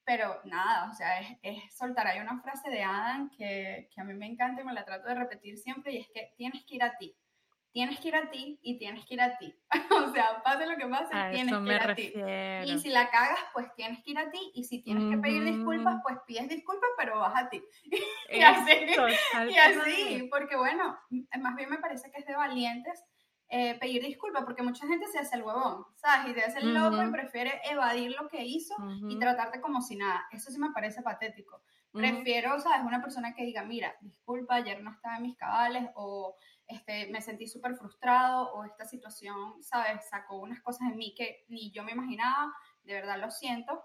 Pero 0.04 0.42
nada, 0.44 0.90
o 0.92 0.94
sea, 0.94 1.20
es, 1.20 1.38
es, 1.44 1.76
soltar. 1.76 2.08
Hay 2.08 2.20
una 2.20 2.42
frase 2.42 2.70
de 2.70 2.84
Adam 2.84 3.30
que, 3.30 3.88
que 3.94 4.02
a 4.02 4.04
mí 4.04 4.14
me 4.14 4.26
encanta 4.26 4.62
y 4.62 4.66
me 4.66 4.74
la 4.74 4.84
trato 4.84 5.08
de 5.08 5.16
repetir 5.16 5.58
siempre 5.58 5.94
y 5.94 5.98
es 6.00 6.08
que 6.14 6.34
tienes 6.36 6.66
que 6.66 6.76
ir 6.76 6.84
a 6.84 6.98
ti 6.98 7.16
tienes 7.72 8.00
que 8.00 8.10
ir 8.10 8.16
a 8.16 8.30
ti 8.30 8.60
y 8.62 8.78
tienes 8.78 9.06
que 9.06 9.14
ir 9.14 9.22
a 9.22 9.38
ti. 9.38 9.54
o 9.92 10.12
sea, 10.14 10.42
pase 10.44 10.66
lo 10.66 10.78
que 10.78 10.88
pase, 10.88 11.14
tienes 11.32 11.58
que 11.58 11.74
ir 11.74 11.82
a 11.82 11.96
ti. 11.96 12.72
Y 12.72 12.80
si 12.80 12.90
la 12.90 13.10
cagas, 13.10 13.40
pues 13.54 13.74
tienes 13.76 14.04
que 14.04 14.12
ir 14.12 14.20
a 14.20 14.30
ti. 14.30 14.52
Y 14.54 14.64
si 14.64 14.82
tienes 14.82 15.10
que 15.10 15.18
pedir 15.22 15.44
disculpas, 15.44 16.02
pues 16.04 16.18
pides 16.26 16.50
disculpas, 16.50 16.90
pero 16.98 17.20
vas 17.20 17.36
a 17.36 17.50
ti. 17.50 17.64
y, 18.32 18.42
así, 18.42 18.72
y 19.50 19.58
así, 19.58 20.28
porque 20.30 20.56
bueno, 20.56 20.98
más 21.40 21.56
bien 21.56 21.70
me 21.70 21.78
parece 21.78 22.12
que 22.12 22.20
es 22.20 22.26
de 22.26 22.36
valientes 22.36 23.04
eh, 23.54 23.78
pedir 23.80 24.02
disculpas, 24.02 24.46
porque 24.46 24.64
mucha 24.64 24.88
gente 24.88 25.08
se 25.08 25.20
hace 25.20 25.36
el 25.36 25.44
huevón, 25.44 25.86
¿sabes? 25.96 26.32
Y 26.32 26.34
se 26.40 26.46
hace 26.46 26.60
el 26.60 26.74
loco 26.74 27.04
y 27.04 27.12
prefiere 27.12 27.60
evadir 27.70 28.12
lo 28.12 28.30
que 28.30 28.46
hizo 28.46 28.74
y 29.10 29.20
tratarte 29.20 29.60
como 29.60 29.82
si 29.82 29.98
nada. 29.98 30.26
Eso 30.32 30.52
sí 30.52 30.58
me 30.58 30.72
parece 30.72 31.02
patético. 31.02 31.62
Prefiero, 31.92 32.58
¿sabes? 32.60 32.86
Una 32.86 33.02
persona 33.02 33.34
que 33.34 33.44
diga, 33.44 33.64
mira, 33.64 33.94
disculpa, 34.00 34.56
ayer 34.56 34.82
no 34.82 34.92
estaba 34.92 35.18
en 35.18 35.24
mis 35.24 35.36
cabales 35.36 35.90
o 35.96 36.38
este, 36.72 37.08
me 37.12 37.22
sentí 37.22 37.48
súper 37.48 37.76
frustrado 37.76 38.54
o 38.54 38.64
esta 38.64 38.86
situación, 38.86 39.62
¿sabes? 39.62 40.08
Sacó 40.10 40.38
unas 40.38 40.62
cosas 40.62 40.90
en 40.90 40.98
mí 40.98 41.14
que 41.16 41.46
ni 41.50 41.72
yo 41.72 41.84
me 41.84 41.92
imaginaba, 41.92 42.54
de 42.84 42.94
verdad 42.94 43.20
lo 43.20 43.30
siento. 43.30 43.84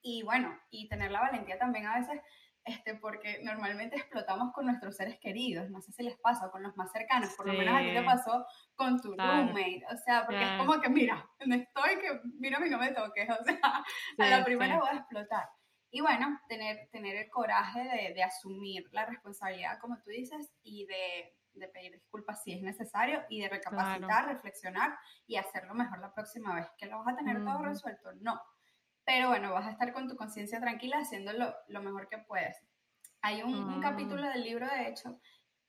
Y 0.00 0.22
bueno, 0.22 0.58
y 0.70 0.88
tener 0.88 1.10
la 1.10 1.20
valentía 1.20 1.58
también 1.58 1.86
a 1.86 1.98
veces, 1.98 2.20
este, 2.64 2.94
porque 2.94 3.40
normalmente 3.42 3.96
explotamos 3.96 4.52
con 4.52 4.66
nuestros 4.66 4.96
seres 4.96 5.18
queridos, 5.20 5.68
no 5.70 5.80
sé 5.80 5.92
si 5.92 6.02
les 6.02 6.16
pasa, 6.18 6.50
con 6.50 6.62
los 6.62 6.76
más 6.76 6.90
cercanos, 6.90 7.32
por 7.36 7.46
lo 7.46 7.52
menos 7.52 7.74
a 7.74 7.80
ti 7.80 7.92
te 7.92 8.02
pasó 8.02 8.46
con 8.74 9.00
tu 9.00 9.14
roommate, 9.14 9.84
o 9.92 9.96
sea, 9.96 10.24
porque 10.24 10.42
es 10.42 10.52
como 10.58 10.80
que, 10.80 10.88
mira, 10.88 11.28
donde 11.38 11.56
estoy, 11.56 11.98
que 12.00 12.20
mira, 12.38 12.64
y 12.64 12.70
no 12.70 12.78
me 12.78 12.92
toques, 12.92 13.28
o 13.30 13.44
sea, 13.44 13.84
a 14.18 14.26
la 14.38 14.44
primera 14.44 14.78
voy 14.78 14.88
a 14.88 14.98
explotar. 14.98 15.48
Y 15.90 16.00
bueno, 16.00 16.40
tener, 16.48 16.88
tener 16.90 17.16
el 17.16 17.30
coraje 17.30 17.80
de, 17.80 18.14
de 18.14 18.22
asumir 18.22 18.84
la 18.92 19.06
responsabilidad, 19.06 19.78
como 19.80 19.96
tú 20.02 20.10
dices, 20.10 20.52
y 20.62 20.86
de 20.86 21.36
de 21.56 21.68
pedir 21.68 21.92
disculpas 21.92 22.42
si 22.42 22.52
es 22.52 22.62
necesario 22.62 23.22
y 23.28 23.40
de 23.40 23.48
recapacitar, 23.48 24.26
reflexionar 24.26 24.98
y 25.26 25.36
hacerlo 25.36 25.74
mejor 25.74 25.98
la 26.00 26.12
próxima 26.12 26.54
vez. 26.54 26.66
¿Que 26.78 26.86
lo 26.86 26.98
vas 26.98 27.14
a 27.14 27.16
tener 27.16 27.44
todo 27.44 27.58
resuelto? 27.62 28.12
No. 28.20 28.40
Pero 29.04 29.28
bueno, 29.28 29.52
vas 29.52 29.66
a 29.66 29.70
estar 29.70 29.92
con 29.92 30.08
tu 30.08 30.16
conciencia 30.16 30.60
tranquila 30.60 30.98
haciéndolo 30.98 31.54
lo 31.68 31.82
mejor 31.82 32.08
que 32.08 32.18
puedes. 32.18 32.56
Hay 33.22 33.42
un, 33.42 33.80
capítulo 33.80 34.22
del 34.28 34.44
libro, 34.44 34.66
de 34.68 34.88
hecho, 34.88 35.20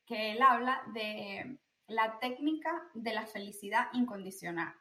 que 0.06 0.32
él 0.32 0.42
habla 0.42 0.82
de 0.94 1.60
la 1.88 2.20
técnica 2.20 2.72
de 2.94 3.14
la 3.14 3.26
felicidad 3.26 3.88
incondicional. 3.94 4.74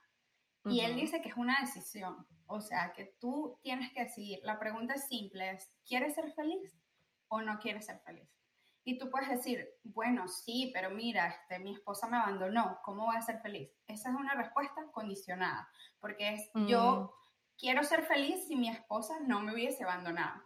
Y 0.65 0.81
él 0.81 0.97
dice 0.97 1.23
que 1.23 1.29
es 1.29 1.37
una 1.37 1.61
decisión, 1.61 2.27
o 2.47 2.61
sea, 2.61 2.93
que 2.93 3.15
tú 3.21 3.59
tienes 3.63 3.93
que 3.93 4.05
decidir. 4.05 4.41
La 4.43 4.59
pregunta 4.59 4.95
es 4.95 5.07
simple, 5.07 5.51
es, 5.51 5.71
¿quieres 5.87 6.15
ser 6.15 6.33
feliz 6.33 6.77
o 7.29 7.41
no 7.41 7.59
quieres 7.61 7.87
ser 7.87 8.01
feliz? 8.01 8.29
Y 8.89 8.99
tú 8.99 9.11
puedes 9.11 9.29
decir, 9.29 9.69
bueno, 9.83 10.29
sí, 10.29 10.71
pero 10.73 10.91
mira, 10.91 11.27
este, 11.27 11.59
mi 11.59 11.73
esposa 11.73 12.07
me 12.07 12.19
abandonó, 12.19 12.79
¿cómo 12.85 13.07
voy 13.07 13.17
a 13.17 13.21
ser 13.21 13.41
feliz? 13.41 13.69
Esa 13.89 14.11
es 14.11 14.15
una 14.15 14.35
respuesta 14.35 14.81
condicionada, 14.93 15.69
porque 15.99 16.35
es 16.35 16.51
yo 16.69 17.03
mm. 17.03 17.57
quiero 17.59 17.83
ser 17.83 18.05
feliz 18.05 18.47
si 18.47 18.55
mi 18.55 18.69
esposa 18.69 19.19
no 19.27 19.41
me 19.41 19.53
hubiese 19.53 19.83
abandonado. 19.83 20.41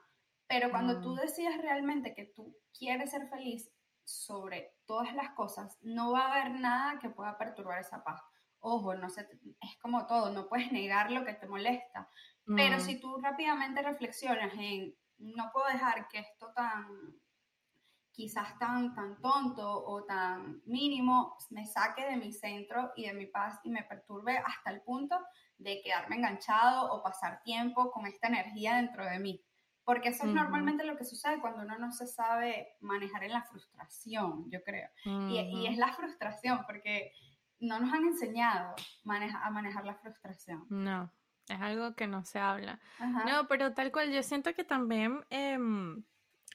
Pero 0.47 0.71
cuando 0.71 1.03
tú 1.03 1.11
mm. 1.11 1.17
decides 1.17 1.61
realmente 1.61 2.15
que 2.15 2.33
tú 2.35 2.57
quieres 2.73 3.11
ser 3.11 3.29
feliz 3.29 3.71
sobre 4.05 4.75
todas 4.87 5.15
las 5.15 5.35
cosas, 5.35 5.77
no 5.83 6.13
va 6.13 6.21
a 6.21 6.33
haber 6.33 6.59
nada 6.59 6.99
que 6.99 7.11
pueda 7.11 7.37
perturbar 7.37 7.81
esa 7.81 8.03
paz. 8.03 8.23
Ojo, 8.61 8.95
no 8.95 9.11
sé, 9.11 9.29
es 9.61 9.77
como 9.83 10.07
todo, 10.07 10.31
no 10.31 10.49
puedes 10.49 10.73
negar 10.73 11.11
lo 11.11 11.27
que 11.27 11.35
te 11.35 11.47
molesta. 11.47 12.09
Pero 12.47 12.79
Mm, 12.79 12.81
si 12.81 12.99
tú 12.99 13.21
rápidamente 13.21 13.83
reflexionas 13.83 14.55
en, 14.55 14.97
no 15.19 15.51
puedo 15.53 15.67
dejar 15.67 16.09
que 16.09 16.21
esto 16.21 16.51
tan, 16.55 17.21
quizás 18.21 18.59
tan, 18.59 18.95
tan 18.95 19.19
tonto 19.23 19.67
o 19.67 20.05
tan 20.05 20.61
mínimo, 20.67 21.39
me 21.51 21.65
saque 21.65 22.05
de 22.05 22.17
mi 22.19 22.33
centro 22.33 22.93
y 22.95 23.07
de 23.07 23.15
mi 23.15 23.27
paz 23.27 23.59
y 23.65 23.71
me 23.71 23.83
perturbe 23.83 24.37
hasta 24.37 24.71
el 24.71 24.83
punto 24.83 25.19
de 25.57 25.81
quedarme 25.83 26.17
enganchado 26.17 26.93
o 26.93 27.03
pasar 27.03 27.41
tiempo 27.43 27.91
con 27.91 28.07
esta 28.07 28.29
energía 28.29 28.77
dentro 28.77 29.07
de 29.07 29.19
mí. 29.19 29.43
Porque 29.85 30.11
eso 30.11 30.25
es 30.25 30.29
Ujú. 30.31 30.39
normalmente 30.39 30.85
lo 30.85 30.99
que 30.99 31.05
sucede 31.07 31.41
cuando 31.41 31.63
uno 31.63 31.79
no 31.79 31.91
se 31.93 32.07
sabe 32.07 32.77
manejar 32.81 33.25
en 33.25 33.33
la 33.33 33.43
frustración, 33.43 34.51
yo 34.51 34.63
creo. 34.63 34.91
Y, 35.31 35.39
y 35.39 35.67
es 35.67 35.79
la 35.79 35.93
frustración, 35.95 36.65
porque 36.67 37.13
no 37.59 37.81
nos 37.81 37.91
han 37.93 38.05
enseñado 38.05 38.75
maneja- 39.05 39.43
a 39.43 39.51
manejar 39.51 39.87
la 39.87 39.95
frustración. 39.95 40.67
No, 40.69 41.11
es 41.49 41.61
algo 41.61 41.95
que 41.95 42.07
no 42.07 42.23
se 42.27 42.39
habla. 42.39 42.79
Ajá. 42.99 43.25
No, 43.25 43.49
pero 43.49 43.73
tal 43.73 43.91
cual, 43.91 44.13
yo 44.13 44.23
siento 44.23 44.53
que 44.53 44.65
también 44.65 45.25
em, 45.31 46.05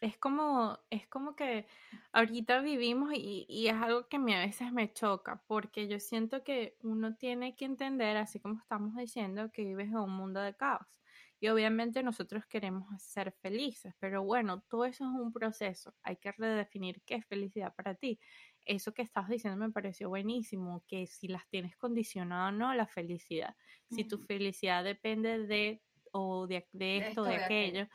es 0.01 0.17
como, 0.17 0.79
es 0.89 1.07
como 1.07 1.35
que 1.35 1.67
ahorita 2.11 2.61
vivimos 2.61 3.13
y, 3.13 3.45
y 3.47 3.67
es 3.67 3.75
algo 3.75 4.07
que 4.07 4.17
a 4.17 4.19
mí 4.19 4.33
a 4.33 4.39
veces 4.39 4.71
me 4.71 4.91
choca, 4.91 5.43
porque 5.47 5.87
yo 5.87 5.99
siento 5.99 6.43
que 6.43 6.77
uno 6.83 7.15
tiene 7.15 7.55
que 7.55 7.65
entender, 7.65 8.17
así 8.17 8.39
como 8.39 8.59
estamos 8.59 8.95
diciendo, 8.95 9.51
que 9.51 9.63
vives 9.63 9.87
en 9.87 9.97
un 9.97 10.11
mundo 10.11 10.41
de 10.41 10.55
caos. 10.55 11.01
Y 11.39 11.49
obviamente 11.49 12.01
nosotros 12.01 12.45
queremos 12.45 12.87
ser 13.01 13.33
felices, 13.41 13.93
pero 13.99 14.23
bueno, 14.23 14.61
todo 14.69 14.85
eso 14.85 15.03
es 15.03 15.11
un 15.11 15.31
proceso. 15.31 15.93
Hay 16.01 16.17
que 16.17 16.31
redefinir 16.31 17.01
qué 17.05 17.15
es 17.15 17.25
felicidad 17.25 17.73
para 17.75 17.95
ti. 17.95 18.19
Eso 18.65 18.93
que 18.93 19.01
estabas 19.01 19.29
diciendo 19.29 19.57
me 19.57 19.71
pareció 19.71 20.09
buenísimo, 20.09 20.83
que 20.87 21.07
si 21.07 21.27
las 21.27 21.47
tienes 21.49 21.75
condicionado 21.77 22.49
o 22.49 22.51
no, 22.51 22.73
la 22.73 22.87
felicidad. 22.87 23.55
Si 23.89 24.05
tu 24.05 24.17
felicidad 24.17 24.83
depende 24.83 25.45
de 25.45 25.83
o 26.11 26.47
de, 26.47 26.67
de 26.71 26.85
De 26.85 26.97
esto, 26.97 27.23
de 27.23 27.31
de 27.31 27.43
aquello, 27.43 27.87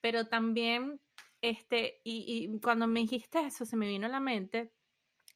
pero 0.00 0.26
también, 0.28 1.00
este, 1.40 2.00
y, 2.04 2.48
y 2.54 2.60
cuando 2.60 2.86
me 2.86 3.00
dijiste 3.00 3.40
eso, 3.40 3.64
se 3.64 3.76
me 3.76 3.88
vino 3.88 4.06
a 4.06 4.10
la 4.10 4.20
mente 4.20 4.72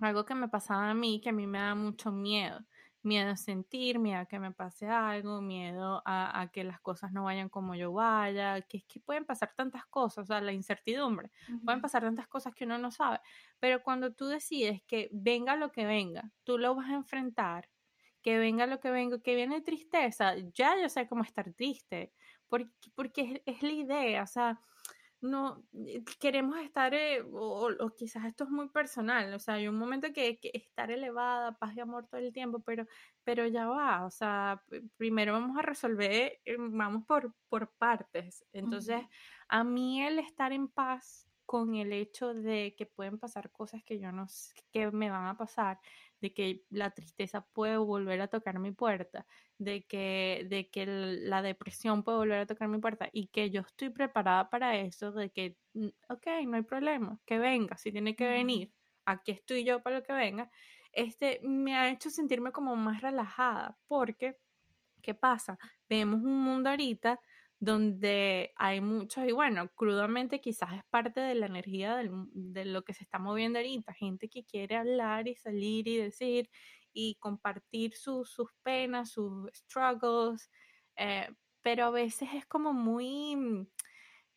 algo 0.01 0.25
que 0.25 0.35
me 0.35 0.49
pasaba 0.49 0.91
a 0.91 0.95
mí, 0.95 1.21
que 1.21 1.31
a 1.31 1.33
mí 1.33 1.47
me 1.47 1.59
da 1.59 1.75
mucho 1.75 2.13
miedo. 2.13 2.61
Miedo 3.03 3.31
a 3.31 3.37
sentir, 3.37 3.99
miedo 3.99 4.21
a 4.21 4.27
que 4.27 4.39
me 4.39 4.51
pase 4.51 4.87
algo, 4.89 5.43
miedo 5.43 6.01
a, 6.07 6.41
a 6.41 6.51
que 6.51 6.65
las 6.65 6.81
cosas 6.81 7.13
no 7.13 7.25
vayan 7.25 7.51
como 7.51 7.75
yo 7.75 7.93
vaya, 7.93 8.63
que 8.63 8.79
es 8.79 8.85
que 8.87 8.99
pueden 8.99 9.27
pasar 9.27 9.53
tantas 9.55 9.85
cosas, 9.87 10.25
o 10.25 10.27
sea, 10.27 10.41
la 10.41 10.53
incertidumbre, 10.53 11.31
pueden 11.65 11.83
pasar 11.83 12.03
tantas 12.03 12.27
cosas 12.29 12.55
que 12.55 12.65
uno 12.65 12.79
no 12.79 12.91
sabe, 12.91 13.21
pero 13.61 13.83
cuando 13.83 14.15
tú 14.15 14.27
decides 14.29 14.83
que 14.87 15.11
venga 15.13 15.55
lo 15.55 15.71
que 15.71 15.85
venga, 15.85 16.33
tú 16.45 16.57
lo 16.57 16.75
vas 16.75 16.89
a 16.89 16.95
enfrentar, 16.95 17.69
que 18.23 18.39
venga 18.39 18.67
lo 18.67 18.81
que 18.81 18.91
venga, 18.91 19.21
que 19.21 19.35
viene 19.35 19.61
tristeza, 19.61 20.37
ya 20.55 20.81
yo 20.81 20.89
sé 20.89 21.07
cómo 21.07 21.25
estar 21.25 21.53
triste, 21.53 22.15
porque, 22.49 22.71
porque 22.95 23.43
es, 23.45 23.57
es 23.57 23.63
la 23.63 23.73
idea, 23.73 24.23
o 24.23 24.27
sea, 24.27 24.63
no 25.25 25.65
eh, 25.87 26.05
queremos 26.21 26.59
estar, 26.59 26.95
eh, 26.95 27.23
o, 27.23 27.71
o 27.79 27.91
quizás 27.97 28.25
esto 28.27 28.45
es 28.45 28.51
muy 28.51 28.69
personal, 28.69 29.33
o 29.35 29.39
sea, 29.39 29.55
hay 29.55 29.69
un 29.69 29.77
momento 29.79 30.13
que, 30.13 30.39
que 30.39 30.51
estar 30.55 30.91
elevada, 30.91 31.59
paz 31.59 31.77
y 31.77 31.81
amor 31.81 32.07
todo 32.09 32.21
el 32.21 32.33
tiempo, 32.33 32.61
pero, 32.61 32.87
pero 33.25 33.47
ya 33.47 33.67
va, 33.67 34.05
o 34.05 34.11
sea, 34.11 34.63
primero 34.97 35.33
vamos 35.33 35.57
a 35.59 35.63
resolver, 35.63 36.41
eh, 36.45 36.57
vamos 36.59 37.05
por, 37.07 37.35
por 37.49 37.73
partes. 37.77 38.45
Entonces, 38.53 39.03
a 39.49 39.65
mí 39.65 40.03
el 40.03 40.19
estar 40.19 40.53
en 40.53 40.69
paz 40.69 41.29
con 41.47 41.75
el 41.75 41.93
hecho 41.93 42.35
de 42.35 42.75
que 42.77 42.87
pueden 42.87 43.19
pasar 43.19 43.51
cosas 43.53 43.83
que 43.85 43.99
yo 43.99 44.13
no 44.13 44.29
sé 44.29 44.55
que 44.73 44.91
me 44.91 45.11
van 45.11 45.27
a 45.27 45.37
pasar, 45.37 45.79
de 46.25 46.33
que 46.33 46.63
la 46.71 46.91
tristeza 46.91 47.43
puede 47.53 47.77
volver 47.77 48.23
a 48.23 48.29
tocar 48.29 48.59
mi 48.59 48.73
puerta, 48.73 49.27
de 49.59 49.85
que, 49.85 50.47
de 50.49 50.71
que 50.71 50.87
la 50.87 51.43
depresión 51.43 52.03
puede 52.03 52.17
volver 52.17 52.39
a 52.39 52.47
tocar 52.47 52.67
mi 52.69 52.79
puerta 52.79 53.11
y 53.13 53.27
que 53.27 53.51
yo 53.51 53.61
estoy 53.61 53.91
preparada 53.91 54.49
para 54.49 54.75
eso, 54.79 55.13
de 55.13 55.29
que, 55.31 55.59
mm, 55.75 55.89
ok, 56.09 56.27
no 56.47 56.57
hay 56.57 56.63
problema, 56.63 57.21
que 57.27 57.39
venga, 57.39 57.77
si 57.77 57.93
tiene 57.93 58.17
que 58.17 58.27
venir, 58.27 58.73
aquí 59.05 59.33
estoy 59.33 59.65
yo 59.65 59.83
para 59.83 59.99
lo 59.99 60.03
que 60.03 60.15
venga, 60.15 60.51
este, 60.93 61.41
me 61.43 61.77
ha 61.77 61.91
hecho 61.91 62.09
sentirme 62.09 62.53
como 62.53 62.75
más 62.75 63.03
relajada, 63.03 63.77
porque, 63.87 64.39
¿qué 65.03 65.13
pasa? 65.13 65.59
Vemos 65.91 66.23
un 66.23 66.41
mundo 66.43 66.71
ahorita 66.71 67.21
donde 67.61 68.53
hay 68.57 68.81
muchos, 68.81 69.25
y 69.27 69.33
bueno, 69.33 69.71
crudamente 69.75 70.41
quizás 70.41 70.73
es 70.75 70.85
parte 70.91 71.21
de 71.21 71.35
la 71.35 71.47
energía 71.47 71.97
de 72.03 72.65
lo 72.67 72.83
que 72.85 72.95
se 72.95 73.05
está 73.05 73.19
moviendo 73.19 73.59
ahorita, 73.59 73.95
gente 73.95 74.29
que 74.29 74.45
quiere 74.45 74.77
hablar 74.77 75.29
y 75.29 75.37
salir 75.37 75.89
y 75.89 75.97
decir 75.97 76.51
y 76.93 77.17
compartir 77.17 77.95
sus, 77.97 78.31
sus 78.31 78.51
penas, 78.63 79.11
sus 79.13 79.49
struggles, 79.55 80.51
eh, 80.97 81.29
pero 81.63 81.87
a 81.87 81.91
veces 81.91 82.29
es 82.35 82.47
como 82.47 82.73
muy, 82.73 83.37
mm, 83.37 83.67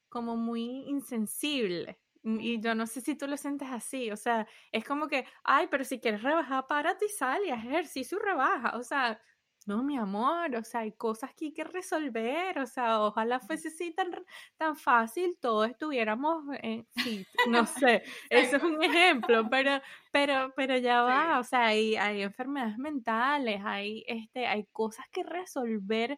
como 0.10 0.36
muy 0.38 0.62
insensible. 0.88 2.00
Mm, 2.24 2.40
Y 2.42 2.62
yo 2.62 2.76
no 2.76 2.88
sé 2.88 3.02
si 3.02 3.16
tú 3.16 3.28
lo 3.28 3.38
sientes 3.38 3.70
así, 3.72 4.12
o 4.12 4.18
sea, 4.18 4.48
es 4.72 4.86
como 4.86 5.08
que, 5.08 5.26
ay, 5.44 5.68
pero 5.72 5.84
si 5.86 6.00
quieres 6.00 6.24
rebajar, 6.24 6.66
párate 6.68 7.06
y 7.06 7.10
sal 7.10 7.42
y 7.46 7.52
haz 7.52 7.66
ejercicio 7.66 8.18
y 8.20 8.26
rebaja, 8.26 8.78
o 8.78 8.84
sea, 8.84 9.22
no, 9.68 9.84
mi 9.84 9.98
amor, 9.98 10.56
o 10.56 10.64
sea, 10.64 10.82
hay 10.82 10.94
cosas 10.94 11.34
que 11.36 11.46
hay 11.46 11.54
que 11.54 11.66
resolver, 11.66 12.58
o 12.60 12.66
sea, 12.66 13.02
ojalá 13.02 13.40
fuese 13.42 13.68
así 13.68 13.94
tan, 13.94 14.10
tan 14.58 14.78
fácil, 14.78 15.38
todos 15.42 15.70
estuviéramos 15.70 16.46
en 16.62 16.88
fit, 16.96 17.28
no 17.44 17.66
sé, 17.68 18.04
eso 18.30 18.58
es 18.58 18.64
un 18.64 18.82
ejemplo, 18.82 19.50
pero, 19.50 19.82
pero, 20.12 20.54
pero 20.56 20.78
ya 20.78 21.02
va, 21.02 21.40
o 21.40 21.44
sea, 21.44 21.68
hay, 21.68 21.98
hay 21.98 22.22
enfermedades 22.22 22.78
mentales, 22.78 23.62
hay, 23.66 24.06
este, 24.08 24.48
hay 24.48 24.66
cosas 24.72 25.06
que 25.12 25.24
resolver 25.24 26.18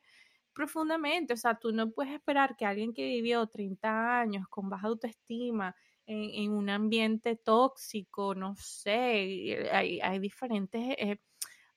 profundamente, 0.54 1.34
o 1.34 1.38
sea, 1.38 1.56
tú 1.56 1.72
no 1.72 1.92
puedes 1.92 2.14
esperar 2.14 2.56
que 2.56 2.66
alguien 2.66 2.94
que 2.94 3.04
vivió 3.08 3.48
30 3.48 4.20
años 4.22 4.48
con 4.50 4.70
baja 4.70 4.88
autoestima, 4.88 5.76
en, 6.06 6.30
en 6.44 6.52
un 6.52 6.70
ambiente 6.70 7.36
tóxico, 7.36 8.36
no 8.36 8.56
sé, 8.58 9.70
hay, 9.72 10.00
hay 10.02 10.20
diferentes, 10.20 10.82
eh, 10.98 11.20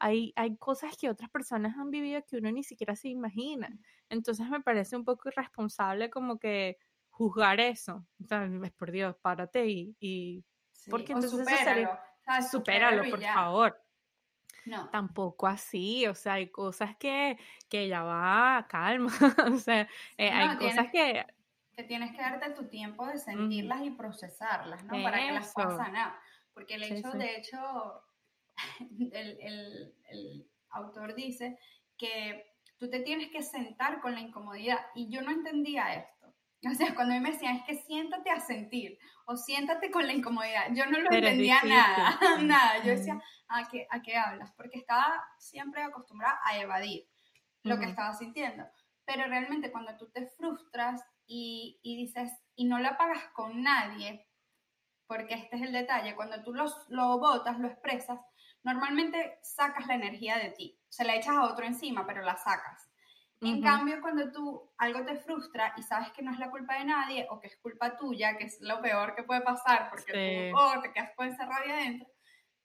hay, 0.03 0.33
hay 0.37 0.57
cosas 0.57 0.97
que 0.97 1.09
otras 1.11 1.31
personas 1.31 1.77
han 1.79 1.91
vivido 1.91 2.23
que 2.27 2.37
uno 2.37 2.51
ni 2.53 2.65
siquiera 2.65 2.97
se 2.97 3.09
imagina. 3.09 3.79
Entonces 4.09 4.49
me 4.49 4.61
parece 4.61 4.97
un 4.97 5.05
poco 5.05 5.29
irresponsable 5.29 6.11
como 6.11 6.39
que 6.39 6.79
juzgar 7.11 7.61
eso. 7.61 8.07
O 8.23 8.27
sea, 8.27 8.45
es 8.47 8.73
por 8.73 8.91
Dios, 8.91 9.17
párate 9.23 9.67
y, 9.69 9.97
y 10.01 10.45
Sí. 10.73 10.91
porque 10.91 11.13
entonces 11.13 11.41
eso 11.41 11.41
supéralo, 11.41 11.65
sería, 11.65 12.01
¿sabes? 12.25 12.51
supéralo, 12.51 13.09
por 13.11 13.23
favor. 13.23 13.79
No. 14.65 14.91
Tampoco 14.91 15.47
así, 15.47 16.07
o 16.07 16.15
sea, 16.15 16.35
hay 16.35 16.51
cosas 16.51 16.97
que, 16.97 17.39
que 17.69 17.89
ya 17.89 18.03
va, 18.03 18.67
calma, 18.69 19.11
o 19.53 19.57
sea, 19.59 19.89
eh, 20.19 20.31
hay 20.31 20.49
No, 20.49 20.59
cosas 20.59 20.91
tienes, 20.91 20.93
que, 20.93 21.27
que 21.73 21.83
tienes 21.85 22.13
que 22.13 22.21
darte 22.21 22.51
tu 22.51 22.69
tiempo 22.69 23.07
de 23.07 23.19
sentirlas 23.19 23.83
y 23.83 23.91
procesarlas, 23.91 24.85
¿no? 24.85 25.03
Para 25.03 25.19
que 25.19 25.33
las 25.33 25.53
puedas 25.55 25.75
eso, 25.75 25.79
sanar. 25.85 26.15
Porque 26.53 26.75
el 26.75 26.85
sí, 26.85 26.95
hecho, 26.95 27.11
sí. 27.13 27.19
de 27.19 27.37
hecho, 27.37 28.03
el, 29.13 29.39
el- 29.41 29.95
el 30.11 30.51
autor 30.71 31.15
dice 31.15 31.59
que 31.99 32.47
tú 32.79 32.89
te 32.91 33.01
tienes 33.01 33.31
que 33.31 33.43
sentar 33.43 34.01
con 34.01 34.15
la 34.15 34.21
incomodidad 34.21 34.79
y 34.95 35.09
yo 35.11 35.23
no 35.23 35.31
entendía 35.31 35.95
esto. 35.95 36.35
O 36.71 36.75
sea, 36.75 36.95
cuando 36.95 37.13
a 37.15 37.17
mí 37.17 37.23
me 37.25 37.33
decían, 37.33 37.57
es 37.57 37.65
que 37.65 37.75
siéntate 37.75 38.31
a 38.31 38.39
sentir 38.39 38.97
o 39.27 39.37
siéntate 39.37 39.91
con 39.91 40.07
la 40.07 40.13
incomodidad, 40.13 40.69
yo 40.73 40.87
no 40.87 41.01
lo 41.01 41.11
Pero 41.11 41.27
entendía 41.27 41.61
nada, 41.65 42.17
nada. 42.41 42.79
Yo 42.85 42.91
decía, 42.93 43.21
¿a 43.49 43.69
qué, 43.69 43.85
¿a 43.91 44.01
qué 44.01 44.17
hablas? 44.17 44.53
Porque 44.57 44.79
estaba 44.79 45.25
siempre 45.41 45.83
acostumbrada 45.83 46.39
a 46.45 46.59
evadir 46.61 47.09
lo 47.65 47.81
que 47.81 47.87
estaba 47.87 48.15
sintiendo. 48.15 48.65
Pero 49.05 49.25
realmente 49.27 49.73
cuando 49.73 49.97
tú 49.97 50.09
te 50.13 50.29
frustras 50.39 51.03
y, 51.27 51.81
y 51.83 51.97
dices, 51.97 52.31
y 52.55 52.67
no 52.67 52.79
la 52.79 52.97
pagas 52.97 53.25
con 53.35 53.61
nadie, 53.65 54.29
porque 55.09 55.35
este 55.35 55.57
es 55.57 55.63
el 55.63 55.73
detalle, 55.73 56.15
cuando 56.15 56.45
tú 56.45 56.55
los, 56.55 56.87
lo 56.89 57.19
botas, 57.19 57.59
lo 57.59 57.67
expresas, 57.67 58.21
normalmente 58.63 59.39
sacas 59.43 59.87
la 59.87 59.95
energía 59.95 60.39
de 60.39 60.51
ti, 60.51 60.79
se 60.89 61.05
la 61.05 61.17
echas 61.17 61.37
a 61.37 61.45
otro 61.45 61.65
encima, 61.65 62.07
pero 62.07 62.23
la 62.23 62.37
sacas. 62.37 62.89
En 63.41 63.61
cambio, 63.61 64.01
cuando 64.01 64.31
tú 64.31 64.71
algo 64.79 65.05
te 65.05 65.17
frustra 65.17 65.75
y 65.77 65.83
sabes 65.83 66.13
que 66.13 66.23
no 66.23 66.31
es 66.31 66.39
la 66.39 66.49
culpa 66.49 66.79
de 66.79 66.85
nadie 66.85 67.27
o 67.29 67.41
que 67.41 67.49
es 67.49 67.57
culpa 67.57 67.97
tuya, 67.97 68.37
que 68.37 68.45
es 68.45 68.61
lo 68.61 68.81
peor 68.81 69.17
que 69.17 69.25
puede 69.25 69.41
pasar 69.41 69.91
porque 69.91 70.13
sí, 70.13 70.53
tú 70.53 70.57
oh, 70.57 70.81
te 70.81 70.93
quedas 70.93 71.11
con 71.17 71.27
esa 71.27 71.45
rabia 71.47 71.75
adentro, 71.75 72.07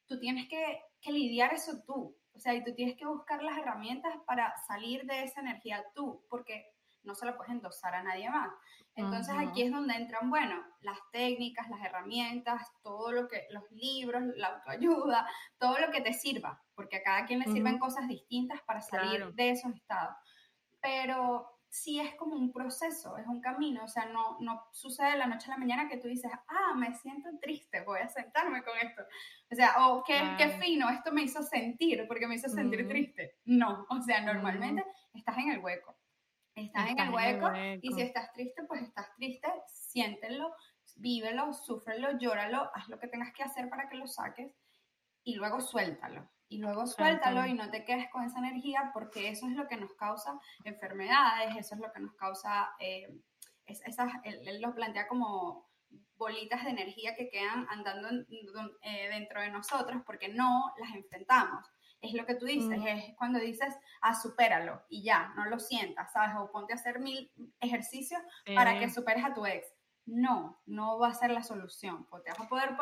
tú 0.06 0.20
tienes 0.20 0.48
que, 0.48 0.84
que 1.02 1.12
lidiar 1.12 1.52
eso 1.54 1.82
tú. 1.84 2.16
O 2.32 2.40
sea, 2.40 2.54
y 2.54 2.64
tú 2.64 2.76
tienes 2.76 2.96
que 2.96 3.08
buscar 3.08 3.42
las 3.42 3.58
herramientas 3.58 4.14
para 4.28 4.54
salir 4.68 5.04
de 5.06 5.24
esa 5.24 5.42
energía 5.42 5.84
tú, 5.96 6.24
porque 6.30 6.77
no 7.08 7.16
se 7.16 7.26
la 7.26 7.36
puedes 7.36 7.52
endosar 7.52 7.96
a 7.96 8.04
nadie 8.04 8.30
más. 8.30 8.52
Entonces 8.96 9.34
aquí 9.38 9.64
es 9.64 9.72
donde 9.72 9.96
entran, 9.96 10.30
bueno, 10.30 10.62
las 10.82 10.98
técnicas, 11.12 11.70
las 11.70 11.84
herramientas, 11.84 12.62
todo 12.84 13.12
lo 13.12 13.28
que, 13.28 13.48
los 13.52 13.64
libros, 13.72 14.24
la 14.36 14.48
autoayuda, 14.56 15.28
todo 15.58 15.80
lo 15.80 15.92
que 15.92 16.02
te 16.02 16.14
sirva, 16.14 16.62
porque 16.76 16.98
a 16.98 17.04
cada 17.04 17.26
quien 17.26 17.40
le 17.40 17.46
sirven 17.46 17.80
cosas 17.80 18.08
distintas 18.08 18.62
para 18.64 18.82
salir 18.82 19.18
claro. 19.18 19.32
de 19.32 19.50
esos 19.52 19.74
estados. 19.74 20.16
Pero 20.82 21.48
sí 21.70 22.00
es 22.00 22.16
como 22.16 22.36
un 22.36 22.52
proceso, 22.52 23.18
es 23.18 23.28
un 23.28 23.40
camino, 23.40 23.84
o 23.84 23.88
sea, 23.88 24.06
no, 24.06 24.38
no 24.40 24.64
sucede 24.72 25.12
de 25.12 25.18
la 25.18 25.28
noche 25.28 25.48
a 25.48 25.52
la 25.52 25.58
mañana 25.58 25.88
que 25.88 25.98
tú 25.98 26.08
dices, 26.08 26.32
ah, 26.48 26.74
me 26.76 26.94
siento 26.96 27.30
triste, 27.40 27.84
voy 27.84 28.00
a 28.00 28.10
sentarme 28.10 28.64
con 28.64 28.78
esto. 28.78 29.04
O 29.52 29.56
sea, 29.56 29.88
o 29.88 30.04
qué, 30.04 30.20
qué 30.38 30.58
fino, 30.60 30.90
esto 30.90 31.12
me 31.12 31.24
hizo 31.24 31.44
sentir, 31.44 32.06
porque 32.08 32.26
me 32.26 32.36
hizo 32.36 32.50
sentir 32.50 32.88
triste. 32.88 33.36
No, 33.46 33.86
o 33.90 34.02
sea, 34.02 34.22
normalmente 34.22 34.84
estás 35.14 35.38
en 35.38 35.52
el 35.52 35.60
hueco. 35.60 35.96
Estás, 36.58 36.90
en, 36.90 37.00
el 37.00 37.14
hueco, 37.14 37.52
y 37.84 37.94
si 37.94 38.02
estás 38.02 38.34
triste, 38.34 38.64
pues 38.64 38.82
estás 38.82 39.14
triste, 39.16 39.48
siéntelo, 39.68 40.56
vívelo, 40.96 41.54
súfrelo, 41.54 42.18
llóralo, 42.18 42.72
haz 42.74 42.90
lo 42.90 42.98
que 42.98 43.08
tengas 43.08 43.32
que 43.32 43.44
hacer 43.44 43.70
para 43.70 43.88
que 43.88 43.98
lo 43.98 44.08
saques 44.08 44.52
y 45.24 45.36
luego 45.36 45.62
suéltalo. 45.62 46.28
Y 46.50 46.58
luego 46.58 46.88
suéltalo 46.88 47.46
y 47.46 47.54
no 47.54 47.70
te 47.70 47.86
quedes 47.86 48.10
con 48.10 48.24
esa 48.24 48.40
energía 48.40 48.90
porque 48.92 49.30
eso 49.30 49.46
es 49.46 49.54
lo 49.54 49.68
que 49.68 49.78
nos 49.78 49.94
causa 49.94 50.40
enfermedades, 50.64 51.56
eso 51.58 51.76
es 51.76 51.82
lo 51.82 51.92
que 51.92 52.00
nos 52.00 52.16
causa, 52.16 52.70
eh, 52.80 53.08
esas, 53.66 54.10
él, 54.24 54.60
lo 54.60 54.74
plantea 54.74 55.08
como 55.08 55.70
bolitas 56.16 56.64
de 56.64 56.72
energía 56.72 57.14
que 57.16 57.30
quedan 57.30 57.68
andando 57.70 58.10
eh, 58.82 59.10
dentro 59.10 59.42
de 59.42 59.52
nosotros 59.52 60.02
porque 60.08 60.30
no 60.30 60.74
las 60.80 60.96
enfrentamos. 60.96 61.68
Es 62.02 62.14
lo 62.14 62.26
que 62.26 62.36
tú 62.36 62.46
dices, 62.46 62.80
mm. 62.80 62.88
es 62.88 63.16
cuando 63.18 63.40
dices, 63.40 63.76
ah, 64.02 64.14
supéralo 64.14 64.84
y 64.90 65.04
ya, 65.04 65.34
no 65.36 65.46
lo 65.46 65.60
sientas, 65.60 66.12
¿sabes? 66.12 66.36
O 66.38 66.52
ponte 66.52 66.74
a 66.74 66.76
hacer 66.76 67.00
mil 67.00 67.32
ejercicios 67.60 68.22
para 68.56 68.80
que 68.80 68.90
superes 68.90 69.26
a 69.26 69.34
tu 69.34 69.46
ex. 69.46 69.68
No, 70.06 70.62
no 70.66 71.00
va 71.00 71.10
a 71.10 71.14
ser 71.14 71.32
la 71.32 71.44
solución. 71.44 72.08
Te 72.24 72.32
vas 72.32 72.40
a 72.40 72.48
poder 72.48 72.78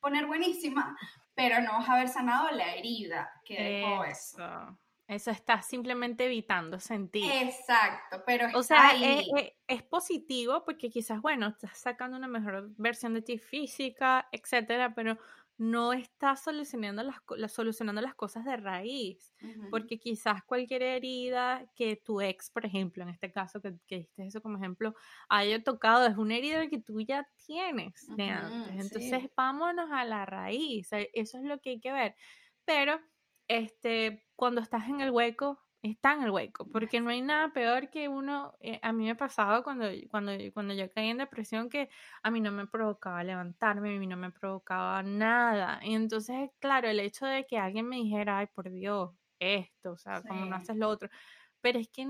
poner 0.00 0.26
buenísima, 0.26 0.96
pero 1.34 1.60
no 1.60 1.72
vas 1.72 1.88
a 1.88 1.92
haber 1.92 2.08
sanado 2.08 2.50
la 2.50 2.74
herida 2.74 3.30
que 3.44 3.62
dejó 3.62 4.04
eso. 4.04 4.78
Eso 5.08 5.30
está 5.30 5.62
simplemente 5.62 6.26
evitando 6.26 6.78
sentir. 6.78 7.24
Exacto, 7.32 8.22
pero 8.26 8.46
está 8.46 8.58
O 8.58 8.62
sea, 8.62 8.90
e, 8.94 9.20
e, 9.20 9.56
Es, 9.66 9.82
positivo 9.82 10.64
porque 10.66 10.90
quizás, 10.90 11.22
bueno, 11.22 11.46
estás 11.48 11.78
sacando 11.78 12.18
una 12.18 12.28
mejor 12.28 12.68
versión 12.76 13.14
de 13.14 13.22
ti 13.22 13.38
física, 13.38 14.28
etcétera, 14.32 14.94
pero 14.94 15.16
no 15.58 15.92
está 15.92 16.36
solucionando 16.36 17.02
las, 17.02 17.52
solucionando 17.52 18.00
las 18.00 18.14
cosas 18.14 18.44
de 18.44 18.56
raíz, 18.56 19.34
porque 19.70 19.98
quizás 19.98 20.44
cualquier 20.44 20.82
herida 20.82 21.66
que 21.74 21.96
tu 21.96 22.20
ex, 22.20 22.50
por 22.50 22.64
ejemplo, 22.64 23.02
en 23.02 23.08
este 23.10 23.32
caso 23.32 23.60
que, 23.60 23.74
que 23.86 23.98
diste 23.98 24.26
eso 24.26 24.40
como 24.40 24.56
ejemplo, 24.56 24.94
haya 25.28 25.62
tocado, 25.62 26.06
es 26.06 26.16
una 26.16 26.36
herida 26.36 26.68
que 26.68 26.80
tú 26.80 27.00
ya 27.00 27.28
tienes 27.44 28.06
de 28.16 28.30
antes. 28.30 28.72
Entonces, 28.76 29.28
vámonos 29.36 29.90
a 29.90 30.04
la 30.04 30.24
raíz, 30.24 30.92
e, 30.92 31.10
eso 31.12 31.38
es 31.38 31.44
lo 31.44 31.58
que 31.60 31.70
hay 31.70 31.80
que 31.80 31.92
ver. 31.92 32.14
Pero, 32.64 33.00
este, 33.48 34.24
cuando 34.36 34.60
estás 34.60 34.88
en 34.88 35.00
el 35.00 35.10
hueco, 35.10 35.58
está 35.82 36.14
en 36.14 36.22
el 36.22 36.30
hueco, 36.30 36.68
porque 36.70 37.00
no 37.00 37.10
hay 37.10 37.22
nada 37.22 37.52
peor 37.52 37.90
que 37.90 38.08
uno, 38.08 38.54
eh, 38.60 38.80
a 38.82 38.92
mí 38.92 39.04
me 39.06 39.14
pasaba 39.16 39.62
cuando, 39.62 39.86
cuando, 40.10 40.32
cuando 40.52 40.74
yo 40.74 40.90
caí 40.90 41.08
en 41.08 41.18
depresión 41.18 41.68
que 41.68 41.88
a 42.22 42.30
mí 42.30 42.40
no 42.40 42.50
me 42.52 42.66
provocaba 42.66 43.22
levantarme, 43.24 43.96
a 43.96 43.98
mí 43.98 44.06
no 44.06 44.16
me 44.16 44.32
provocaba 44.32 45.02
nada. 45.02 45.80
Y 45.82 45.94
entonces, 45.94 46.50
claro, 46.58 46.88
el 46.88 47.00
hecho 47.00 47.26
de 47.26 47.46
que 47.46 47.58
alguien 47.58 47.88
me 47.88 47.96
dijera, 47.96 48.38
ay, 48.38 48.46
por 48.48 48.70
Dios, 48.70 49.12
esto, 49.38 49.92
o 49.92 49.96
sea, 49.98 50.22
como 50.24 50.46
no 50.46 50.56
haces 50.56 50.76
lo 50.76 50.88
otro, 50.88 51.08
pero 51.60 51.78
es 51.78 51.88
que, 51.90 52.06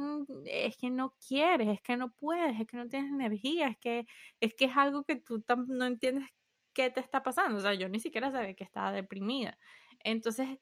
es 0.46 0.76
que 0.76 0.90
no 0.90 1.14
quieres, 1.26 1.68
es 1.68 1.80
que 1.82 1.96
no 1.96 2.12
puedes, 2.12 2.60
es 2.60 2.66
que 2.66 2.76
no 2.76 2.88
tienes 2.88 3.12
energía, 3.12 3.68
es 3.68 3.78
que 3.78 4.06
es, 4.40 4.54
que 4.54 4.66
es 4.66 4.76
algo 4.76 5.04
que 5.04 5.16
tú 5.16 5.44
no 5.68 5.86
entiendes 5.86 6.28
qué 6.74 6.90
te 6.90 7.00
está 7.00 7.22
pasando, 7.22 7.58
o 7.58 7.60
sea, 7.60 7.74
yo 7.74 7.88
ni 7.88 8.00
siquiera 8.00 8.30
sabía 8.30 8.54
que 8.54 8.64
estaba 8.64 8.92
deprimida. 8.92 9.58
Entonces, 10.00 10.58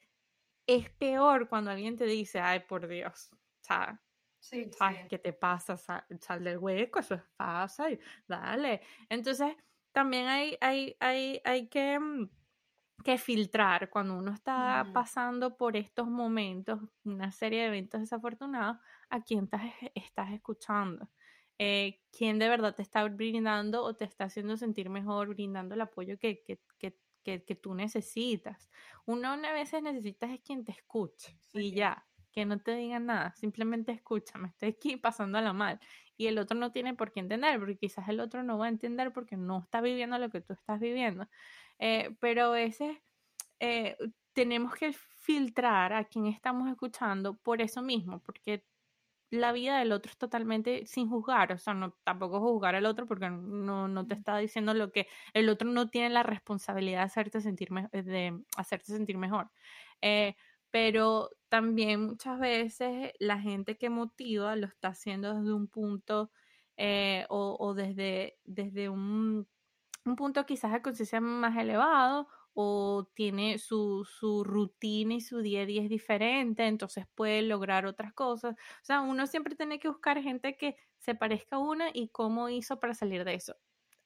es 0.67 0.91
peor 0.91 1.49
cuando 1.49 1.71
alguien 1.71 1.97
te 1.97 2.05
dice, 2.07 2.41
ay, 2.41 2.61
por 2.61 2.87
Dios, 2.89 3.31
¿sabes? 3.61 3.99
Sí, 4.39 4.71
¿Qué 5.09 5.19
te 5.19 5.33
pasa? 5.33 5.77
Sal, 5.77 6.45
del 6.45 6.59
hueco, 6.59 7.01
eso 7.01 7.15
es 7.15 7.23
fácil, 7.37 7.99
dale. 8.29 8.81
Entonces, 9.09 9.57
también 9.93 10.27
hay, 10.29 10.57
hay, 10.61 10.97
hay, 11.01 11.41
hay 11.45 11.69
que, 11.69 11.99
mm, 11.99 12.31
que 13.03 13.19
filtrar 13.19 13.91
cuando 13.91 14.17
uno 14.17 14.33
está 14.33 14.91
pasando 14.93 15.57
por 15.57 15.77
estos 15.77 16.07
momentos, 16.07 16.81
una 17.05 17.33
serie 17.33 17.63
de 17.63 17.67
eventos 17.69 18.01
desafortunados, 18.01 18.79
a 19.11 19.23
quién 19.23 19.45
estás, 19.45 19.63
estás 19.95 20.31
escuchando. 20.33 21.09
Eh, 21.59 22.03
quién 22.13 22.39
de 22.39 22.49
verdad 22.49 22.75
te 22.75 22.83
está 22.83 23.03
brindando 23.09 23.83
o 23.83 23.97
te 23.97 24.05
está 24.05 24.25
haciendo 24.25 24.57
sentir 24.57 24.91
mejor, 24.91 25.29
brindando 25.29 25.75
el 25.75 25.81
apoyo 25.81 26.19
que, 26.19 26.43
que, 26.45 26.61
que 26.79 26.99
que, 27.27 27.55
tú 27.57 27.75
necesitas. 27.75 28.71
Uno 29.05 29.33
a 29.33 29.53
veces 29.53 29.83
necesitas 29.83 30.31
es 30.31 30.41
quien 30.41 30.65
te 30.65 30.73
escuche 30.73 31.37
y 31.53 31.73
ya, 31.73 32.07
que 32.33 32.45
no 32.45 32.59
te 32.59 32.75
digan 32.77 33.07
nada, 33.07 33.35
simplemente 33.35 33.93
escúchame, 33.93 34.49
estoy 34.49 34.71
aquí 34.71 34.97
pasándola 34.97 35.53
mal. 35.53 35.81
Y 36.17 36.29
el 36.29 36.39
otro 36.39 36.57
no 36.57 36.73
tiene 36.73 36.95
por 36.95 37.13
qué 37.13 37.21
entender, 37.21 37.59
porque 37.59 37.77
quizás 37.77 38.09
el 38.09 38.21
otro 38.21 38.43
no 38.43 38.59
va 38.59 38.67
a 38.67 38.69
entender 38.69 39.13
porque 39.13 39.37
no 39.37 39.59
está 39.61 39.81
viviendo 39.81 40.19
lo 40.19 40.31
que 40.31 40.41
tú 40.41 40.55
estás 40.55 40.81
viviendo. 40.81 41.29
Eh, 41.79 42.17
pero 42.21 42.47
a 42.47 42.51
veces 42.51 42.97
eh, 43.61 43.97
tenemos 44.33 44.75
que 44.75 44.93
filtrar 44.93 45.93
a 45.93 46.05
quien 46.05 46.27
estamos 46.27 46.71
escuchando 46.71 47.37
por 47.37 47.61
eso 47.61 47.83
mismo, 47.83 48.21
porque 48.21 48.65
la 49.31 49.53
vida 49.53 49.79
del 49.79 49.93
otro 49.93 50.11
es 50.11 50.19
totalmente 50.19 50.87
sin 50.87 51.09
juzgar, 51.09 51.53
o 51.53 51.59
sea, 51.59 51.75
no 51.75 51.93
tampoco 52.05 52.41
juzgar 52.41 52.75
al 52.75 52.87
otro 52.87 53.07
porque 53.07 53.29
no, 53.31 53.89
no 53.89 54.07
te 54.07 54.15
está 54.15 54.39
diciendo 54.39 54.75
lo 54.75 54.93
que 54.93 55.09
el 55.35 55.49
otro 55.49 55.69
no 55.69 55.91
tiene 55.91 56.11
la 56.11 56.23
responsabilidad 56.23 57.01
de 57.01 57.05
hacerte 57.05 57.41
sentir, 57.41 57.71
de 57.93 58.41
hacerte 58.57 58.87
sentir 58.93 59.19
mejor. 59.19 59.51
Eh, 60.01 60.37
pero 60.71 61.31
también 61.49 62.07
muchas 62.07 62.39
veces 62.39 63.13
la 63.19 63.41
gente 63.41 63.79
que 63.79 63.91
motiva 63.91 64.57
lo 64.57 64.67
está 64.67 64.89
haciendo 64.89 65.35
desde 65.35 65.53
un 65.53 65.69
punto 65.69 66.31
eh, 66.77 67.27
o, 67.29 67.57
o, 67.59 67.75
desde, 67.75 68.39
desde 68.45 68.89
un, 68.89 69.49
un 70.05 70.17
punto 70.17 70.47
quizás 70.47 70.73
de 70.73 70.83
conciencia 70.83 71.21
más 71.21 71.57
elevado 71.57 72.29
o 72.59 73.07
tiene 73.13 73.59
su, 73.59 74.07
su, 74.07 74.43
rutina 74.43 75.13
y 75.13 75.21
su 75.21 75.41
día 75.41 75.63
a 75.63 75.67
día 75.67 75.83
es 75.83 75.91
diferente, 75.91 76.67
entonces 76.67 77.07
puede 77.15 77.43
lograr 77.43 77.85
otras 77.85 78.15
cosas. 78.15 78.55
O 78.55 78.85
sea, 78.85 79.03
uno 79.03 79.27
siempre 79.27 79.55
tiene 79.55 79.79
que 79.79 79.89
buscar 79.89 80.23
gente 80.23 80.57
que 80.57 80.75
se 80.97 81.15
parezca 81.15 81.57
a 81.57 81.59
una 81.59 81.91
y 81.93 82.09
cómo 82.09 82.49
hizo 82.49 82.81
para 82.81 82.95
salir 82.95 83.25
de 83.25 83.35
eso. 83.35 83.55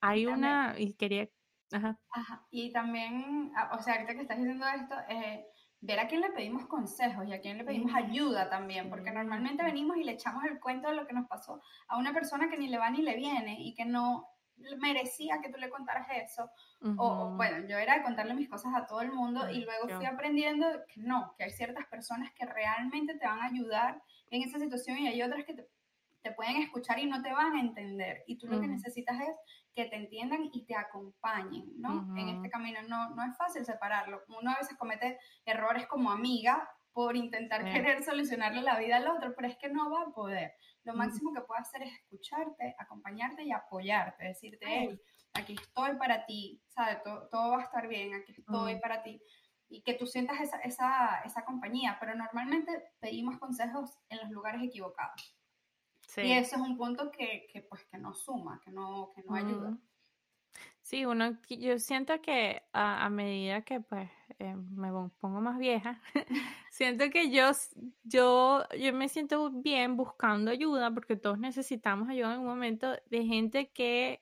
Hay 0.00 0.26
una, 0.26 0.74
y 0.76 0.94
quería... 0.94 1.28
Ajá. 1.70 2.00
Ajá. 2.10 2.44
Y 2.50 2.72
también, 2.72 3.52
ah, 3.54 3.70
o 3.78 3.80
sea, 3.80 3.94
ahorita 3.94 4.14
que 4.14 4.22
estás 4.22 4.38
diciendo 4.38 4.66
esto, 4.66 4.96
eh, 5.08 5.46
ver 5.80 6.00
a 6.00 6.08
quién 6.08 6.20
le 6.20 6.32
pedimos 6.32 6.66
consejos 6.66 7.28
y 7.28 7.32
a 7.32 7.40
quién 7.40 7.56
le 7.56 7.64
pedimos 7.64 7.94
ayuda 7.94 8.50
también, 8.50 8.90
porque 8.90 9.12
normalmente 9.12 9.62
venimos 9.62 9.96
y 9.96 10.02
le 10.02 10.12
echamos 10.12 10.42
el 10.44 10.58
cuento 10.58 10.88
de 10.88 10.96
lo 10.96 11.06
que 11.06 11.14
nos 11.14 11.28
pasó 11.28 11.62
a 11.86 11.98
una 11.98 12.12
persona 12.12 12.50
que 12.50 12.58
ni 12.58 12.66
le 12.66 12.78
va 12.78 12.90
ni 12.90 13.02
le 13.02 13.14
viene 13.14 13.58
y 13.60 13.74
que 13.74 13.84
no 13.84 14.28
merecía 14.78 15.40
que 15.40 15.50
tú 15.50 15.58
le 15.58 15.70
contaras 15.70 16.06
eso. 16.10 16.50
O 16.96 17.30
bueno, 17.36 17.66
yo 17.68 17.76
era 17.78 17.96
de 17.96 18.02
contarle 18.02 18.34
mis 18.34 18.48
cosas 18.48 18.72
a 18.74 18.86
todo 18.86 19.00
el 19.02 19.12
mundo 19.12 19.50
y 19.50 19.64
luego 19.64 19.88
fui 19.88 20.06
aprendiendo 20.06 20.66
que 20.88 21.00
no, 21.00 21.34
que 21.36 21.44
hay 21.44 21.50
ciertas 21.50 21.86
personas 21.86 22.32
que 22.32 22.46
realmente 22.46 23.14
te 23.18 23.26
van 23.26 23.40
a 23.40 23.46
ayudar 23.46 24.02
en 24.30 24.42
esa 24.42 24.58
situación 24.58 24.98
y 24.98 25.08
hay 25.08 25.22
otras 25.22 25.44
que 25.44 25.54
te, 25.54 25.68
te 26.22 26.32
pueden 26.32 26.56
escuchar 26.56 26.98
y 26.98 27.06
no 27.06 27.22
te 27.22 27.32
van 27.32 27.54
a 27.54 27.60
entender. 27.60 28.24
Y 28.26 28.36
tú 28.38 28.46
lo 28.46 28.60
que 28.60 28.68
necesitas 28.68 29.20
es 29.20 29.34
que 29.74 29.86
te 29.86 29.96
entiendan 29.96 30.50
y 30.52 30.64
te 30.64 30.74
acompañen, 30.74 31.72
¿no? 31.76 32.16
En 32.16 32.28
este 32.28 32.50
camino 32.50 32.80
no, 32.88 33.10
no 33.10 33.24
es 33.24 33.36
fácil 33.36 33.64
separarlo. 33.64 34.22
Uno 34.28 34.50
a 34.50 34.58
veces 34.58 34.76
comete 34.76 35.18
errores 35.44 35.86
como 35.86 36.10
amiga 36.10 36.68
por 36.92 37.16
intentar 37.16 37.64
querer 37.64 38.02
solucionarle 38.02 38.62
la 38.62 38.78
vida 38.78 38.96
al 38.96 39.08
otro, 39.08 39.34
pero 39.34 39.48
es 39.48 39.56
que 39.56 39.68
no 39.68 39.90
va 39.90 40.02
a 40.02 40.12
poder. 40.12 40.54
Lo 40.84 40.94
máximo 40.94 41.32
que 41.32 41.42
puedo 41.42 41.60
hacer 41.60 41.82
es 41.82 41.92
escucharte, 41.92 42.74
acompañarte 42.78 43.42
y 43.44 43.52
apoyarte, 43.52 44.24
decirte, 44.24 44.66
hey, 44.66 45.00
aquí 45.34 45.54
estoy 45.54 45.96
para 45.96 46.26
ti, 46.26 46.60
¿sabes? 46.68 47.02
Todo, 47.02 47.28
todo, 47.28 47.52
va 47.52 47.60
a 47.60 47.64
estar 47.64 47.86
bien, 47.86 48.14
aquí 48.14 48.32
estoy 48.32 48.80
para 48.80 49.02
ti. 49.02 49.22
Y 49.68 49.82
que 49.82 49.94
tú 49.94 50.06
sientas 50.06 50.40
esa, 50.40 50.58
esa, 50.60 51.20
esa, 51.24 51.44
compañía, 51.44 51.96
pero 52.00 52.14
normalmente 52.16 52.92
pedimos 52.98 53.38
consejos 53.38 53.96
en 54.08 54.18
los 54.18 54.30
lugares 54.30 54.62
equivocados. 54.62 55.36
Y 56.16 56.32
eso 56.32 56.56
es 56.56 56.62
un 56.62 56.76
punto 56.76 57.12
que, 57.12 57.46
que, 57.52 57.62
pues, 57.62 57.84
que 57.84 57.96
no 57.96 58.12
suma, 58.12 58.60
que 58.64 58.72
no, 58.72 59.12
que 59.14 59.22
no 59.22 59.34
ayuda. 59.36 59.78
Sí, 60.90 61.04
uno, 61.04 61.38
yo 61.48 61.78
siento 61.78 62.20
que 62.20 62.62
a, 62.72 63.08
medida 63.10 63.62
que 63.62 63.78
pues 63.78 64.10
eh, 64.40 64.56
me 64.56 64.88
pongo 65.20 65.40
más 65.40 65.56
vieja, 65.56 66.02
siento 66.72 67.10
que 67.10 67.30
yo, 67.30 67.52
yo, 68.02 68.64
yo 68.76 68.92
me 68.92 69.08
siento 69.08 69.52
bien 69.52 69.96
buscando 69.96 70.50
ayuda 70.50 70.92
porque 70.92 71.14
todos 71.14 71.38
necesitamos 71.38 72.08
ayuda 72.08 72.34
en 72.34 72.40
un 72.40 72.46
momento 72.46 72.96
de 73.08 73.24
gente 73.24 73.70
que, 73.70 74.18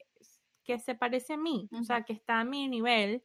que 0.62 0.78
se 0.78 0.94
parece 0.94 1.32
a 1.32 1.36
mí, 1.38 1.70
o 1.72 1.82
sea, 1.84 2.02
que 2.02 2.12
está 2.12 2.40
a 2.40 2.44
mi 2.44 2.68
nivel 2.68 3.22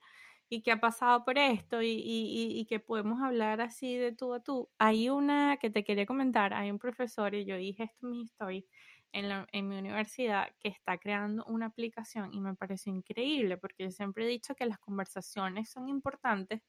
y 0.48 0.62
que 0.62 0.72
ha 0.72 0.80
pasado 0.80 1.26
por 1.26 1.38
esto 1.38 1.82
y, 1.82 1.90
y, 1.90 2.58
y, 2.58 2.66
que 2.66 2.80
podemos 2.80 3.22
hablar 3.22 3.60
así 3.60 3.98
de 3.98 4.14
tú 4.14 4.34
a 4.34 4.42
tú. 4.42 4.70
Hay 4.78 5.10
una 5.10 5.58
que 5.58 5.70
te 5.70 5.84
quería 5.84 6.06
comentar, 6.06 6.54
hay 6.54 6.72
un 6.72 6.80
profesor 6.80 7.36
y 7.36 7.44
yo 7.44 7.58
dije 7.58 7.84
esto 7.84 8.08
en 8.08 8.12
mi 8.12 8.24
story 8.24 8.66
en, 9.14 9.68
mi 9.68 9.78
universidad 9.78 10.50
que 10.60 10.70
está 10.70 10.98
creando 10.98 11.46
una 11.46 11.68
aplicación 11.68 12.34
y 12.34 12.42
me 12.42 12.56
pareció 12.56 12.92
increíble 12.92 13.58
porque 13.58 13.84
yo 13.84 13.92
siempre 13.92 14.26
he 14.26 14.28
dicho 14.28 14.56
que 14.56 14.66
las 14.66 14.80
conversaciones 14.80 15.70
son 15.70 15.88
importantes 15.88 16.62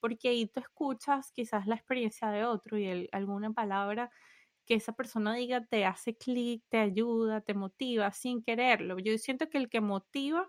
porque 0.00 0.28
ahí 0.28 0.46
tú 0.46 0.60
escuchas 0.60 1.32
quizás 1.32 1.66
la 1.66 1.74
experiencia 1.74 2.30
de 2.30 2.44
otro 2.44 2.78
y 2.78 3.08
alguna 3.12 3.52
palabra 3.52 4.10
que 4.64 4.74
esa 4.74 4.92
persona 4.92 5.34
diga 5.34 5.64
te 5.66 5.84
hace 5.84 6.16
clic, 6.16 6.62
te 6.68 6.78
ayuda, 6.78 7.40
te 7.40 7.54
motiva 7.54 8.12
sin 8.12 8.42
quererlo. 8.42 8.98
Yo 8.98 9.16
siento 9.18 9.48
que 9.48 9.58
el 9.58 9.68
que 9.68 9.80
motiva, 9.80 10.46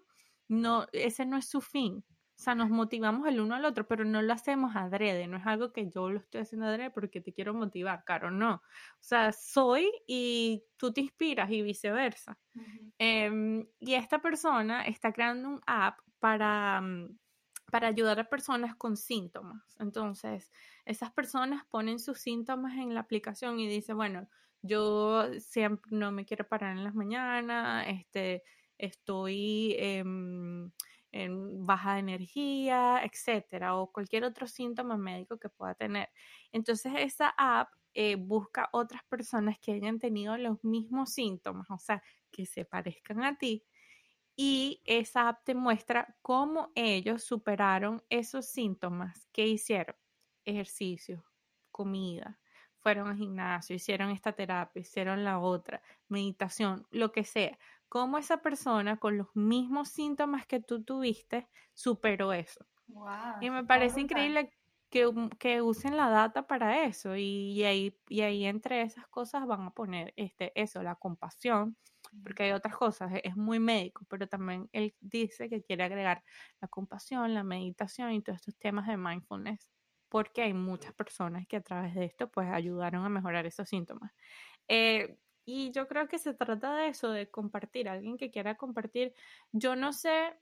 no, 0.48 0.88
ese 0.92 1.26
no 1.26 1.38
es 1.38 1.50
su 1.50 1.62
fin. 1.62 2.04
O 2.39 2.41
sea, 2.41 2.56
nos 2.56 2.69
motivamos 2.69 3.28
el 3.28 3.41
uno 3.41 3.56
al 3.56 3.65
otro, 3.65 3.86
pero 3.86 4.06
no 4.06 4.21
lo 4.21 4.32
hacemos 4.32 4.73
adrede, 4.73 5.28
no 5.28 5.36
es 5.36 5.45
algo 5.45 5.73
que 5.73 5.89
yo 5.89 6.10
lo 6.10 6.19
estoy 6.19 6.39
haciendo 6.39 6.67
adrede 6.67 6.89
porque 6.89 7.19
te 7.19 7.34
quiero 7.34 7.54
motivar, 7.54 8.06
Caro, 8.06 8.32
no. 8.32 8.54
O 8.54 9.02
sea, 9.02 9.34
soy 9.34 9.91
y 10.08 10.63
tú 10.78 10.93
te 10.93 11.02
inspiras 11.02 11.52
y 11.52 11.62
viceversa. 11.62 12.39
Em, 12.97 13.67
y 13.82 13.93
esta 13.95 14.21
persona 14.21 14.84
está 14.86 15.12
creando 15.12 15.49
un 15.49 15.62
app 15.67 15.99
para, 16.19 16.80
mm, 16.80 17.17
para 17.69 17.89
ayudar 17.89 18.21
a 18.21 18.30
personas 18.30 18.73
con 18.73 18.95
síntomas. 18.95 19.75
Entonces, 19.78 20.49
esas 20.86 21.12
personas 21.12 21.65
ponen 21.69 21.99
sus 21.99 22.19
síntomas 22.19 22.78
en 22.78 22.93
la 22.93 23.02
aplicación 23.02 23.60
y 23.60 23.67
dicen, 23.67 23.97
bueno, 23.97 24.30
yo 24.62 25.25
siempre 25.39 25.91
no 25.91 26.13
me 26.13 26.23
quiero 26.23 26.47
parar 26.47 26.78
en 26.78 26.86
las 26.86 26.95
mañanas, 26.95 27.86
este, 27.89 28.43
estoy 28.78 29.75
en 31.12 31.65
baja 31.65 31.93
de 31.95 32.00
energía, 32.02 33.02
etcétera, 33.04 33.76
o 33.76 33.91
cualquier 33.91 34.24
otro 34.26 34.48
síntoma 34.48 34.98
médico 34.98 35.38
que 35.39 35.50
pueda 35.50 35.76
tener. 35.76 36.10
Entonces, 36.52 36.93
esa 36.98 37.34
app 37.38 37.69
eh, 37.93 38.15
busca 38.15 38.69
otras 38.74 39.04
personas 39.10 39.58
que 39.60 39.74
hayan 39.74 40.00
tenido 40.00 40.38
los 40.38 40.63
mismos 40.63 41.12
síntomas, 41.13 41.69
o 41.72 41.78
sea, 41.80 42.04
que 42.32 42.45
se 42.45 42.65
parezcan 42.65 43.24
a 43.24 43.38
ti, 43.38 43.65
y 44.36 44.82
esa 44.86 45.30
app 45.30 45.43
te 45.45 45.54
muestra 45.56 46.15
cómo 46.22 46.72
ellos 46.76 47.24
superaron 47.24 48.04
esos 48.10 48.45
síntomas 48.48 49.28
que 49.34 49.48
hicieron. 49.48 49.95
Ejercicio, 50.45 51.26
comida, 51.72 52.39
fueron 52.78 53.10
al 53.10 53.17
gimnasio, 53.17 53.76
hicieron 53.76 54.10
esta 54.12 54.32
terapia, 54.34 54.80
hicieron 54.82 55.24
la 55.26 55.39
otra, 55.39 55.82
meditación, 56.08 56.88
lo 56.91 57.12
que 57.12 57.24
sea. 57.26 57.60
Cómo 57.89 58.17
esa 58.17 58.38
persona 58.38 58.97
con 58.97 59.17
los 59.17 59.36
mismos 59.36 59.89
síntomas 59.89 60.45
que 60.45 60.60
tú 60.60 60.84
tuviste 60.84 61.47
superó 61.73 62.34
eso. 62.34 62.65
y 63.41 63.49
me 63.49 63.63
parece 63.65 64.02
increíble 64.02 64.52
que, 64.89 65.12
que, 65.38 65.62
usen 65.62 65.97
la 65.97 66.10
data 66.10 66.47
para 66.47 66.86
eso 66.86 67.15
y, 67.15 67.63
ahí, 67.63 67.95
y 68.08 68.21
ahí 68.21 68.45
entre 68.45 68.82
esas 68.82 69.08
cosas 69.08 69.45
van 69.45 69.62
a 69.62 69.71
poner 69.71 70.13
este, 70.15 70.52
eso, 70.60 70.82
la 70.82 70.95
compasión, 70.95 71.78
porque 72.23 72.43
hay 72.43 72.52
otras 72.52 72.75
cosas, 72.75 73.12
e, 73.13 73.21
es 73.23 73.36
muy 73.36 73.60
médico, 73.60 74.06
pero 74.10 74.28
también 74.28 74.69
él 74.71 74.95
dice 74.99 75.49
que 75.49 75.62
quiere 75.62 75.84
agregar 75.84 76.23
la 76.60 76.67
compasión, 76.67 77.34
la 77.34 77.43
meditación 77.43 78.12
y 78.13 78.21
todos 78.21 78.38
estos 78.38 78.58
temas 78.58 78.88
de 78.88 78.97
mindfulness, 78.97 79.69
porque 80.10 80.41
hay 80.41 80.54
muchas 80.54 80.93
personas 80.93 81.45
que 81.47 81.58
a 81.58 81.62
través 81.62 81.93
de 81.93 82.06
esto 82.06 82.30
pues 82.30 82.49
ayudaron 82.49 83.06
a 83.06 83.10
mejorar 83.10 83.45
esos 83.45 83.69
síntomas. 83.69 84.12
Eh, 84.67 85.17
y 85.50 85.72
yo 85.72 85.88
creo 85.88 86.08
que 86.08 86.20
se 86.20 86.34
trata 86.34 86.76
de 86.76 86.90
eso, 86.90 87.10
de 87.12 87.30
compartir, 87.30 87.90
alguien 87.90 88.18
que 88.18 88.30
quiera 88.30 88.56
compartir. 88.56 89.14
Yo 89.52 89.76
no 89.76 89.94
sé 89.94 90.38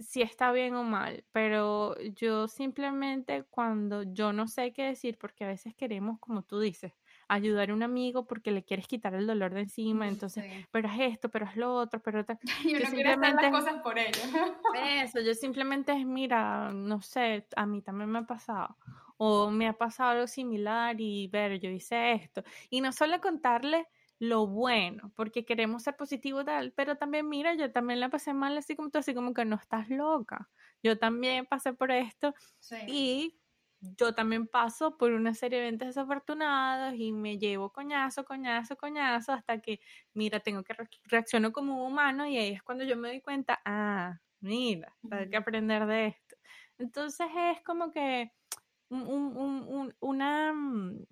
si 0.00 0.22
está 0.22 0.52
bien 0.52 0.74
o 0.74 0.82
mal, 0.82 1.24
pero 1.32 1.96
yo 2.00 2.48
simplemente 2.48 3.44
cuando 3.44 4.02
yo 4.02 4.32
no 4.32 4.48
sé 4.48 4.72
qué 4.72 4.84
decir, 4.84 5.16
porque 5.18 5.44
a 5.44 5.48
veces 5.48 5.74
queremos, 5.74 6.18
como 6.18 6.42
tú 6.42 6.60
dices, 6.60 6.92
ayudar 7.28 7.70
a 7.70 7.74
un 7.74 7.82
amigo 7.82 8.26
porque 8.26 8.50
le 8.50 8.64
quieres 8.64 8.86
quitar 8.86 9.14
el 9.14 9.26
dolor 9.26 9.54
de 9.54 9.60
encima, 9.60 10.08
entonces, 10.08 10.44
pero 10.70 10.88
es 10.88 11.00
esto, 11.14 11.28
pero 11.28 11.46
es 11.46 11.56
lo 11.56 11.74
otro, 11.74 12.00
pero 12.02 12.24
y 12.64 12.74
uno 12.74 12.90
quiere 12.90 13.12
hacer 13.12 13.34
las 13.34 13.50
cosas 13.50 13.82
por 13.82 13.98
ello. 13.98 14.20
Eso, 14.74 15.20
yo 15.20 15.34
simplemente 15.34 15.92
es, 15.92 16.04
mira, 16.04 16.72
no 16.72 17.00
sé, 17.00 17.46
a 17.56 17.66
mí 17.66 17.80
también 17.80 18.10
me 18.10 18.20
ha 18.20 18.26
pasado, 18.26 18.76
o 19.16 19.50
me 19.50 19.68
ha 19.68 19.72
pasado 19.72 20.10
algo 20.10 20.26
similar 20.26 21.00
y 21.00 21.28
ver, 21.28 21.60
yo 21.60 21.70
hice 21.70 22.12
esto, 22.12 22.42
y 22.70 22.80
no 22.80 22.92
solo 22.92 23.20
contarle 23.20 23.86
lo 24.22 24.46
bueno, 24.46 25.12
porque 25.16 25.44
queremos 25.44 25.82
ser 25.82 25.96
positivo 25.96 26.44
tal, 26.44 26.72
pero 26.74 26.96
también 26.96 27.28
mira, 27.28 27.54
yo 27.54 27.72
también 27.72 27.98
la 27.98 28.08
pasé 28.08 28.32
mal 28.32 28.56
así 28.56 28.76
como 28.76 28.88
tú, 28.88 28.98
así 28.98 29.14
como 29.14 29.34
que 29.34 29.44
no 29.44 29.56
estás 29.56 29.88
loca. 29.90 30.48
Yo 30.80 30.96
también 30.96 31.44
pasé 31.44 31.72
por 31.72 31.90
esto 31.90 32.32
y 32.86 33.40
yo 33.80 34.14
también 34.14 34.46
paso 34.46 34.96
por 34.96 35.10
una 35.10 35.34
serie 35.34 35.58
de 35.58 35.66
eventos 35.66 35.88
desafortunados 35.88 36.94
y 36.96 37.10
me 37.10 37.36
llevo 37.36 37.72
coñazo, 37.72 38.24
coñazo, 38.24 38.76
coñazo, 38.76 39.32
hasta 39.32 39.60
que, 39.60 39.80
mira, 40.14 40.38
tengo 40.38 40.62
que 40.62 40.74
reaccionar 41.06 41.50
como 41.50 41.84
un 41.84 41.90
humano 41.92 42.24
y 42.24 42.38
ahí 42.38 42.52
es 42.52 42.62
cuando 42.62 42.84
yo 42.84 42.96
me 42.96 43.08
doy 43.08 43.20
cuenta, 43.22 43.60
ah, 43.64 44.20
mira, 44.38 44.96
hay 45.10 45.30
que 45.30 45.36
aprender 45.36 45.84
de 45.86 46.06
esto. 46.06 46.36
Entonces 46.78 47.26
es 47.36 47.60
como 47.64 47.90
que 47.90 48.30
una, 50.00 50.52
mm, 50.52 51.06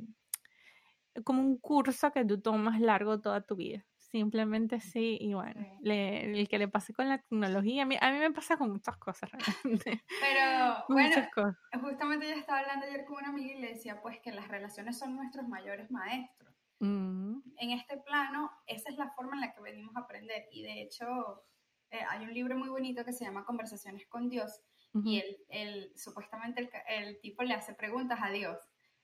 como 1.23 1.43
un 1.43 1.59
curso 1.59 2.13
que 2.13 2.25
tú 2.25 2.41
tomas 2.41 2.81
largo 2.81 3.21
toda 3.21 3.41
tu 3.43 3.57
vida 3.57 3.85
simplemente 4.11 4.81
sí, 4.81 5.19
y 5.21 5.35
bueno, 5.35 5.65
el 5.85 6.49
que 6.49 6.59
le 6.59 6.69
pase 6.69 6.93
con 6.93 7.09
la 7.09 7.19
tecnología, 7.19 7.85
a 7.85 7.87
mí, 7.87 7.97
a 8.01 8.11
mí 8.11 8.19
me 8.19 8.33
pasa 8.33 8.57
con 8.57 8.71
muchas 8.71 8.97
cosas 8.97 9.31
realmente. 9.65 10.03
Pero 10.21 10.85
bueno, 10.89 11.55
justamente 11.81 12.29
yo 12.29 12.35
estaba 12.35 12.61
hablando 12.61 12.87
ayer 12.87 13.05
con 13.05 13.19
una 13.19 13.29
amiga 13.29 13.55
y 13.55 13.61
le 13.61 13.69
decía 13.75 14.01
pues 14.03 14.19
que 14.21 14.33
las 14.33 14.49
relaciones 14.49 14.99
son 14.99 15.15
nuestros 15.15 15.49
mayores 15.49 15.91
maestros. 15.91 16.53
Mm. 16.81 17.41
En 17.59 17.71
este 17.71 17.99
plano, 17.99 18.51
esa 18.67 18.91
es 18.91 18.97
la 18.97 19.11
forma 19.11 19.35
en 19.35 19.43
la 19.43 19.53
que 19.53 19.61
venimos 19.61 19.95
a 19.97 20.01
aprender 20.01 20.49
y 20.51 20.63
de 20.63 20.83
hecho 20.83 21.45
eh, 21.91 22.01
hay 22.09 22.25
un 22.25 22.35
libro 22.35 22.57
muy 22.57 22.69
bonito 22.69 23.05
que 23.05 23.13
se 23.13 23.25
llama 23.25 23.45
Conversaciones 23.45 24.07
con 24.09 24.29
Dios 24.29 24.61
y 25.05 25.21
el, 25.21 25.37
el 25.51 25.93
supuestamente 25.97 26.63
el, 26.63 26.71
el 26.89 27.21
tipo 27.21 27.45
le 27.45 27.55
hace 27.55 27.75
preguntas 27.75 28.19
a 28.21 28.31
Dios 28.31 28.59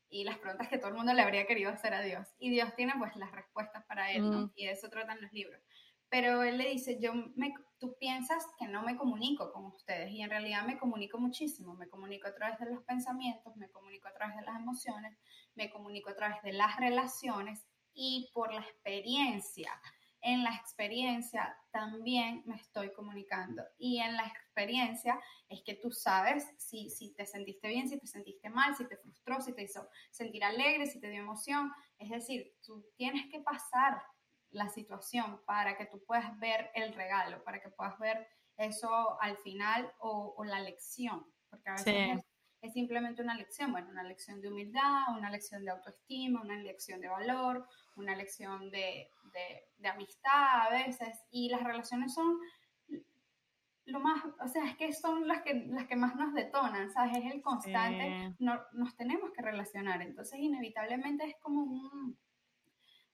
y 0.09 0.25
las 0.25 0.39
preguntas 0.39 0.69
que 0.69 0.79
todo 0.79 0.89
el 0.89 0.97
mundo 0.97 1.13
le 1.13 1.23
habría 1.23 1.47
querido 1.47 1.71
hacer 1.71 1.95
a 1.95 2.03
Dios. 2.03 2.29
Y 2.39 2.51
Dios 2.51 2.75
tiene 2.77 2.95
pues 2.99 3.17
las 3.17 3.33
respuestas 3.33 3.85
para 3.87 4.13
él, 4.13 4.31
¿no? 4.31 4.47
Mm. 4.47 4.53
Y 4.55 4.67
de 4.67 4.73
eso 4.73 4.89
tratan 4.89 5.21
los 5.21 5.33
libros. 5.33 5.61
Pero 6.09 6.45
él 6.45 6.59
le 6.59 6.71
dice, 6.71 6.99
yo 7.01 7.13
me, 7.35 7.53
tú 7.79 7.97
piensas 7.99 8.47
que 8.59 8.69
no 8.69 8.83
me 8.83 8.97
comunico 8.97 9.53
con 9.53 9.65
ustedes 9.67 10.13
y 10.13 10.23
en 10.23 10.31
realidad 10.31 10.65
me 10.65 10.79
comunico 10.79 11.19
muchísimo. 11.19 11.75
Me 11.75 11.89
comunico 11.89 12.29
a 12.29 12.35
través 12.35 12.59
de 12.61 12.67
los 12.67 12.85
pensamientos, 12.85 13.57
me 13.57 13.69
comunico 13.71 14.09
a 14.09 14.15
través 14.15 14.37
de 14.37 14.43
las 14.43 14.57
emociones, 14.57 15.19
me 15.55 15.71
comunico 15.71 16.11
a 16.11 16.15
través 16.15 16.41
de 16.43 16.53
las 16.53 16.77
relaciones 16.77 17.67
y 17.93 18.31
por 18.33 18.53
la 18.53 18.61
experiencia 18.61 19.73
en 20.27 20.43
la 20.43 20.51
experiencia 20.57 21.57
también 21.71 22.43
me 22.47 22.57
estoy 22.57 22.93
comunicando. 22.93 23.63
Y 23.79 24.01
en 24.01 24.17
la 24.17 24.27
experiencia 24.27 25.21
es 25.49 25.63
que 25.63 25.75
tú 25.75 25.93
sabes 25.93 26.53
si, 26.59 26.91
si 26.91 27.15
te 27.15 27.25
sentiste 27.27 27.69
bien, 27.69 27.89
si 27.89 27.97
te 27.97 28.09
sentiste 28.09 28.51
mal, 28.51 28.75
si 28.75 28.89
te 28.89 28.97
frustró, 28.97 29.41
si 29.41 29.55
te 29.55 29.63
hizo 29.63 29.89
sentir 30.11 30.43
alegre, 30.43 30.89
si 30.89 30.99
te 31.01 31.11
dio 31.11 31.21
emoción. 31.21 31.71
Es 31.97 32.11
decir, 32.11 32.57
tú 32.61 32.85
tienes 32.97 33.31
que 33.31 33.39
pasar 33.39 34.03
la 34.51 34.69
situación 34.69 35.41
para 35.47 35.79
que 35.79 35.87
tú 35.87 36.03
puedas 36.05 36.37
ver 36.41 36.73
el 36.75 36.93
regalo, 36.95 37.45
para 37.45 37.61
que 37.61 37.71
puedas 37.71 37.97
ver 38.01 38.27
eso 38.57 39.23
al 39.23 39.37
final 39.39 39.93
o, 40.01 40.43
la 40.45 40.59
lección. 40.59 41.25
Porque 41.49 41.71
a 41.71 41.75
veces 41.75 42.26
es 42.67 42.73
simplemente 42.73 43.23
una 43.23 43.35
lección, 43.35 43.73
bueno, 43.73 43.91
una 43.91 44.03
lección 44.03 44.41
de 44.41 44.49
humildad, 44.49 45.17
una 45.17 45.31
lección 45.31 45.65
de 45.65 45.71
autoestima, 45.71 46.41
una 46.41 46.57
lección 46.57 47.01
de 47.01 47.09
valor, 47.09 47.67
una 47.97 48.15
lección 48.15 48.71
de, 48.71 49.11
de, 49.79 49.89
amistad 49.89 50.67
a 50.67 50.71
veces, 50.71 51.25
y 51.31 51.49
las 51.49 51.63
relaciones 51.63 52.15
son 52.15 52.39
lo 53.87 54.01
más, 54.01 54.21
o 54.41 54.49
sea, 54.49 54.67
es 54.67 54.77
que 54.77 54.93
son 54.93 55.29
las 55.29 55.43
que, 55.43 55.55
las 55.69 55.87
que 55.87 55.95
más 55.95 56.17
nos 56.17 56.35
detonan, 56.35 56.91
¿sabes? 56.91 57.19
Es 57.19 57.33
el 57.33 57.41
constante, 57.41 58.35
no, 58.41 58.61
nos 58.73 58.97
tenemos 58.97 59.31
que 59.31 59.43
relacionar, 59.43 60.03
entonces 60.03 60.41
inevitablemente 60.41 61.25
es 61.25 61.37
como 61.41 61.63
un, 61.63 62.19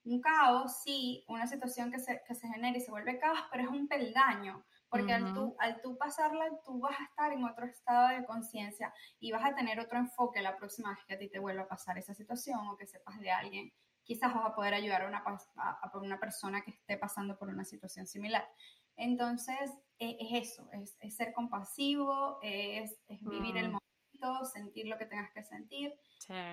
un 0.05 0.21
caos, 0.21 0.81
sí, 0.83 1.23
una 1.27 1.45
situación 1.45 1.91
que 1.91 1.99
se, 1.99 2.21
que 2.27 2.33
se 2.33 2.47
genera 2.47 2.75
y 2.75 2.81
se 2.81 2.89
vuelve 2.89 3.19
caos, 3.19 3.39
pero 3.51 3.63
es 3.63 3.69
un 3.69 3.87
peldaño, 3.87 4.65
porque 4.93 5.11
al, 5.11 5.33
tú, 5.33 5.55
al 5.57 5.81
tú 5.81 5.97
pasarla, 5.97 6.45
tú 6.63 6.79
vas 6.79 6.99
a 6.99 7.03
estar 7.03 7.33
en 7.33 7.43
otro 7.43 7.65
estado 7.65 8.09
de 8.09 8.23
conciencia 8.25 8.93
y 9.19 9.31
vas 9.31 9.43
a 9.43 9.55
tener 9.55 9.79
otro 9.79 9.97
enfoque 9.97 10.39
la 10.39 10.55
próxima 10.55 10.91
vez 10.91 10.99
que 11.07 11.15
a 11.15 11.17
ti 11.17 11.29
te 11.29 11.39
vuelva 11.39 11.63
a 11.63 11.67
pasar 11.67 11.97
esa 11.97 12.13
situación 12.13 12.59
o 12.67 12.77
que 12.77 12.85
sepas 12.85 13.19
de 13.19 13.31
alguien. 13.31 13.73
Quizás 14.03 14.31
vas 14.31 14.45
a 14.45 14.53
poder 14.53 14.75
ayudar 14.75 15.01
a 15.01 15.07
una, 15.07 15.23
a, 15.55 15.97
una 15.97 16.19
persona 16.19 16.61
que 16.61 16.69
esté 16.69 16.95
pasando 16.97 17.39
por 17.39 17.49
una 17.49 17.65
situación 17.65 18.05
similar. 18.05 18.47
Entonces, 18.95 19.71
e, 19.97 20.15
es, 20.19 20.49
eso, 20.49 20.69
es, 20.73 20.95
es, 20.99 21.15
ser 21.15 21.33
compasivo, 21.33 22.37
es, 22.43 22.95
es 23.07 23.19
vivir 23.23 23.57
el 23.57 23.69
mm. 23.69 23.77
momento, 24.21 24.45
sentir 24.45 24.85
lo 24.89 24.99
que 24.99 25.07
tengas 25.07 25.31
que 25.31 25.41
sentir 25.41 25.91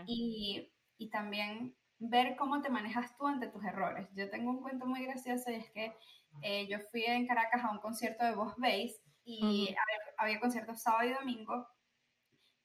y, 0.06 0.72
y 0.96 1.10
también 1.10 1.76
ver 1.98 2.36
cómo 2.36 2.62
te 2.62 2.70
manejas 2.70 3.14
tú 3.18 3.26
ante 3.26 3.48
tus 3.48 3.62
errores. 3.64 4.08
Yo 4.14 4.30
tengo 4.30 4.50
un 4.50 4.62
cuento 4.62 4.86
muy 4.86 5.04
gracioso 5.04 5.50
y 5.50 5.56
es 5.56 5.70
que 5.72 5.94
eh, 6.42 6.66
yo 6.68 6.78
fui 6.90 7.04
en 7.04 7.26
Caracas 7.26 7.64
a 7.64 7.70
un 7.70 7.78
concierto 7.78 8.24
de 8.24 8.34
Voz 8.34 8.54
Bass 8.56 9.00
y 9.24 9.74
había, 10.16 10.40
concierto 10.40 10.74
sábado 10.74 11.08
y 11.08 11.12
domingo. 11.12 11.68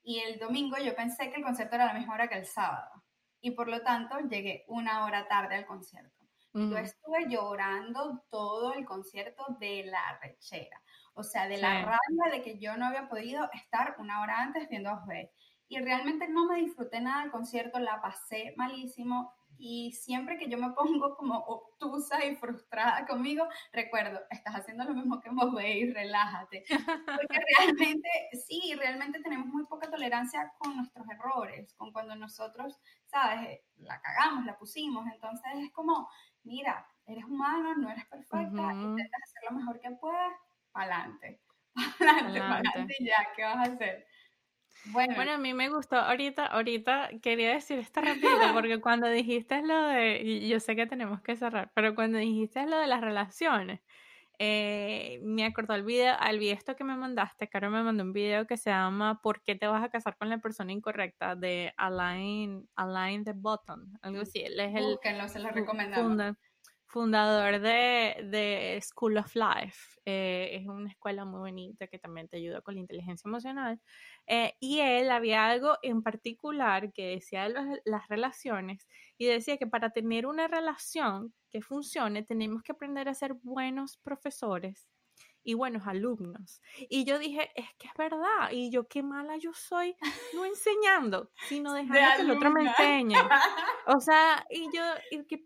Y 0.03 0.20
el 0.20 0.39
domingo 0.39 0.78
yo 0.78 0.95
pensé 0.95 1.30
que 1.30 1.38
el 1.38 1.43
concierto 1.43 1.76
era 1.76 1.86
a 1.86 1.93
la 1.93 1.99
misma 1.99 2.13
hora 2.13 2.28
que 2.28 2.36
el 2.36 2.45
sábado. 2.45 3.03
Y 3.41 3.51
por 3.51 3.68
lo 3.68 3.82
tanto 3.82 4.20
llegué 4.20 4.66
una 4.68 5.05
hora 5.05 5.28
tarde 5.28 5.55
al 5.55 5.66
concierto. 5.66 6.26
Yo 6.53 6.78
estuve 6.78 7.28
llorando 7.28 8.24
todo 8.30 8.74
el 8.76 8.86
concierto 8.86 9.45
de 9.59 9.84
la 9.88 10.18
rechera. 10.22 10.82
O 11.13 11.22
sea, 11.22 11.49
de 11.49 11.57
la 11.57 11.82
rabia 11.82 12.32
de 12.32 12.41
que 12.41 12.57
yo 12.59 12.78
no 12.78 12.86
había 12.86 13.09
podido 13.09 13.49
estar 13.51 13.95
una 13.99 14.22
hora 14.22 14.41
antes 14.41 14.70
viendo 14.70 14.89
a 14.89 14.95
Voz 14.95 15.30
Y 15.68 15.80
realmente 15.80 16.30
no 16.30 16.45
me 16.45 16.61
disfruté 16.61 17.01
nada 17.01 17.24
del 17.24 17.32
concierto, 17.32 17.80
la 17.80 18.01
pasé 18.01 18.53
malísimo 18.55 19.34
y 19.58 19.91
siempre 19.93 20.38
que 20.38 20.49
yo 20.49 20.58
me 20.58 20.72
pongo 20.72 21.16
como 21.16 21.38
obtusa 21.39 22.24
y 22.26 22.36
frustrada 22.36 23.06
conmigo, 23.06 23.47
recuerdo, 23.72 24.22
estás 24.30 24.56
haciendo 24.56 24.84
lo 24.84 24.93
mismo 24.93 25.20
que 25.20 25.30
vos, 25.30 25.53
y 25.64 25.91
relájate. 25.91 26.64
Porque 26.70 27.39
realmente, 27.58 28.10
sí, 28.47 28.74
realmente 28.76 29.22
tenemos 29.22 29.47
muy 29.47 29.66
poca 29.66 29.89
tolerancia 29.89 30.51
con 30.58 30.76
nuestros 30.76 31.08
errores, 31.10 31.74
con 31.76 31.91
cuando 31.91 32.16
nosotros, 32.16 32.80
¿sabes? 33.06 33.62
La 33.78 34.01
cagamos, 34.01 34.45
la 34.45 34.58
pusimos. 34.58 35.06
Entonces 35.12 35.51
es 35.56 35.72
como, 35.72 36.10
mira, 36.43 36.88
eres 37.06 37.26
humano, 37.26 37.76
no 37.76 37.89
eres 37.89 38.06
perfecta, 38.06 38.74
intentas 38.74 39.22
hacer 39.24 39.43
lo 39.49 39.58
mejor 39.58 39.80
que 39.80 39.91
puedas, 39.91 40.34
pa'lante. 40.72 41.41
Pa'lante, 41.74 42.39
pa'lante 42.39 42.95
ya, 43.01 43.28
¿qué 43.36 43.43
vas 43.43 43.58
a 43.58 43.74
hacer? 43.74 44.08
Bueno. 44.91 45.31
a 45.31 45.38
mí 45.38 45.53
me 45.53 45.69
gustó 45.69 45.97
ahorita, 45.97 46.45
ahorita 46.45 47.09
quería 47.21 47.53
decir 47.53 47.79
esto 47.79 48.01
rápido 48.01 48.29
porque 48.53 48.79
cuando 48.81 49.07
dijiste 49.07 49.61
lo 49.61 49.88
de, 49.88 50.47
yo 50.47 50.59
sé 50.59 50.75
que 50.75 50.86
tenemos 50.86 51.21
que 51.21 51.36
cerrar, 51.36 51.71
pero 51.73 51.95
cuando 51.95 52.17
dijiste 52.17 52.65
lo 52.65 52.77
de 52.77 52.88
las 52.88 53.01
relaciones, 53.01 53.81
eh, 54.38 55.19
me 55.23 55.45
acordó 55.45 55.75
el 55.75 55.83
video, 55.83 56.15
al 56.19 56.39
video 56.39 56.55
esto 56.55 56.75
que 56.75 56.83
me 56.83 56.95
mandaste, 56.95 57.47
Caro 57.47 57.69
me 57.69 57.81
mandó 57.83 58.03
un 58.03 58.13
video 58.13 58.45
que 58.45 58.57
se 58.57 58.69
llama 58.69 59.21
¿Por 59.21 59.41
qué 59.43 59.55
te 59.55 59.67
vas 59.67 59.83
a 59.83 59.89
casar 59.89 60.17
con 60.17 60.29
la 60.29 60.39
persona 60.39 60.71
incorrecta? 60.71 61.36
de 61.36 61.73
Align, 61.77 62.67
Align 62.75 63.23
the 63.23 63.33
Button, 63.33 63.97
algo 64.01 64.21
así. 64.21 64.39
Él 64.39 64.59
es 64.59 64.75
el 64.75 64.99
se 65.29 65.39
lo 65.39 65.49
recomendamos 65.49 66.36
fundador 66.95 67.59
de, 67.59 68.25
de, 68.31 68.79
School 68.81 69.17
of 69.17 69.35
Life. 69.35 69.99
Eh, 70.05 70.51
es 70.53 70.65
una 70.65 70.89
escuela 70.89 71.25
muy 71.25 71.39
bonita 71.39 71.87
que 71.87 71.99
también 71.99 72.29
te 72.29 72.37
ayuda 72.37 72.61
con 72.61 72.75
la 72.75 72.79
inteligencia 72.79 73.27
emocional. 73.27 73.81
Eh, 74.27 74.53
y 74.61 74.79
él 74.79 75.11
había 75.11 75.45
algo 75.45 75.77
en 75.81 76.01
particular 76.01 76.93
que 76.93 77.07
decía 77.07 77.49
de 77.49 77.81
las 77.83 78.07
relaciones 78.07 78.87
y 79.17 79.25
decía 79.25 79.57
que 79.57 79.67
para 79.67 79.89
tener 79.89 80.25
una 80.25 80.47
relación 80.47 81.33
que 81.51 81.61
funcione 81.61 82.23
tenemos 82.23 82.63
que 82.63 82.71
aprender 82.71 83.09
a 83.09 83.13
ser 83.13 83.33
buenos 83.43 83.97
profesores 83.97 84.87
y 85.45 85.53
buenos 85.53 85.85
alumnos. 85.87 86.59
Y 86.89 87.05
yo 87.05 87.19
dije, 87.19 87.51
es 87.55 87.67
que 87.77 87.87
es 87.87 87.93
verdad. 87.97 88.49
Y 88.51 88.71
yo, 88.71 88.87
qué 88.87 89.03
mala 89.03 89.37
yo 89.37 89.53
soy, 89.53 89.95
no 90.33 90.43
enseñando, 90.43 91.31
sino 91.47 91.73
dejando 91.73 92.15
que 92.17 92.21
el 92.23 92.31
otro 92.31 92.51
me 92.51 92.63
enseñe. 92.63 93.15
O 93.87 93.99
sea, 93.99 94.43
y 94.49 94.67
yo, 94.75 94.81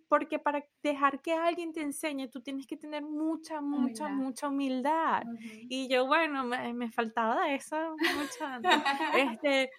porque 0.08 0.40
para 0.40 0.64
dejar 0.82 1.22
que 1.22 1.34
alguien 1.34 1.74
te 1.74 1.82
enseñe, 1.82 2.30
tú 2.30 2.42
tienes 2.42 2.66
que 2.66 2.78
tener 2.78 3.04
mucha, 3.04 3.60
mucha, 3.60 4.08
mucha 4.08 4.48
humildad. 4.48 5.24
Y 5.68 5.90
yo, 5.90 6.08
bueno, 6.08 6.46
me, 6.46 6.74
me 6.74 6.90
faltaba 6.90 7.54
eso, 7.54 7.76
mucha. 8.16 8.62
este, 9.42 9.72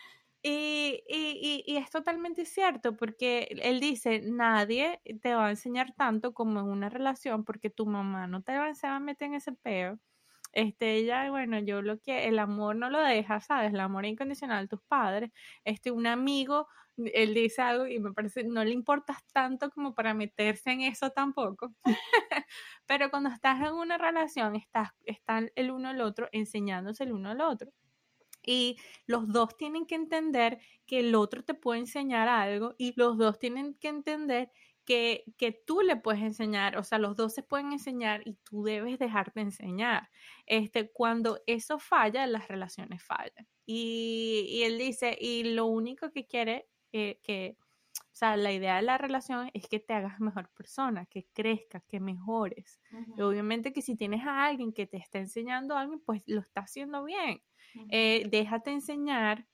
y, 0.43 1.03
y, 1.07 1.65
y, 1.67 1.77
es 1.77 1.91
totalmente 1.91 2.47
cierto, 2.47 2.97
porque 2.97 3.49
él 3.63 3.79
dice, 3.79 4.23
nadie 4.23 5.01
te 5.21 5.35
va 5.35 5.47
a 5.47 5.51
enseñar 5.51 5.93
tanto 5.95 6.33
como 6.33 6.61
en 6.61 6.67
una 6.67 6.89
relación, 6.89 7.45
porque 7.45 7.69
tu 7.69 7.85
mamá 7.85 8.27
no 8.27 8.43
te 8.43 8.57
va, 8.57 8.73
a 8.83 9.01
meter 9.01 9.29
en 9.29 9.35
ese 9.35 9.53
peo. 9.53 9.99
Este, 10.53 10.97
ella, 10.97 11.31
bueno, 11.31 11.61
yo 11.61 11.83
lo 11.83 12.01
que, 12.01 12.27
el 12.29 12.39
amor 12.39 12.77
no 12.77 12.91
lo 12.91 13.01
deja, 13.01 13.41
¿sabes? 13.41 13.73
El 13.73 13.81
amor 13.81 14.07
incondicional, 14.07 14.69
tus 14.69 14.83
padres, 14.83 15.31
este, 15.65 15.91
un 15.91 16.07
amigo, 16.07 16.67
él 16.97 17.35
dice 17.35 17.63
algo 17.63 17.87
y 17.87 17.99
me 17.99 18.13
parece, 18.13 18.45
no 18.45 18.65
le 18.65 18.73
importas 18.73 19.19
tanto 19.33 19.71
como 19.71 19.95
para 19.95 20.15
meterse 20.15 20.71
en 20.71 20.83
eso 20.83 21.11
tampoco. 21.11 21.73
Pero 22.87 23.11
cuando 23.11 23.31
estás 23.31 23.61
en 23.61 23.75
una 23.75 23.99
relación, 23.99 24.57
estás, 24.57 24.91
están 25.05 25.51
el 25.55 25.71
uno 25.71 25.89
al 25.89 26.01
otro 26.01 26.29
enseñándose 26.33 27.05
el 27.05 27.13
uno 27.13 27.31
al 27.31 27.41
otro. 27.41 27.71
Y 28.43 28.79
los 29.07 29.29
dos 29.29 29.57
tienen 29.57 29.87
que 29.87 29.95
entender 29.95 30.61
que 30.87 31.01
el 31.01 31.15
otro 31.15 31.45
te 31.45 31.55
puede 31.55 31.81
enseñar 31.81 32.29
algo 32.29 32.75
y 32.79 32.95
los 32.97 33.19
dos 33.19 33.39
tienen 33.39 33.75
que 33.75 33.89
entender 33.89 34.51
que, 34.85 35.25
que, 35.37 35.53
tú 35.53 35.83
le 35.83 35.97
puedes 35.97 36.23
enseñar, 36.23 36.77
o 36.77 36.83
sea, 36.83 36.99
los 36.99 37.17
dos 37.17 37.35
se 37.35 37.43
pueden 37.43 37.73
enseñar 37.73 38.27
y 38.27 38.35
tú 38.45 38.65
debes 38.65 38.99
dejarte 38.99 39.41
enseñar. 39.41 40.11
Este, 40.47 40.91
cuando 40.91 41.41
eso 41.47 41.79
falla, 41.79 42.27
las 42.27 42.49
relaciones 42.49 43.03
fallan. 43.03 43.47
Y, 43.67 44.47
y 44.49 44.63
él 44.65 44.79
dice, 44.79 45.17
y 45.21 45.45
lo 45.45 45.67
único 45.67 46.11
que 46.11 46.27
quiere 46.27 46.67
eh, 46.93 47.21
que, 47.23 47.57
o 47.97 48.17
sea, 48.21 48.37
la 48.37 48.53
idea 48.53 48.77
de 48.77 48.83
la 48.83 48.99
relación 48.99 49.51
es 49.55 49.69
que 49.69 49.79
te 49.79 49.95
hagas 49.95 50.21
mejor 50.21 50.51
persona, 50.51 51.07
que 51.07 51.27
crezcas, 51.33 51.85
que 51.85 52.01
mejores. 52.01 52.81
obviamente 53.19 53.73
que 53.73 53.83
si 53.83 53.97
tienes 53.97 54.27
a 54.27 54.45
alguien 54.47 54.73
que 54.73 54.87
te 54.87 54.97
está 54.97 55.19
enseñando 55.19 55.77
algo, 55.77 56.01
pues 56.05 56.23
lo 56.27 56.41
está 56.41 56.63
haciendo 56.63 57.05
bien. 57.05 57.43
Eh, 57.89 58.27
déjate 58.29 58.73
enseñar 58.73 59.47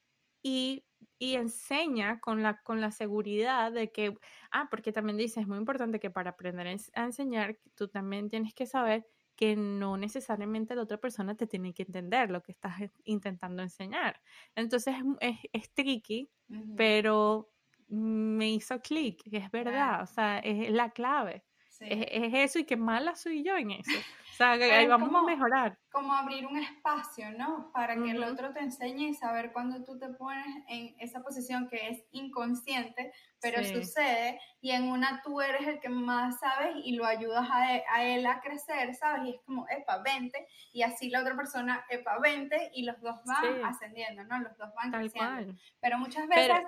y, 0.42 0.85
enseña 1.18 2.20
con 2.20 2.42
la, 2.42 2.62
con 2.62 2.80
la 2.80 2.90
seguridad 2.90 3.72
de 3.72 3.90
que, 3.90 4.16
ah, 4.50 4.68
porque 4.70 4.92
también 4.92 5.16
dice, 5.16 5.40
es 5.40 5.46
muy 5.46 5.58
importante 5.58 6.00
que 6.00 6.10
para 6.10 6.30
aprender 6.30 6.66
a 6.94 7.04
enseñar, 7.04 7.58
tú 7.74 7.88
también 7.88 8.28
tienes 8.28 8.54
que 8.54 8.66
saber 8.66 9.06
que 9.36 9.54
no 9.54 9.96
necesariamente 9.96 10.74
la 10.74 10.82
otra 10.82 10.98
persona 10.98 11.36
te 11.36 11.46
tiene 11.46 11.74
que 11.74 11.82
entender 11.82 12.30
lo 12.30 12.42
que 12.42 12.52
estás 12.52 12.80
intentando 13.04 13.62
enseñar. 13.62 14.20
Entonces 14.54 14.96
es, 15.20 15.36
es, 15.52 15.74
tricky, 15.74 16.30
pero 16.76 17.50
me 17.88 18.50
hizo 18.50 18.80
clic, 18.80 19.22
es 19.30 19.50
verdad, 19.50 20.02
o 20.02 20.06
sea, 20.06 20.38
es 20.38 20.70
la 20.70 20.90
clave. 20.90 21.44
Es, 21.80 22.06
es, 22.10 22.34
eso 22.34 22.58
y 22.58 22.64
qué 22.64 22.76
mala 22.76 23.14
soy 23.14 23.42
yo 23.42 23.56
en 23.56 23.72
eso. 23.72 23.90
O 24.32 24.36
sea, 24.36 24.52
ahí 24.52 24.86
vamos 24.86 25.14
a 25.14 25.22
mejorar. 25.22 25.78
Como 25.90 26.12
abrir 26.12 26.46
un 26.46 26.58
espacio, 26.58 27.30
¿no? 27.38 27.70
Para 27.72 27.94
que 27.94 28.10
el 28.10 28.22
otro 28.22 28.52
te 28.52 28.60
enseñe 28.60 29.08
y 29.08 29.14
saber 29.14 29.50
cuándo 29.50 29.82
tú 29.82 29.98
te 29.98 30.10
pones 30.10 30.44
en 30.68 30.94
esa 30.98 31.22
posición 31.22 31.68
que 31.68 31.88
es 31.88 32.04
inconsciente, 32.10 33.12
pero 33.40 33.64
sucede, 33.64 34.38
y 34.60 34.72
en 34.72 34.90
una 34.90 35.22
tú 35.22 35.40
eres 35.40 35.66
el 35.66 35.80
que 35.80 35.88
más 35.88 36.38
sabes 36.38 36.76
y 36.84 36.96
lo 36.96 37.06
ayudas 37.06 37.48
a 37.50 37.76
e, 37.76 37.84
él, 38.14 38.26
a, 38.26 38.40
crecer, 38.40 38.94
¿sabes? 38.94 39.22
Y 39.24 39.30
es 39.36 39.40
como, 39.46 39.66
epa, 39.70 40.02
vente, 40.02 40.46
y 40.70 40.82
así 40.82 41.08
la 41.08 41.22
otra 41.22 41.34
persona, 41.34 41.86
epa, 41.88 42.18
vente, 42.18 42.70
y 42.74 42.82
los 42.82 43.00
dos 43.00 43.18
van 43.24 43.64
ascendiendo, 43.64 44.22
¿no? 44.24 44.38
Los 44.40 44.54
dos 44.58 44.68
van 44.74 44.92
creciendo. 44.92 45.54
Pero 45.80 45.98
muchas 45.98 46.28
veces... 46.28 46.58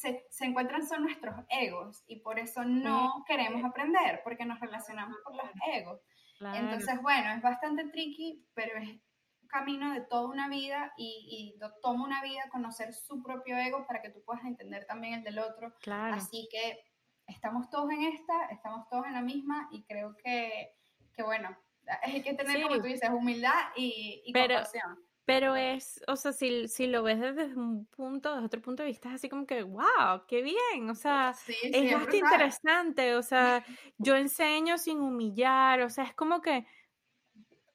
Se, 0.00 0.24
se, 0.30 0.44
encuentran 0.46 0.86
son 0.86 1.02
nuestros 1.02 1.34
egos 1.48 2.02
y 2.06 2.20
por 2.20 2.38
eso 2.38 2.64
no 2.64 3.24
queremos 3.26 3.62
aprender, 3.64 4.20
porque 4.24 4.44
nos 4.44 4.60
relacionamos 4.60 5.16
con 5.24 5.36
los 5.36 5.46
egos. 5.72 6.00
Entonces, 6.40 7.00
bueno, 7.02 7.32
es 7.32 7.42
bastante 7.42 7.88
tricky, 7.90 8.46
pero 8.54 8.78
es 8.78 8.88
un 8.88 9.48
camino 9.48 9.92
de 9.92 10.00
toda 10.00 10.28
una 10.28 10.48
vida 10.48 10.92
y, 10.96 11.54
y 11.54 11.80
toma 11.82 12.04
una 12.04 12.22
vida 12.22 12.48
conocer 12.50 12.94
su 12.94 13.22
propio 13.22 13.58
ego 13.58 13.86
para 13.86 14.00
que 14.00 14.10
tú 14.10 14.22
puedas 14.24 14.44
entender 14.44 14.86
también 14.86 15.14
el 15.14 15.24
del 15.24 15.38
otro. 15.38 15.74
Claro. 15.80 16.14
Así 16.14 16.48
que 16.50 16.80
estamos 17.26 17.68
todos 17.68 17.90
en 17.90 18.04
esta, 18.04 18.46
estamos 18.46 18.88
todos 18.88 19.06
en 19.06 19.12
la 19.12 19.22
misma 19.22 19.68
y 19.70 19.84
creo 19.84 20.16
que, 20.16 20.72
que 21.14 21.22
bueno, 21.22 21.54
hay 22.02 22.22
que 22.22 22.34
tener, 22.34 22.62
como 22.62 22.76
tú 22.76 22.84
dices, 22.84 23.10
humildad 23.10 23.60
y, 23.76 24.22
y 24.24 24.32
compasión. 24.32 24.98
Pero 25.24 25.54
es, 25.54 26.02
o 26.08 26.16
sea, 26.16 26.32
si, 26.32 26.66
si, 26.66 26.86
lo 26.86 27.02
ves 27.02 27.20
desde 27.20 27.54
un 27.54 27.86
punto, 27.86 28.34
desde 28.34 28.46
otro 28.46 28.62
punto 28.62 28.82
de 28.82 28.88
vista, 28.88 29.10
es 29.10 29.16
así 29.16 29.28
como 29.28 29.46
que, 29.46 29.62
wow, 29.62 30.26
qué 30.26 30.42
bien, 30.42 30.90
o 30.90 30.94
sea, 30.94 31.34
es 31.62 31.92
bastante 31.92 32.16
interesante, 32.16 33.14
o 33.14 33.22
sea, 33.22 33.64
yo 33.98 34.16
enseño 34.16 34.76
sin 34.78 35.00
humillar, 35.00 35.82
o 35.82 35.90
sea, 35.90 36.04
es 36.04 36.14
como 36.14 36.40
que, 36.40 36.66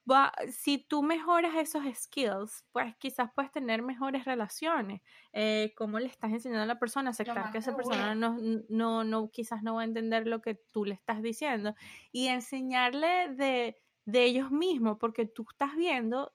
va, 0.10 0.32
si 0.52 0.78
tú 0.78 1.02
mejoras 1.04 1.56
esos 1.56 1.84
skills, 1.96 2.66
pues 2.72 2.96
quizás 2.98 3.30
puedes 3.34 3.52
tener 3.52 3.82
mejores 3.82 4.26
relaciones, 4.26 5.02
eh, 5.34 5.74
cómo 5.78 6.00
le 6.00 6.08
estás 6.08 6.32
enseñando 6.32 6.64
a 6.64 6.68
la 6.68 6.80
persona, 6.80 7.10
aceptar 7.10 7.52
que 7.52 7.58
esa 7.60 7.76
persona 7.76 8.16
no, 8.16 8.38
no, 8.70 9.04
no, 9.04 9.30
quizás 9.32 9.64
no 9.64 9.76
va 9.76 9.82
a 9.82 9.86
entender 9.86 10.28
lo 10.28 10.42
que 10.42 10.56
tú 10.72 10.86
le 10.86 10.94
estás 10.94 11.22
diciendo, 11.22 11.76
y 12.12 12.28
enseñarle 12.28 13.30
de, 13.30 13.78
de 14.06 14.24
ellos 14.24 14.52
mismos, 14.52 14.98
porque 15.00 15.26
tú 15.26 15.46
estás 15.50 15.76
viendo 15.76 16.35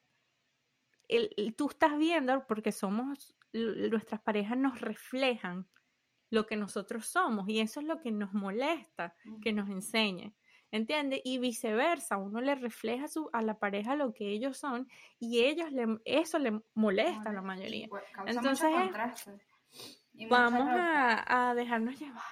tú 1.57 1.69
estás 1.69 1.97
viendo, 1.99 2.47
porque 2.47 2.73
somos, 2.73 3.37
nuestras 3.53 4.21
parejas 4.21 4.57
nos 4.57 4.81
reflejan 4.81 5.67
lo 6.31 6.47
que 6.47 6.57
nosotros 6.57 7.07
somos 7.07 7.49
y 7.49 7.61
eso 7.61 7.81
es 7.81 7.87
lo 7.87 8.01
que 8.01 8.13
nos 8.13 8.33
molesta 8.33 9.15
que 9.43 9.53
nos 9.53 9.69
enseñe. 9.69 10.33
¿Entiendes? 10.73 11.21
Y 11.25 11.39
viceversa, 11.39 12.17
uno 12.17 12.41
le 12.41 12.55
refleja 12.55 13.09
su, 13.09 13.29
a 13.33 13.43
la 13.43 13.59
pareja 13.59 13.97
lo 13.97 14.15
que 14.15 14.29
ellos 14.29 14.57
son 14.57 14.87
y 15.19 15.41
ellos 15.41 15.73
le, 15.73 15.99
eso 16.05 16.39
le 16.39 16.61
molesta 16.75 17.31
a 17.31 17.33
la 17.33 17.43
mayoría. 17.43 17.89
Entonces, 18.25 18.71
vamos 20.29 20.69
a, 20.69 21.49
a, 21.51 21.55
dejarnos 21.57 21.99
llevar. 21.99 22.23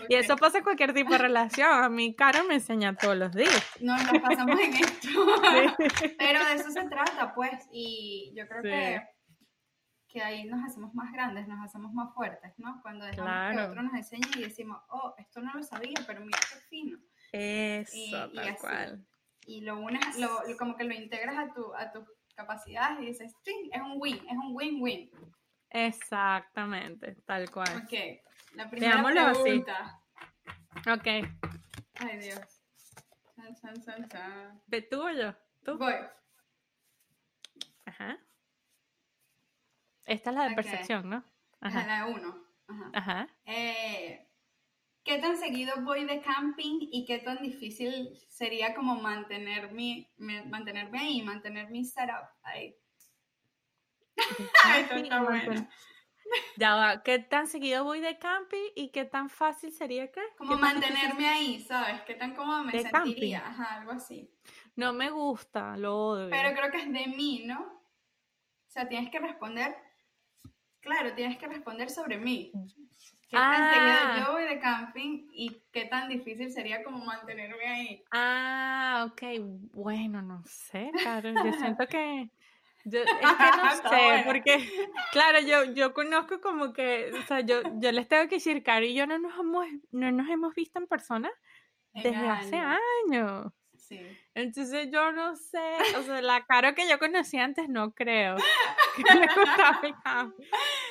Y 0.08 0.14
eso 0.14 0.36
pasa 0.36 0.58
en 0.58 0.64
cualquier 0.64 0.92
tipo 0.92 1.12
de 1.12 1.18
relación. 1.18 1.70
A 1.70 1.88
mí, 1.88 2.14
Caro 2.14 2.44
me 2.44 2.54
enseña 2.54 2.94
todos 2.96 3.16
los 3.16 3.32
días. 3.32 3.64
No, 3.80 3.96
nos 3.96 4.18
pasamos 4.20 4.58
en 4.60 4.74
esto. 4.84 5.08
Pero 6.18 6.44
de 6.44 6.54
eso 6.54 6.70
se 6.70 6.84
trata, 6.88 7.34
pues. 7.34 7.68
Y 7.72 8.32
yo 8.36 8.46
creo 8.48 8.62
que, 8.62 9.02
que 10.08 10.22
ahí 10.22 10.44
nos 10.44 10.64
hacemos 10.64 10.94
más 10.94 11.12
grandes, 11.12 11.46
nos 11.46 11.64
hacemos 11.64 11.92
más 11.92 12.12
fuertes, 12.14 12.52
¿no? 12.58 12.80
Cuando 12.82 13.04
dejamos 13.04 13.56
que 13.56 13.62
otro 13.62 13.82
nos 13.82 13.94
enseñe 13.94 14.28
y 14.36 14.42
decimos, 14.42 14.78
oh, 14.88 15.14
esto 15.18 15.40
no 15.40 15.52
lo 15.54 15.62
sabía, 15.62 15.98
pero 16.06 16.20
mira 16.20 16.38
qué 16.50 16.60
fino. 16.68 16.98
Eso, 17.32 18.30
tal 18.32 18.56
cual. 18.56 19.06
Y 19.46 19.62
lo 19.62 19.80
unes, 19.80 20.18
lo, 20.18 20.42
como 20.58 20.76
que 20.76 20.84
lo 20.84 20.94
integras 20.94 21.36
a 21.38 21.52
tu, 21.52 21.74
a 21.74 21.90
tu 21.90 22.04
capacidades 22.34 23.02
y 23.02 23.06
dices, 23.06 23.34
sí, 23.42 23.70
es 23.72 23.80
un 23.80 23.94
win, 23.96 24.16
es 24.16 24.36
un 24.36 24.54
win-win. 24.54 25.10
Exactamente, 25.70 27.16
tal 27.26 27.50
cual. 27.50 27.68
Ok, 27.84 28.20
la 28.54 28.70
primera 28.70 29.02
pregunta. 29.02 30.02
Ok. 30.92 31.06
Ay, 31.94 32.18
Dios. 32.18 32.40
San, 33.36 33.56
san, 33.56 33.82
san, 33.82 34.10
san. 34.10 34.62
¿De 34.66 34.82
tú 34.82 35.02
o 35.02 35.10
yo? 35.10 35.34
¿Tú? 35.64 35.78
Voy. 35.78 35.94
Ajá. 37.86 38.18
Esta 40.06 40.30
es 40.30 40.36
la 40.36 40.48
de 40.48 40.54
percepción, 40.54 41.08
¿no? 41.10 41.24
Ajá. 41.60 41.86
La 41.86 42.06
uno. 42.06 42.36
Ajá. 42.68 42.90
Ajá. 42.94 43.28
Eh, 43.44 44.26
¿Qué 45.04 45.18
tan 45.18 45.36
seguido 45.36 45.74
voy 45.82 46.04
de 46.04 46.20
camping 46.20 46.78
y 46.92 47.04
qué 47.06 47.18
tan 47.18 47.38
difícil 47.42 48.10
sería 48.28 48.74
como 48.74 48.96
mantener 48.96 49.72
mi, 49.72 50.08
me- 50.18 50.44
mantenerme 50.44 50.98
ahí, 51.00 51.22
mantener 51.22 51.70
mi 51.70 51.84
setup 51.84 52.28
ahí? 52.42 52.76
Esto 54.78 54.94
está 54.96 55.22
bueno. 55.22 55.68
Ya 56.56 56.74
va, 56.74 57.02
¿qué 57.02 57.18
tan 57.18 57.46
seguido 57.46 57.84
voy 57.84 58.00
de 58.00 58.18
camping 58.18 58.70
y 58.76 58.90
qué 58.90 59.04
tan 59.04 59.30
fácil 59.30 59.72
sería 59.72 60.10
qué? 60.12 60.20
Como 60.36 60.56
¿Qué 60.56 60.60
tan 60.60 60.74
mantenerme 60.80 61.26
ahí, 61.28 61.60
¿sabes? 61.60 62.02
¿Qué 62.02 62.14
tan 62.14 62.34
cómodo 62.34 62.64
me 62.64 62.72
sentiría? 62.82 63.46
Ajá, 63.46 63.76
algo 63.80 63.92
así. 63.92 64.30
No 64.76 64.92
me 64.92 65.10
gusta, 65.10 65.76
lo 65.76 65.96
odio. 65.96 66.30
Pero 66.30 66.52
creo 66.54 66.70
que 66.70 66.78
es 66.78 66.92
de 66.92 67.06
mí, 67.06 67.44
¿no? 67.46 67.60
O 67.62 68.72
sea, 68.72 68.88
tienes 68.88 69.10
que 69.10 69.18
responder, 69.18 69.74
claro, 70.80 71.12
tienes 71.14 71.38
que 71.38 71.48
responder 71.48 71.90
sobre 71.90 72.18
mí. 72.18 72.52
¿Qué 73.28 73.36
tan 73.36 73.62
Ah. 73.62 74.10
seguido 74.12 74.26
yo 74.26 74.32
voy 74.32 74.44
de 74.44 74.58
camping 74.60 75.28
y 75.32 75.62
qué 75.72 75.84
tan 75.86 76.08
difícil 76.08 76.52
sería 76.52 76.82
como 76.82 77.04
mantenerme 77.04 77.66
ahí? 77.66 78.04
Ah, 78.10 79.06
ok, 79.10 79.22
bueno, 79.72 80.20
no 80.22 80.42
sé, 80.46 80.90
claro, 81.02 81.30
yo 81.30 81.52
siento 81.52 81.86
que... 81.86 82.28
yo- 82.84 83.00
es 83.04 83.08
que 83.08 83.16
no 83.62 83.70
Está 83.70 83.88
sé, 83.90 84.22
porque, 84.26 84.70
claro, 85.12 85.40
yo, 85.40 85.64
yo 85.74 85.92
conozco 85.94 86.40
como 86.40 86.72
que, 86.72 87.10
o 87.12 87.22
sea, 87.26 87.40
yo, 87.40 87.62
yo 87.80 87.92
les 87.92 88.08
tengo 88.08 88.28
que 88.28 88.36
decir, 88.36 88.62
Caro 88.62 88.84
y 88.86 88.94
yo 88.94 89.06
no 89.06 89.18
nos 89.18 89.38
hemos, 89.38 89.66
no 89.90 90.10
nos 90.12 90.28
hemos 90.28 90.54
visto 90.54 90.78
en 90.78 90.86
persona 90.86 91.30
En 91.94 92.02
desde 92.04 92.28
hace 92.28 92.56
años. 92.56 92.80
años. 93.08 93.52
Sí. 93.76 94.00
Entonces 94.34 94.88
yo 94.92 95.10
no 95.10 95.34
sé, 95.34 95.58
o 95.98 96.02
sea, 96.02 96.22
la 96.22 96.44
Caro 96.46 96.74
que 96.76 96.88
yo 96.88 96.98
conocí 97.00 97.38
antes 97.38 97.68
no 97.68 97.92
creo 97.92 98.36
que 98.96 99.02
le 99.14 99.26
gustaba. 99.26 100.32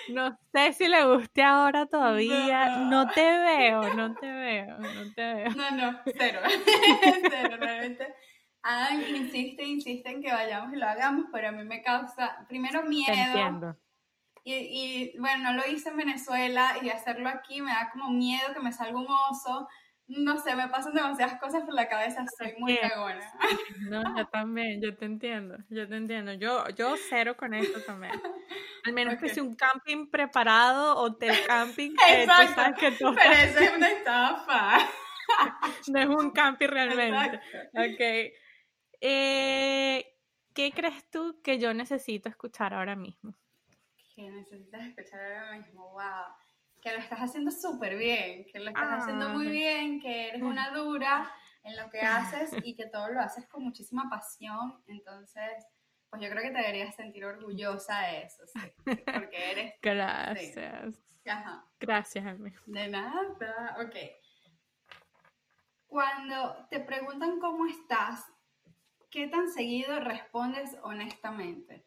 No 0.10 0.38
sé 0.52 0.74
si 0.74 0.88
le 0.88 1.06
guste 1.06 1.44
ahora 1.44 1.86
todavía. 1.86 2.80
No 2.80 3.08
te 3.10 3.22
veo, 3.40 3.94
no 3.94 4.14
te 4.20 4.30
veo, 4.32 4.78
no 4.80 5.14
te 5.16 5.34
veo. 5.34 5.50
No, 5.52 5.72
no, 5.72 6.00
cero. 6.18 6.42
cero, 7.30 7.58
realmente. 7.60 8.14
Adam 8.62 9.02
insiste, 9.16 9.64
insiste 9.64 10.10
en 10.10 10.22
que 10.22 10.32
vayamos 10.32 10.74
y 10.74 10.78
lo 10.78 10.86
hagamos, 10.86 11.26
pero 11.32 11.50
a 11.50 11.52
mí 11.52 11.64
me 11.64 11.82
causa, 11.82 12.46
primero, 12.48 12.84
miedo. 12.84 13.78
Y, 14.44 14.54
y, 14.56 15.18
bueno, 15.20 15.52
no 15.52 15.58
lo 15.62 15.68
hice 15.72 15.90
en 15.90 15.98
Venezuela 15.98 16.74
y 16.82 16.90
hacerlo 16.90 17.30
aquí 17.30 17.62
me 17.62 17.72
da 17.72 17.90
como 17.92 18.10
miedo 18.10 18.54
que 18.54 18.60
me 18.60 18.72
salga 18.72 18.98
un 19.00 19.08
oso. 19.30 19.68
No 20.08 20.38
sé, 20.40 20.56
me 20.56 20.68
pasan 20.70 20.94
demasiadas 20.96 21.40
cosas 21.40 21.64
por 21.64 21.74
la 21.76 21.88
cabeza, 21.88 22.26
soy 22.38 22.56
muy 22.58 22.76
cagona. 22.78 23.32
No, 23.90 24.02
yo 24.18 24.26
también, 24.28 24.82
yo 24.82 24.96
te 24.98 25.06
entiendo, 25.06 25.58
yo 25.70 25.88
te 25.88 25.96
entiendo. 25.98 26.34
Yo, 26.34 26.68
yo 26.70 26.96
cero 27.10 27.38
con 27.38 27.54
esto 27.54 27.80
también. 27.84 28.14
Al 28.86 28.94
menos 28.94 29.18
que 29.18 29.28
Ok. 29.28 29.34
sea 29.34 29.44
un 29.44 29.56
camping 29.56 30.10
preparado, 30.10 30.96
hotel 30.98 31.36
camping, 31.46 31.92
que 31.92 31.96
tú 31.96 32.12
Exacto, 32.22 32.54
sabes 32.56 32.80
que 32.80 32.92
todo 32.94 33.14
Pero 33.16 33.32
eso 33.34 33.60
es 33.60 33.78
una 33.78 33.88
estafa. 33.90 34.78
no 35.88 36.00
es 36.00 36.08
un 36.08 36.32
camping 36.32 36.68
realmente. 36.70 37.36
Exacto. 37.36 37.82
Ok. 37.82 38.34
Eh, 39.02 40.06
¿Qué 40.54 40.72
crees 40.72 41.10
tú 41.10 41.40
que 41.44 41.58
yo 41.60 41.74
necesito 41.74 42.28
escuchar 42.30 42.74
ahora 42.74 42.96
mismo? 42.96 43.34
Que 44.16 44.30
necesitas 44.30 44.82
escuchar 44.88 45.22
ahora 45.22 45.58
mismo, 45.58 45.92
wow. 45.92 46.34
Que 46.82 46.92
lo 46.94 46.98
estás 47.00 47.20
haciendo 47.20 47.52
súper 47.52 47.98
bien, 47.98 48.46
que 48.46 48.60
lo 48.60 48.70
estás 48.70 49.02
haciendo 49.04 49.30
muy 49.30 49.48
Ay. 49.48 49.52
bien, 49.52 50.02
que 50.02 50.30
eres 50.30 50.42
una 50.42 50.70
dura 50.76 51.32
en 51.64 51.76
lo 51.78 51.90
que 51.90 52.02
haces 52.02 52.52
y 52.64 52.76
que 52.76 52.88
todo 52.88 53.10
lo 53.10 53.20
haces 53.22 53.48
con 53.48 53.64
muchísima 53.64 54.10
pasión. 54.10 54.82
Entonces, 54.88 55.66
pues 56.10 56.22
yo 56.22 56.30
creo 56.30 56.42
que 56.44 56.52
te 56.52 56.58
deberías 56.58 56.96
sentir 56.96 57.24
orgullosa 57.26 58.00
de 58.02 58.24
eso, 58.24 58.44
sí. 58.48 58.60
sí, 58.86 59.04
Porque 59.14 59.52
eres, 59.52 59.74
Gracias. 59.82 60.96
ajá, 61.26 61.66
Gracias, 61.80 62.26
amigo. 62.26 62.60
de 62.66 62.88
nada, 62.88 63.22
ok. 63.82 63.96
Cuando 65.88 66.68
te 66.70 66.80
preguntan 66.80 67.40
cómo 67.40 67.66
estás, 67.66 68.26
¿qué 69.10 69.28
tan 69.28 69.50
seguido 69.52 70.00
respondes 70.00 70.76
honestamente? 70.84 71.86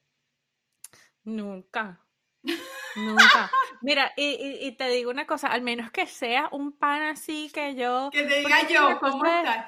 Nunca. 1.24 2.00
Nunca. 2.96 3.50
Mira, 3.80 4.12
y, 4.16 4.24
y- 4.34 4.66
y 4.66 4.72
te 4.76 4.88
digo 4.88 5.10
una 5.10 5.26
cosa, 5.26 5.48
al 5.48 5.62
menos 5.62 5.90
que 5.90 6.06
sea 6.06 6.48
un 6.52 6.72
pan 6.72 7.02
así 7.02 7.50
que 7.54 7.74
yo... 7.74 8.10
Que 8.12 8.24
te 8.24 8.38
diga 8.40 8.68
yo, 8.68 8.98
¿cómo 9.00 9.24
estás? 9.24 9.66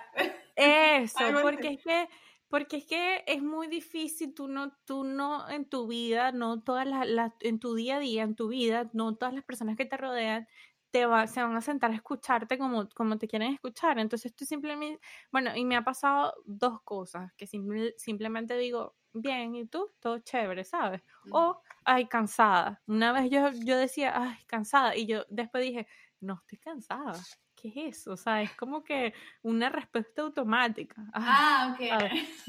Eso, 0.56 1.18
porque 1.42 1.68
es 1.68 1.82
que, 1.82 2.08
porque 2.48 2.76
es 2.78 2.84
que 2.86 3.24
es 3.26 3.42
muy 3.42 3.66
difícil, 3.68 4.34
tú 4.34 4.46
no, 4.48 4.72
tú 4.84 5.04
no 5.04 5.48
en 5.48 5.64
tu 5.68 5.86
vida, 5.86 6.32
no 6.32 6.62
todas 6.62 6.86
las, 6.86 7.06
las- 7.08 7.32
en 7.40 7.58
tu 7.60 7.74
día 7.74 7.96
a 7.96 8.00
día, 8.00 8.22
en 8.22 8.34
tu 8.36 8.48
vida, 8.48 8.90
no 8.92 9.16
todas 9.16 9.34
las 9.34 9.44
personas 9.44 9.76
que 9.76 9.84
te 9.86 9.96
rodean 9.96 10.46
te 10.94 11.06
va, 11.06 11.26
se 11.26 11.42
van 11.42 11.56
a 11.56 11.60
sentar 11.60 11.90
a 11.90 11.94
escucharte 11.96 12.56
como, 12.58 12.88
como 12.94 13.18
te 13.18 13.26
quieren 13.28 13.52
escuchar. 13.54 13.98
Entonces 13.98 14.32
tú 14.34 14.44
simplemente, 14.44 15.00
bueno, 15.32 15.50
y 15.56 15.64
me 15.64 15.74
ha 15.76 15.82
pasado 15.84 16.34
dos 16.46 16.80
cosas, 16.84 17.32
que 17.36 17.46
simple- 17.48 17.94
simplemente 17.98 18.56
digo, 18.56 18.96
bien, 19.12 19.56
¿y 19.56 19.66
tú? 19.66 19.92
Todo 20.00 20.20
chévere, 20.20 20.62
¿sabes? 20.64 21.02
O, 21.30 21.60
ay, 21.84 22.06
cansada. 22.08 22.80
Una 22.86 23.12
vez 23.12 23.28
yo, 23.30 23.50
yo 23.64 23.76
decía, 23.76 24.12
ay, 24.16 24.38
cansada, 24.46 24.94
y 24.96 25.06
yo 25.06 25.24
después 25.30 25.64
dije, 25.64 25.88
no 26.20 26.34
estoy 26.34 26.58
cansada. 26.58 27.26
¿Qué 27.64 27.68
es 27.88 27.96
eso? 27.98 28.12
O 28.12 28.16
sea, 28.18 28.42
es 28.42 28.52
como 28.56 28.84
que 28.84 29.14
una 29.42 29.70
respuesta 29.70 30.20
automática. 30.20 31.02
Ah, 31.14 31.74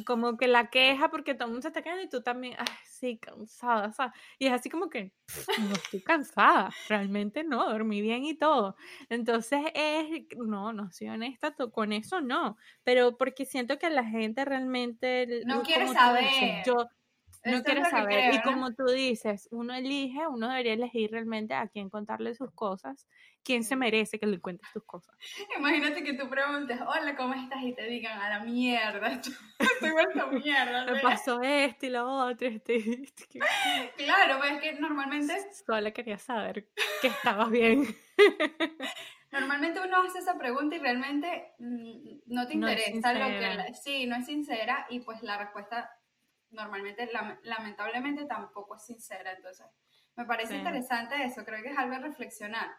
como 0.06 0.36
que 0.38 0.48
la 0.48 0.70
queja 0.70 1.10
porque 1.10 1.34
todo 1.36 1.46
el 1.46 1.52
mundo 1.52 1.62
se 1.62 1.70
está 1.70 1.82
quejando 1.82 2.04
y 2.04 2.10
tú 2.10 2.22
también, 2.22 2.56
ay, 2.58 2.66
sí, 2.86 3.18
cansada, 3.18 3.94
¿sabes? 3.94 4.14
Y 4.40 4.48
es 4.48 4.52
así 4.54 4.70
como 4.70 4.90
que, 4.90 5.14
"Pff, 5.34 5.58
no 5.58 5.78
estoy 5.78 6.02
cansada, 6.02 6.76
realmente 6.90 7.46
no, 7.46 7.70
dormí 7.70 8.02
bien 8.02 8.26
y 8.26 8.38
todo. 8.38 8.76
Entonces 9.10 9.62
es, 9.74 10.26
no, 10.38 10.74
no 10.74 10.92
soy 10.92 11.08
honesta 11.08 11.56
con 11.72 11.94
eso, 11.94 12.20
no, 12.20 12.58
pero 12.84 13.16
porque 13.18 13.46
siento 13.46 13.78
que 13.80 13.90
la 13.90 14.04
gente 14.04 14.44
realmente, 14.44 15.46
No 15.46 15.62
quiere 15.64 15.88
dices, 15.88 15.94
saber. 15.94 16.64
yo 16.66 16.88
no 17.46 17.64
quiere 17.64 17.86
saber. 17.86 18.34
y 18.34 18.42
creo, 18.42 18.52
¿no? 18.52 18.52
como 18.54 18.74
tú 18.74 18.86
dices, 18.86 19.48
uno 19.52 19.74
elige, 19.76 20.28
uno 20.28 20.50
debería 20.50 20.74
elegir 20.74 21.12
realmente 21.12 21.54
a 21.54 21.68
quién 21.68 21.90
contarle 21.90 22.34
sus 22.36 22.52
cosas, 22.52 23.08
quién 23.46 23.64
se 23.64 23.76
merece 23.76 24.20
que 24.20 24.26
le 24.26 24.42
cuentes 24.42 24.68
tus 24.74 24.84
cosas. 24.84 25.16
Imagínate 25.58 26.04
que 26.04 26.14
tú 26.16 26.28
preguntes, 26.28 26.80
hola, 26.82 27.16
¿cómo 27.16 27.34
estás? 27.36 27.62
Y 27.64 27.74
te 27.74 27.84
digan, 27.84 28.20
a 28.20 28.30
la 28.30 28.40
mierda, 28.40 29.08
estoy 29.60 29.92
vuelta 29.92 30.26
mierda. 30.26 30.86
Me 30.92 31.00
pasó 31.00 31.42
esto 31.42 31.86
y 31.86 31.90
lo 31.90 32.06
otro, 32.12 32.48
este, 32.48 32.76
este, 33.04 33.40
Claro, 33.98 34.40
pues 34.40 34.52
es 34.54 34.62
que 34.62 34.74
normalmente, 34.74 35.34
Solo 35.66 35.94
quería 35.94 36.18
saber 36.18 36.68
que 37.02 37.08
estabas 37.08 37.50
bien. 37.52 37.86
normalmente 39.32 39.80
uno 39.86 40.02
hace 40.04 40.20
esa 40.20 40.38
pregunta 40.38 40.76
y 40.76 40.80
realmente 40.80 41.54
mm, 41.60 42.20
no 42.28 42.48
te 42.48 42.56
No 42.56 42.68
es 42.70 42.88
interesa 42.88 43.14
lo 43.14 43.28
que... 43.38 43.42
la- 43.56 43.74
sí, 43.74 44.06
no 44.08 44.16
es 44.16 44.26
sincera 44.26 44.86
y 44.90 45.02
pues 45.02 45.22
la 45.24 45.38
respuesta 45.38 45.92
normalmente, 46.52 47.12
lam- 47.12 47.40
lamentablemente 47.44 48.26
tampoco 48.26 48.76
es 48.76 48.86
sincera. 48.86 49.34
Entonces, 49.34 49.66
me 50.16 50.26
parece 50.26 50.54
Sí. 50.54 50.58
interesante 50.60 51.22
eso, 51.24 51.44
creo 51.44 51.62
que 51.62 51.70
es 51.72 51.78
algo 51.78 51.96
a 51.96 52.00
reflexionar, 52.00 52.70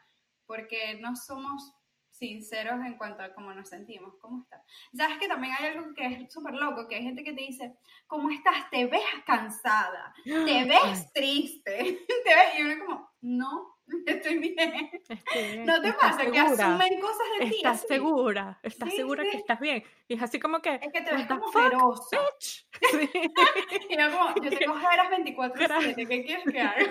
porque 0.46 0.98
no 1.00 1.14
somos 1.16 1.72
sinceros 2.10 2.80
en 2.86 2.96
cuanto 2.96 3.22
a 3.22 3.34
cómo 3.34 3.52
nos 3.52 3.68
sentimos, 3.68 4.14
cómo 4.22 4.42
estás. 4.42 4.62
Sabes 4.94 5.18
que 5.18 5.28
también 5.28 5.52
hay 5.58 5.66
algo 5.66 5.92
que 5.94 6.06
es 6.06 6.32
súper 6.32 6.54
loco, 6.54 6.88
que 6.88 6.96
hay 6.96 7.02
gente 7.02 7.22
que 7.22 7.34
te 7.34 7.42
dice, 7.42 7.74
¿cómo 8.06 8.30
estás? 8.30 8.70
Te 8.70 8.86
ves 8.86 9.02
cansada, 9.26 10.14
te 10.24 10.64
ves 10.64 11.12
triste, 11.12 11.98
te 12.24 12.34
ves, 12.34 12.58
y 12.58 12.62
uno 12.62 12.84
como, 12.86 13.10
no, 13.20 13.76
estoy 14.06 14.38
bien. 14.38 14.90
Estoy 15.10 15.42
bien. 15.42 15.66
¿No 15.66 15.78
te 15.82 15.88
¿Estás 15.88 16.16
pasa 16.16 16.30
que 16.30 16.38
segura? 16.40 16.66
asumen 16.74 17.00
cosas 17.00 17.26
de 17.38 17.46
ti? 17.50 17.56
¿Estás 17.56 17.78
así? 17.80 17.86
segura? 17.88 18.60
¿Estás 18.62 18.90
Sí, 18.90 18.96
segura 18.96 19.22
sí. 19.24 19.30
que 19.30 19.36
estás 19.36 19.60
bien? 19.60 19.84
Y 20.08 20.14
es 20.14 20.22
así 20.22 20.40
como 20.40 20.60
que, 20.62 20.74
Es 20.76 20.92
que 20.92 21.02
te 21.02 21.14
ves 21.14 21.20
"What 21.20 21.28
the 21.28 21.38
como 21.38 21.52
feroz. 21.52 22.08
bitch?" 22.10 22.66
Sí. 22.92 23.10
Y 23.90 23.96
yo 23.98 24.10
como, 24.10 24.34
yo 24.42 24.58
tengo 24.58 24.72
ojeras 24.72 25.10
24-7, 25.10 26.08
¿qué 26.08 26.24
quieres 26.24 26.44
que 26.50 26.60
haga? 26.60 26.82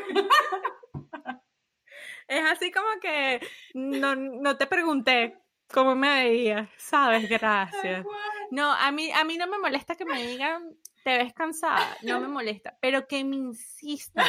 Es 2.28 2.44
así 2.46 2.72
como 2.72 2.88
que 3.02 3.40
no, 3.74 4.16
no 4.16 4.58
te 4.58 4.68
pregunté 4.68 5.38
cómo 5.72 5.96
me 5.96 6.24
veías, 6.24 6.70
¿sabes? 6.78 7.30
Gracias. 7.30 8.06
No, 8.52 8.72
a 8.72 8.92
mí, 8.92 9.12
a 9.12 9.24
mí 9.24 9.38
no 9.38 9.48
me 9.48 9.60
molesta 9.60 9.96
que 9.96 10.06
me 10.06 10.22
digan, 10.26 10.76
te 11.04 11.18
ves 11.18 11.34
cansada, 11.34 11.98
no 12.02 12.20
me 12.20 12.28
molesta, 12.28 12.78
pero 12.82 13.08
que 13.08 13.24
me 13.24 13.36
insistan 13.36 14.26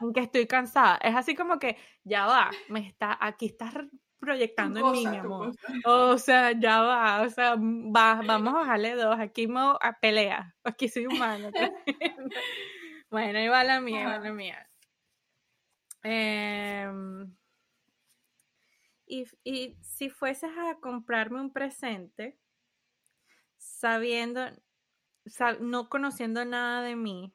en 0.00 0.12
que 0.12 0.20
estoy 0.20 0.46
cansada. 0.46 0.98
Es 1.02 1.14
así 1.14 1.34
como 1.34 1.58
que, 1.58 1.78
ya 2.04 2.26
va, 2.26 2.50
me 2.68 2.86
está, 2.86 3.16
aquí 3.20 3.46
estás 3.46 3.74
proyectando 4.18 4.80
en 4.80 4.92
mí, 4.92 5.06
mi 5.06 5.16
amor. 5.16 5.52
O 5.84 6.18
sea, 6.18 6.52
ya 6.52 6.82
va, 6.82 7.22
o 7.22 7.30
sea, 7.30 7.56
va, 7.56 8.20
vamos 8.26 8.54
a 8.54 8.58
bajarle 8.58 8.94
dos, 8.96 9.18
aquí 9.18 9.46
mo 9.46 9.78
a 9.80 9.92
pelea, 10.00 10.54
aquí 10.64 10.88
soy 10.88 11.06
humano. 11.06 11.50
bueno, 13.10 13.38
ahí 13.38 13.48
va 13.48 13.64
la 13.64 13.80
mía, 13.80 14.00
ahí 14.00 14.06
va 14.06 14.18
la 14.18 14.32
mía. 14.32 14.68
Em, 16.04 17.34
y, 19.06 19.24
y 19.42 19.76
si 19.82 20.10
fueses 20.10 20.50
a 20.56 20.78
comprarme 20.80 21.40
un 21.40 21.52
presente, 21.52 22.38
sabiendo, 23.56 24.42
sa- 25.26 25.56
no 25.60 25.88
conociendo 25.88 26.44
nada 26.44 26.82
de 26.82 26.96
mí, 26.96 27.32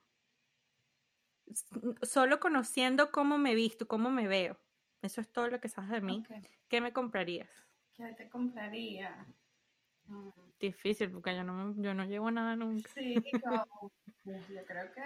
solo 2.03 2.39
conociendo 2.39 3.11
cómo 3.11 3.37
me 3.37 3.55
visto, 3.55 3.87
cómo 3.87 4.11
me 4.11 4.27
veo, 4.27 4.57
eso 5.01 5.21
es 5.21 5.31
todo 5.31 5.47
lo 5.47 5.59
que 5.59 5.69
sabes 5.69 5.89
de 5.89 6.01
mí. 6.01 6.23
¿qué 6.67 6.81
me 6.81 6.93
comprarías? 6.93 7.49
¿Qué 7.95 8.13
te 8.13 8.29
compraría? 8.29 9.25
Mm, 10.05 10.29
Difícil, 10.59 11.11
porque 11.11 11.35
yo 11.35 11.43
no, 11.43 11.73
yo 11.81 11.93
no 11.93 12.05
llevo 12.05 12.29
nada 12.31 12.55
nunca. 12.55 12.91
Sí, 12.93 13.21
como, 13.41 13.91
yo 14.25 14.65
creo 14.65 14.91
que 14.91 15.01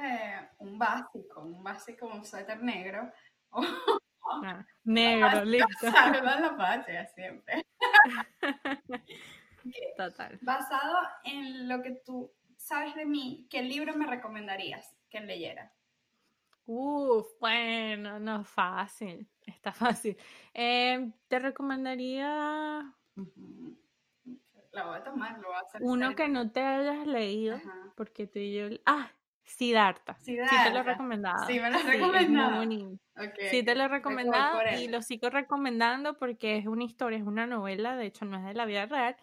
un 0.60 0.78
básico, 0.80 1.42
un 1.42 1.64
básico, 1.64 2.08
un 2.08 2.26
suéter 2.26 2.62
negro. 2.62 3.12
Ah, 3.54 4.66
negro, 4.84 5.42
listo. 5.46 5.92
Salva 5.92 6.40
la 6.40 6.58
patria 6.58 7.06
siempre. 7.08 7.66
Total. 9.98 10.40
Basado 10.42 10.98
en 11.24 11.68
lo 11.68 11.82
que 11.82 11.92
tú 12.06 12.32
sabes 12.58 12.96
de 12.96 13.06
mí, 13.06 13.48
¿qué 13.50 13.62
libro 13.62 13.96
me 13.96 14.06
recomendarías 14.08 14.96
que 15.10 15.22
leyera? 15.22 15.72
Uf, 16.66 17.28
bueno, 17.40 18.20
no 18.20 18.44
fácil. 18.44 19.28
Está 19.46 19.72
fácil. 19.74 20.18
Eh, 20.54 21.12
te 21.28 21.40
recomendaría. 21.40 22.94
La 24.72 24.86
voy 24.86 24.98
a 24.98 25.04
tomar, 25.04 25.40
lo 25.40 25.50
voy 25.50 25.58
a 25.58 25.60
hacer. 25.60 25.82
uno 25.84 26.16
que 26.16 26.28
no 26.30 26.52
te 26.52 26.62
hayas 26.62 27.06
leído, 27.06 27.58
Ajá. 27.58 27.94
porque 27.96 28.28
tú 28.28 28.40
y 28.40 28.54
yo. 28.56 28.68
Ah, 28.86 29.12
Siddhartha. 29.46 30.16
Sí 30.20 30.36
te 30.36 30.42
lo 30.42 30.50
Siddhartha. 30.50 30.84
recomendado. 30.84 31.48
Sí, 31.48 31.60
me 31.60 31.70
lo 31.70 31.76
has 31.78 31.84
Sí, 31.92 31.98
es 31.98 32.00
muy 32.00 32.00
recomendado. 32.00 32.58
bonito. 32.58 33.00
Ok, 33.16 33.40
Sí, 33.52 33.64
te 33.64 33.76
lo 33.76 33.90
por 33.90 34.68
y 34.80 34.88
lo 34.88 35.02
sigo 35.02 35.30
recomendando 35.30 36.18
porque 36.18 36.58
es 36.58 36.66
una 36.68 36.84
historia, 36.84 37.20
es 37.20 37.26
una 37.26 37.46
novela, 37.46 37.96
de 37.96 38.06
hecho 38.08 38.26
no 38.26 38.38
es 38.38 38.44
de 38.46 38.54
la 38.54 38.66
vida 38.66 38.86
real, 38.86 39.16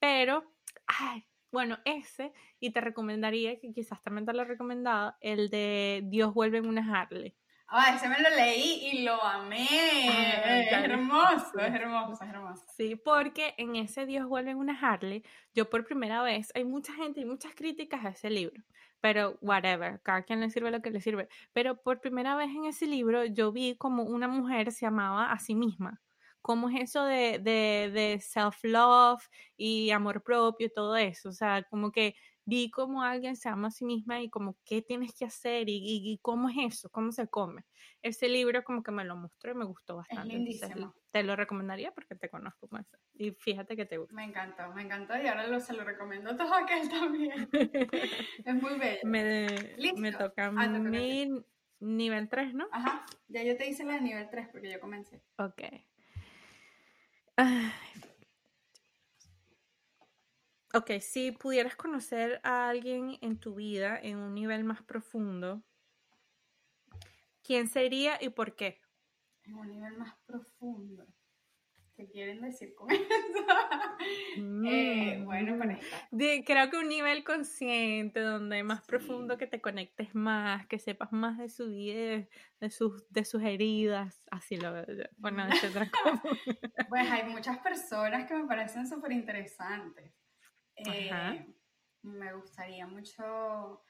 pero, 0.00 0.44
ay, 0.86 1.24
bueno, 1.52 1.78
ese, 1.84 2.32
y 2.60 2.70
te 2.72 2.80
recomendaría, 2.80 3.58
que 3.60 3.72
quizás 3.72 4.02
también 4.02 4.26
te 4.26 4.32
lo 4.32 4.42
he 4.42 4.44
recomendado, 4.44 5.14
el 5.20 5.50
de 5.50 6.02
Dios 6.04 6.34
vuelve 6.34 6.58
en 6.58 6.66
una 6.66 6.82
Harley. 7.00 7.36
Ah, 7.70 7.94
ese 7.94 8.08
me 8.08 8.18
lo 8.18 8.30
leí 8.30 8.88
y 8.92 9.02
lo 9.02 9.22
amé. 9.22 9.68
Ah, 10.10 10.58
es 10.60 10.72
hermoso, 10.72 11.52
sí. 11.58 11.64
es 11.66 11.74
hermoso, 11.74 12.24
es 12.24 12.30
hermoso. 12.30 12.64
Sí, 12.76 12.96
porque 12.96 13.54
en 13.58 13.76
ese 13.76 14.06
Dios 14.06 14.26
vuelve 14.26 14.52
en 14.52 14.56
una 14.58 14.78
Harley, 14.78 15.22
yo 15.54 15.68
por 15.68 15.84
primera 15.84 16.22
vez, 16.22 16.50
hay 16.54 16.64
mucha 16.64 16.94
gente 16.94 17.20
y 17.20 17.24
muchas 17.26 17.54
críticas 17.54 18.04
a 18.04 18.10
ese 18.10 18.30
libro, 18.30 18.62
pero 19.00 19.38
whatever, 19.40 20.00
cada 20.02 20.22
quien 20.22 20.40
le 20.40 20.50
sirve 20.50 20.70
lo 20.70 20.82
que 20.82 20.90
le 20.90 21.00
sirve, 21.00 21.28
pero 21.52 21.80
por 21.82 22.00
primera 22.00 22.36
vez 22.36 22.50
en 22.50 22.64
ese 22.64 22.86
libro 22.86 23.24
yo 23.24 23.52
vi 23.52 23.76
como 23.76 24.04
una 24.04 24.28
mujer 24.28 24.72
se 24.72 24.86
amaba 24.86 25.32
a 25.32 25.38
sí 25.38 25.54
misma, 25.54 26.00
cómo 26.42 26.68
es 26.70 26.80
eso 26.82 27.04
de, 27.04 27.38
de, 27.40 27.90
de 27.92 28.20
self-love 28.20 29.22
y 29.56 29.90
amor 29.90 30.22
propio 30.22 30.66
y 30.68 30.72
todo 30.72 30.96
eso, 30.96 31.28
o 31.30 31.32
sea, 31.32 31.62
como 31.64 31.92
que 31.92 32.14
vi 32.50 32.70
cómo 32.70 33.02
alguien 33.02 33.36
se 33.36 33.50
ama 33.50 33.68
a 33.68 33.70
sí 33.70 33.84
misma 33.84 34.22
y 34.22 34.30
como 34.30 34.56
qué 34.64 34.80
tienes 34.80 35.12
que 35.12 35.26
hacer 35.26 35.68
y, 35.68 35.76
y- 35.76 36.12
y 36.12 36.18
cómo 36.22 36.48
es 36.48 36.56
eso, 36.58 36.88
cómo 36.88 37.12
se 37.12 37.28
come. 37.28 37.62
Ese 38.00 38.26
libro 38.26 38.64
como 38.64 38.82
que 38.82 38.90
me 38.90 39.04
lo 39.04 39.16
mostró 39.16 39.52
y 39.52 39.54
me 39.54 39.66
gustó 39.66 39.96
bastante. 39.96 40.34
entonces, 40.34 40.60
lindísimo. 40.70 40.94
te 41.10 41.22
lo 41.24 41.36
recomendaría 41.36 41.92
porque 41.92 42.14
te 42.14 42.30
conozco 42.30 42.66
más. 42.70 42.86
Y 43.12 43.32
fíjate 43.32 43.76
que 43.76 43.84
te 43.84 43.98
gusta. 43.98 44.14
Me 44.14 44.24
encantó, 44.24 44.72
me 44.72 44.80
encantó 44.80 45.14
y 45.22 45.26
ahora 45.26 45.46
lo, 45.46 45.60
se 45.60 45.74
lo 45.74 45.84
recomiendo 45.84 46.30
a 46.30 46.36
todo 46.38 46.54
aquel 46.54 46.88
también. 46.88 47.50
Es 48.46 48.54
muy 48.54 48.78
bello. 48.78 49.00
me, 49.04 49.46
Listo. 49.76 50.00
me 50.00 50.12
toca 50.12 50.46
Ah, 50.46 50.66
mí 50.68 51.44
nivel 51.80 52.28
3, 52.30 52.54
¿no? 52.54 52.66
Ajá, 52.72 53.04
ya 53.28 53.42
yo 53.42 53.58
te 53.58 53.68
hice 53.68 53.84
la 53.84 53.94
de 53.94 54.00
nivel 54.00 54.30
3 54.30 54.48
porque 54.50 54.70
yo 54.72 54.80
comencé. 54.80 55.20
Ok. 55.36 55.62
Ay. 57.36 57.70
Ok, 60.74 60.90
si 61.00 61.32
pudieras 61.32 61.76
conocer 61.76 62.40
a 62.44 62.68
alguien 62.68 63.16
en 63.22 63.38
tu 63.38 63.54
vida 63.54 63.98
en 63.98 64.18
un 64.18 64.34
nivel 64.34 64.64
más 64.64 64.82
profundo, 64.82 65.62
¿quién 67.42 67.68
sería 67.68 68.18
y 68.22 68.28
por 68.28 68.54
qué? 68.54 68.80
En 69.44 69.54
un 69.54 69.68
nivel 69.70 69.96
más 69.96 70.14
profundo. 70.26 71.06
¿Qué 71.96 72.06
quieren 72.10 72.42
decir 72.42 72.74
con 72.74 72.88
eso? 72.92 73.00
Eh, 74.36 75.20
bueno, 75.24 75.58
con 75.58 75.70
esta. 75.70 76.08
De- 76.12 76.44
creo 76.46 76.70
que 76.70 76.76
un 76.76 76.88
nivel 76.88 77.24
consciente, 77.24 78.20
donde 78.20 78.62
más 78.62 78.82
profundo 78.82 79.36
que 79.38 79.46
te 79.46 79.60
conectes 79.60 80.14
más, 80.14 80.66
que 80.66 80.78
sepas 80.78 81.10
más 81.12 81.38
de 81.38 81.48
su 81.48 81.70
vida, 81.70 82.28
de, 82.60 82.70
sus, 82.70 83.08
de 83.10 83.24
sus 83.24 83.42
heridas, 83.42 84.22
así 84.30 84.56
lo 84.58 84.72
veo. 84.74 84.86
Bueno, 85.16 85.46
cosa. 86.04 86.22
Pues 86.88 87.10
hay 87.10 87.24
muchas 87.24 87.58
personas 87.58 88.28
que 88.28 88.34
me 88.34 88.46
parecen 88.46 88.86
súper 88.86 89.12
interesantes. 89.12 90.17
Eh, 90.86 91.46
me 92.02 92.32
gustaría 92.34 92.86
mucho, 92.86 93.82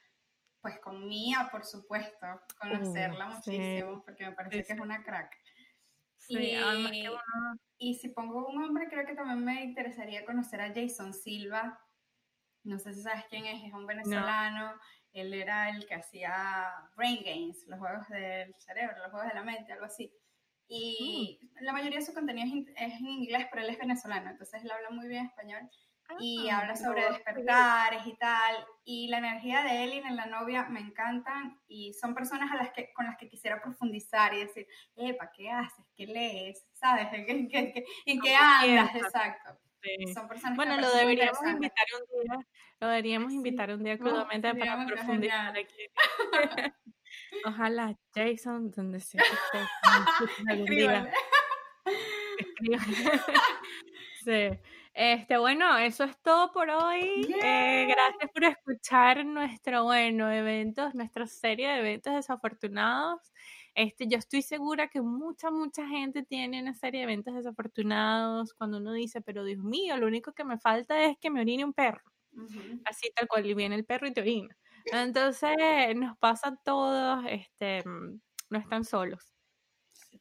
pues 0.61 0.79
con 0.79 1.07
Mía, 1.07 1.47
por 1.51 1.63
supuesto, 1.65 2.25
conocerla 2.59 3.29
Uh, 3.29 3.41
sí. 3.43 3.51
muchísimo, 3.51 4.03
porque 4.03 4.25
me 4.25 4.31
parece 4.33 4.61
Sí, 4.61 4.67
que 4.67 4.73
es 4.73 4.79
una 4.79 5.03
crack. 5.03 5.35
Sí, 6.17 6.53
además 6.53 6.91
que 6.91 6.97
Y- 7.03 7.07
uno- 7.07 7.59
Y 7.81 7.95
si 7.95 8.09
pongo 8.09 8.45
un 8.47 8.61
hombre, 8.61 8.89
creo 8.89 9.05
que 9.05 9.15
también 9.15 9.43
me 9.45 9.63
interesaría 9.63 10.25
conocer 10.25 10.59
a 10.59 10.73
Jason 10.73 11.13
Silva. 11.13 11.79
No 12.65 12.77
sé 12.77 12.93
si 12.93 13.01
sabes 13.01 13.23
quién 13.29 13.45
es, 13.45 13.63
es 13.63 13.71
un 13.73 13.85
venezolano. 13.87 14.73
Él 15.13 15.33
era 15.33 15.69
el 15.69 15.87
que 15.87 15.95
hacía 15.95 16.73
Brain 16.97 17.23
Games, 17.23 17.65
los 17.67 17.79
juegos 17.79 18.05
del 18.09 18.53
cerebro, 18.59 18.97
los 18.97 19.11
juegos 19.11 19.29
de 19.29 19.33
la 19.35 19.43
mente, 19.43 19.71
algo 19.71 19.85
así. 19.85 20.13
Y 20.67 21.39
la 21.61 21.71
mayoría 21.71 21.99
de 21.99 22.05
su 22.05 22.13
contenido 22.13 22.47
es, 22.47 22.67
es 22.75 22.99
en 22.99 23.07
inglés, 23.07 23.47
pero 23.49 23.63
él 23.63 23.69
es 23.69 23.79
venezolano, 23.79 24.29
entonces 24.29 24.61
él 24.63 24.69
habla 24.69 24.89
muy 24.91 25.07
bien 25.07 25.25
español 25.25 25.67
y 26.19 26.49
Ah, 26.49 26.59
habla 26.59 26.75
sobre 26.75 27.03
despertares 27.05 28.05
y 28.07 28.15
tal. 28.17 28.55
Y 28.83 29.07
la 29.09 29.19
energía 29.19 29.63
de 29.63 29.85
y 29.85 30.01
de 30.01 30.11
la 30.11 30.25
novia 30.25 30.63
me 30.69 30.79
encantan 30.79 31.59
y 31.67 31.93
son 31.93 32.15
personas 32.15 32.51
a 32.51 32.55
las 32.55 32.71
que, 32.71 32.91
con 32.93 33.05
las 33.05 33.17
que 33.17 33.27
quisiera 33.29 33.61
profundizar 33.61 34.33
y 34.33 34.39
decir, 34.39 34.67
epa, 34.95 35.31
¿qué 35.31 35.49
haces? 35.51 35.85
¿Qué 35.95 36.07
lees? 36.07 36.65
¿Sabes? 36.73 37.07
¿En 37.13 37.25
qué, 37.25 37.47
qué- 37.47 37.73
qué- 37.73 37.85
en 38.05 38.21
qué 38.21 38.33
¿Cómo 38.33 38.79
andas? 38.79 38.95
Exacto. 38.95 39.59
sí. 39.81 40.13
Son 40.13 40.27
personas 40.27 40.55
Bueno, 40.57 40.77
lo 40.77 40.91
deberíamos 40.91 41.39
invitar 41.43 41.85
un 41.99 42.21
día, 42.23 42.37
lo 42.79 42.87
deberíamos 42.87 43.33
invitar 43.33 43.71
un 43.71 43.83
día 43.83 43.95
No, 43.97 44.03
crudamente 44.05 44.55
para 44.55 44.85
profundizar 44.85 45.57
aquí. 45.57 45.83
Ojalá 47.45 47.95
Jason, 48.13 48.71
donde 48.71 48.99
sea 48.99 49.21
que 49.23 49.59
escuches 49.59 50.47
algún 50.49 50.65
día. 50.65 51.11
Sí. 54.23 54.59
Este, 55.01 55.37
bueno, 55.37 55.77
eso 55.77 56.03
es 56.03 56.19
todo 56.21 56.51
por 56.51 56.69
hoy. 56.69 57.25
Eh, 57.41 57.85
gracias 57.87 58.31
por 58.33 58.43
escuchar 58.43 59.25
nuestro, 59.25 59.85
bueno, 59.85 60.29
eventos, 60.29 60.93
nuestra 60.93 61.25
serie 61.25 61.69
de 61.69 61.79
eventos 61.79 62.13
desafortunados. 62.15 63.31
Este, 63.75 64.07
yo 64.09 64.17
estoy 64.17 64.41
segura 64.41 64.89
que 64.89 64.99
mucha, 64.99 65.51
mucha 65.51 65.87
gente 65.87 66.23
tiene 66.23 66.61
una 66.61 66.73
serie 66.73 66.99
de 66.99 67.03
eventos 67.05 67.33
desafortunados 67.33 68.53
cuando 68.53 68.79
uno 68.79 68.91
dice, 68.91 69.21
pero 69.21 69.45
Dios 69.45 69.63
mío, 69.63 69.95
lo 69.95 70.05
único 70.05 70.33
que 70.33 70.43
me 70.43 70.57
falta 70.59 71.01
es 71.05 71.17
que 71.17 71.29
me 71.29 71.39
orine 71.39 71.63
un 71.63 71.71
perro. 71.73 72.03
Así 72.83 73.09
tal 73.15 73.29
cual, 73.29 73.45
y 73.45 73.53
viene 73.53 73.75
el 73.75 73.85
perro 73.85 74.05
y 74.07 74.13
te 74.13 74.19
orina. 74.19 74.57
Entonces, 74.91 75.55
nos 75.95 76.17
pasa 76.17 76.49
a 76.49 76.55
todos, 76.57 77.23
este, 77.29 77.87
mm, 77.87 78.19
no 78.49 78.59
están 78.59 78.83
solos. 78.83 79.33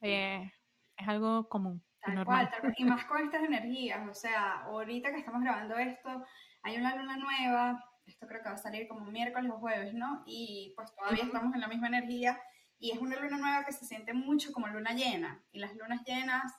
Eh, 0.02 0.52
es 0.96 1.08
algo 1.08 1.48
común. 1.48 1.82
Y 2.12 2.14
Tal 2.14 2.24
normal. 2.24 2.48
cual, 2.48 2.50
tal 2.50 2.60
cual. 2.60 2.74
Y 2.76 2.84
más 2.84 3.04
con 3.04 3.24
estas 3.24 3.42
energías. 3.44 4.08
O 4.08 4.14
sea, 4.14 4.62
ahorita 4.64 5.10
que 5.10 5.18
estamos 5.18 5.42
grabando 5.42 5.76
esto, 5.76 6.24
hay 6.62 6.76
una 6.76 6.96
luna 6.96 7.16
nueva. 7.16 7.84
Esto 8.06 8.26
creo 8.26 8.42
que 8.42 8.48
va 8.48 8.54
a 8.54 8.58
salir 8.58 8.88
como 8.88 9.04
miércoles 9.04 9.50
o 9.52 9.58
jueves, 9.58 9.92
¿no? 9.94 10.22
Y 10.26 10.72
pues 10.76 10.94
todavía 10.94 11.24
Ujú. 11.24 11.32
estamos 11.32 11.54
en 11.54 11.60
la 11.60 11.68
misma 11.68 11.88
energía. 11.88 12.40
Y 12.78 12.92
es 12.92 12.98
una 12.98 13.16
luna 13.16 13.38
nueva 13.38 13.64
que 13.64 13.72
se 13.72 13.84
siente 13.84 14.12
mucho 14.14 14.52
como 14.52 14.66
luna 14.68 14.92
llena. 14.92 15.42
Y 15.52 15.58
las 15.58 15.74
lunas 15.74 16.02
llenas, 16.04 16.52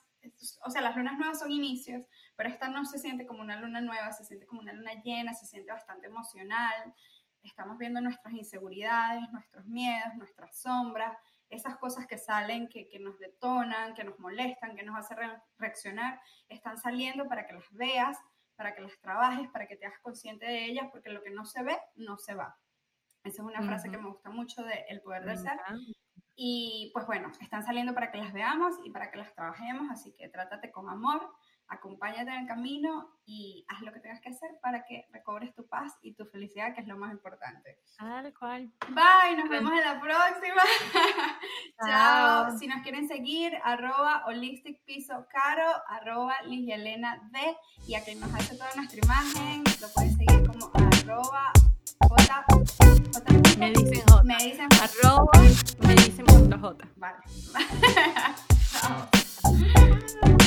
o 0.64 0.70
sea, 0.70 0.82
las 0.82 0.94
lunas 0.96 1.16
nuevas 1.18 1.38
son 1.38 1.50
inicios, 1.50 2.04
pero 2.36 2.50
esta 2.50 2.68
no 2.68 2.84
se 2.84 2.98
siente 2.98 3.26
como 3.26 3.40
una 3.40 3.56
luna 3.58 3.80
nueva, 3.80 4.12
se 4.12 4.24
siente 4.24 4.46
como 4.46 4.60
una 4.60 4.72
luna 4.74 4.92
llena, 5.02 5.32
se 5.32 5.46
siente 5.46 5.72
bastante 5.72 6.06
emocional. 6.08 6.94
Estamos 7.42 7.78
viendo 7.78 8.02
nuestras 8.02 8.34
inseguridades, 8.34 9.22
nuestros 9.32 9.64
miedos, 9.64 10.14
nuestras 10.16 10.60
sombras, 10.60 11.16
esas 11.50 11.76
cosas 11.76 12.06
que 12.06 12.16
salen, 12.16 12.68
que, 12.68 12.88
que 12.88 12.98
nos 12.98 13.18
detonan, 13.18 13.94
que 13.94 14.04
nos 14.04 14.18
molestan, 14.18 14.76
que 14.76 14.82
nos 14.82 14.96
hacen 14.96 15.16
re- 15.18 15.42
reaccionar, 15.58 16.20
están 16.48 16.78
saliendo 16.78 17.28
para 17.28 17.46
que 17.46 17.52
las 17.52 17.70
veas, 17.72 18.16
para 18.56 18.74
que 18.74 18.82
las 18.82 18.98
trabajes, 19.00 19.48
para 19.50 19.66
que 19.66 19.76
te 19.76 19.86
hagas 19.86 20.00
consciente 20.00 20.46
de 20.46 20.64
ellas, 20.64 20.88
porque 20.92 21.10
lo 21.10 21.22
que 21.22 21.30
no 21.30 21.44
se 21.44 21.62
ve, 21.62 21.78
no 21.96 22.16
se 22.18 22.34
va. 22.34 22.56
Esa 23.24 23.42
es 23.42 23.48
una 23.48 23.62
frase 23.62 23.90
que 23.90 23.98
me 23.98 24.08
gusta 24.08 24.30
mucho 24.30 24.62
de 24.62 24.84
El 24.88 25.02
Poder 25.02 25.24
del 25.24 25.38
Ser. 25.38 25.58
Y 26.36 26.90
pues 26.94 27.04
bueno, 27.04 27.30
están 27.40 27.62
saliendo 27.64 27.92
para 27.92 28.10
que 28.10 28.16
las 28.16 28.32
veamos 28.32 28.76
y 28.84 28.90
para 28.90 29.10
que 29.10 29.18
las 29.18 29.34
trabajemos, 29.34 29.90
así 29.90 30.14
que 30.14 30.28
trátate 30.28 30.70
con 30.70 30.88
amor, 30.88 31.30
acompáñate 31.70 32.30
en 32.30 32.40
el 32.42 32.46
camino 32.46 33.08
y 33.24 33.64
haz 33.68 33.80
lo 33.82 33.92
que 33.92 34.00
tengas 34.00 34.20
que 34.20 34.28
hacer 34.28 34.50
para 34.60 34.84
que 34.84 35.06
recobres 35.12 35.54
tu 35.54 35.66
paz 35.66 35.96
y 36.02 36.14
tu 36.14 36.26
felicidad, 36.26 36.74
que 36.74 36.80
es 36.80 36.88
lo 36.88 36.96
más 36.96 37.12
importante. 37.12 37.78
Tal 37.96 38.34
cual. 38.34 38.72
Bye, 38.88 39.36
nos 39.38 39.48
vemos 39.48 39.72
en 39.72 39.84
la 39.84 40.00
próxima. 40.00 40.62
Chao. 41.86 42.58
Si 42.58 42.66
nos 42.66 42.82
quieren 42.82 43.06
seguir, 43.06 43.56
arroba 43.62 44.24
holistic 44.26 44.84
piso 44.84 45.26
caro, 45.30 45.70
arroba 45.88 46.34
Elena 46.44 47.20
D. 47.30 47.56
Y 47.86 47.94
a 47.94 48.04
quien 48.04 48.18
nos 48.20 48.34
hace 48.34 48.56
toda 48.56 48.74
nuestra 48.74 48.98
imagen, 49.02 49.62
lo 49.80 49.88
pueden 49.94 50.16
seguir 50.16 50.46
como 50.46 50.70
arroba 50.74 51.52
J, 52.08 52.44
J, 52.48 53.58
me 53.58 53.70
dicen 53.70 54.02
J. 54.08 54.22
Me 54.24 54.36
dicen 54.38 54.68
Arroba, 54.82 55.32
me 55.80 55.94
dicen 55.94 56.26
J. 56.26 56.88
Vale. 56.96 57.18
Chao. 58.80 60.40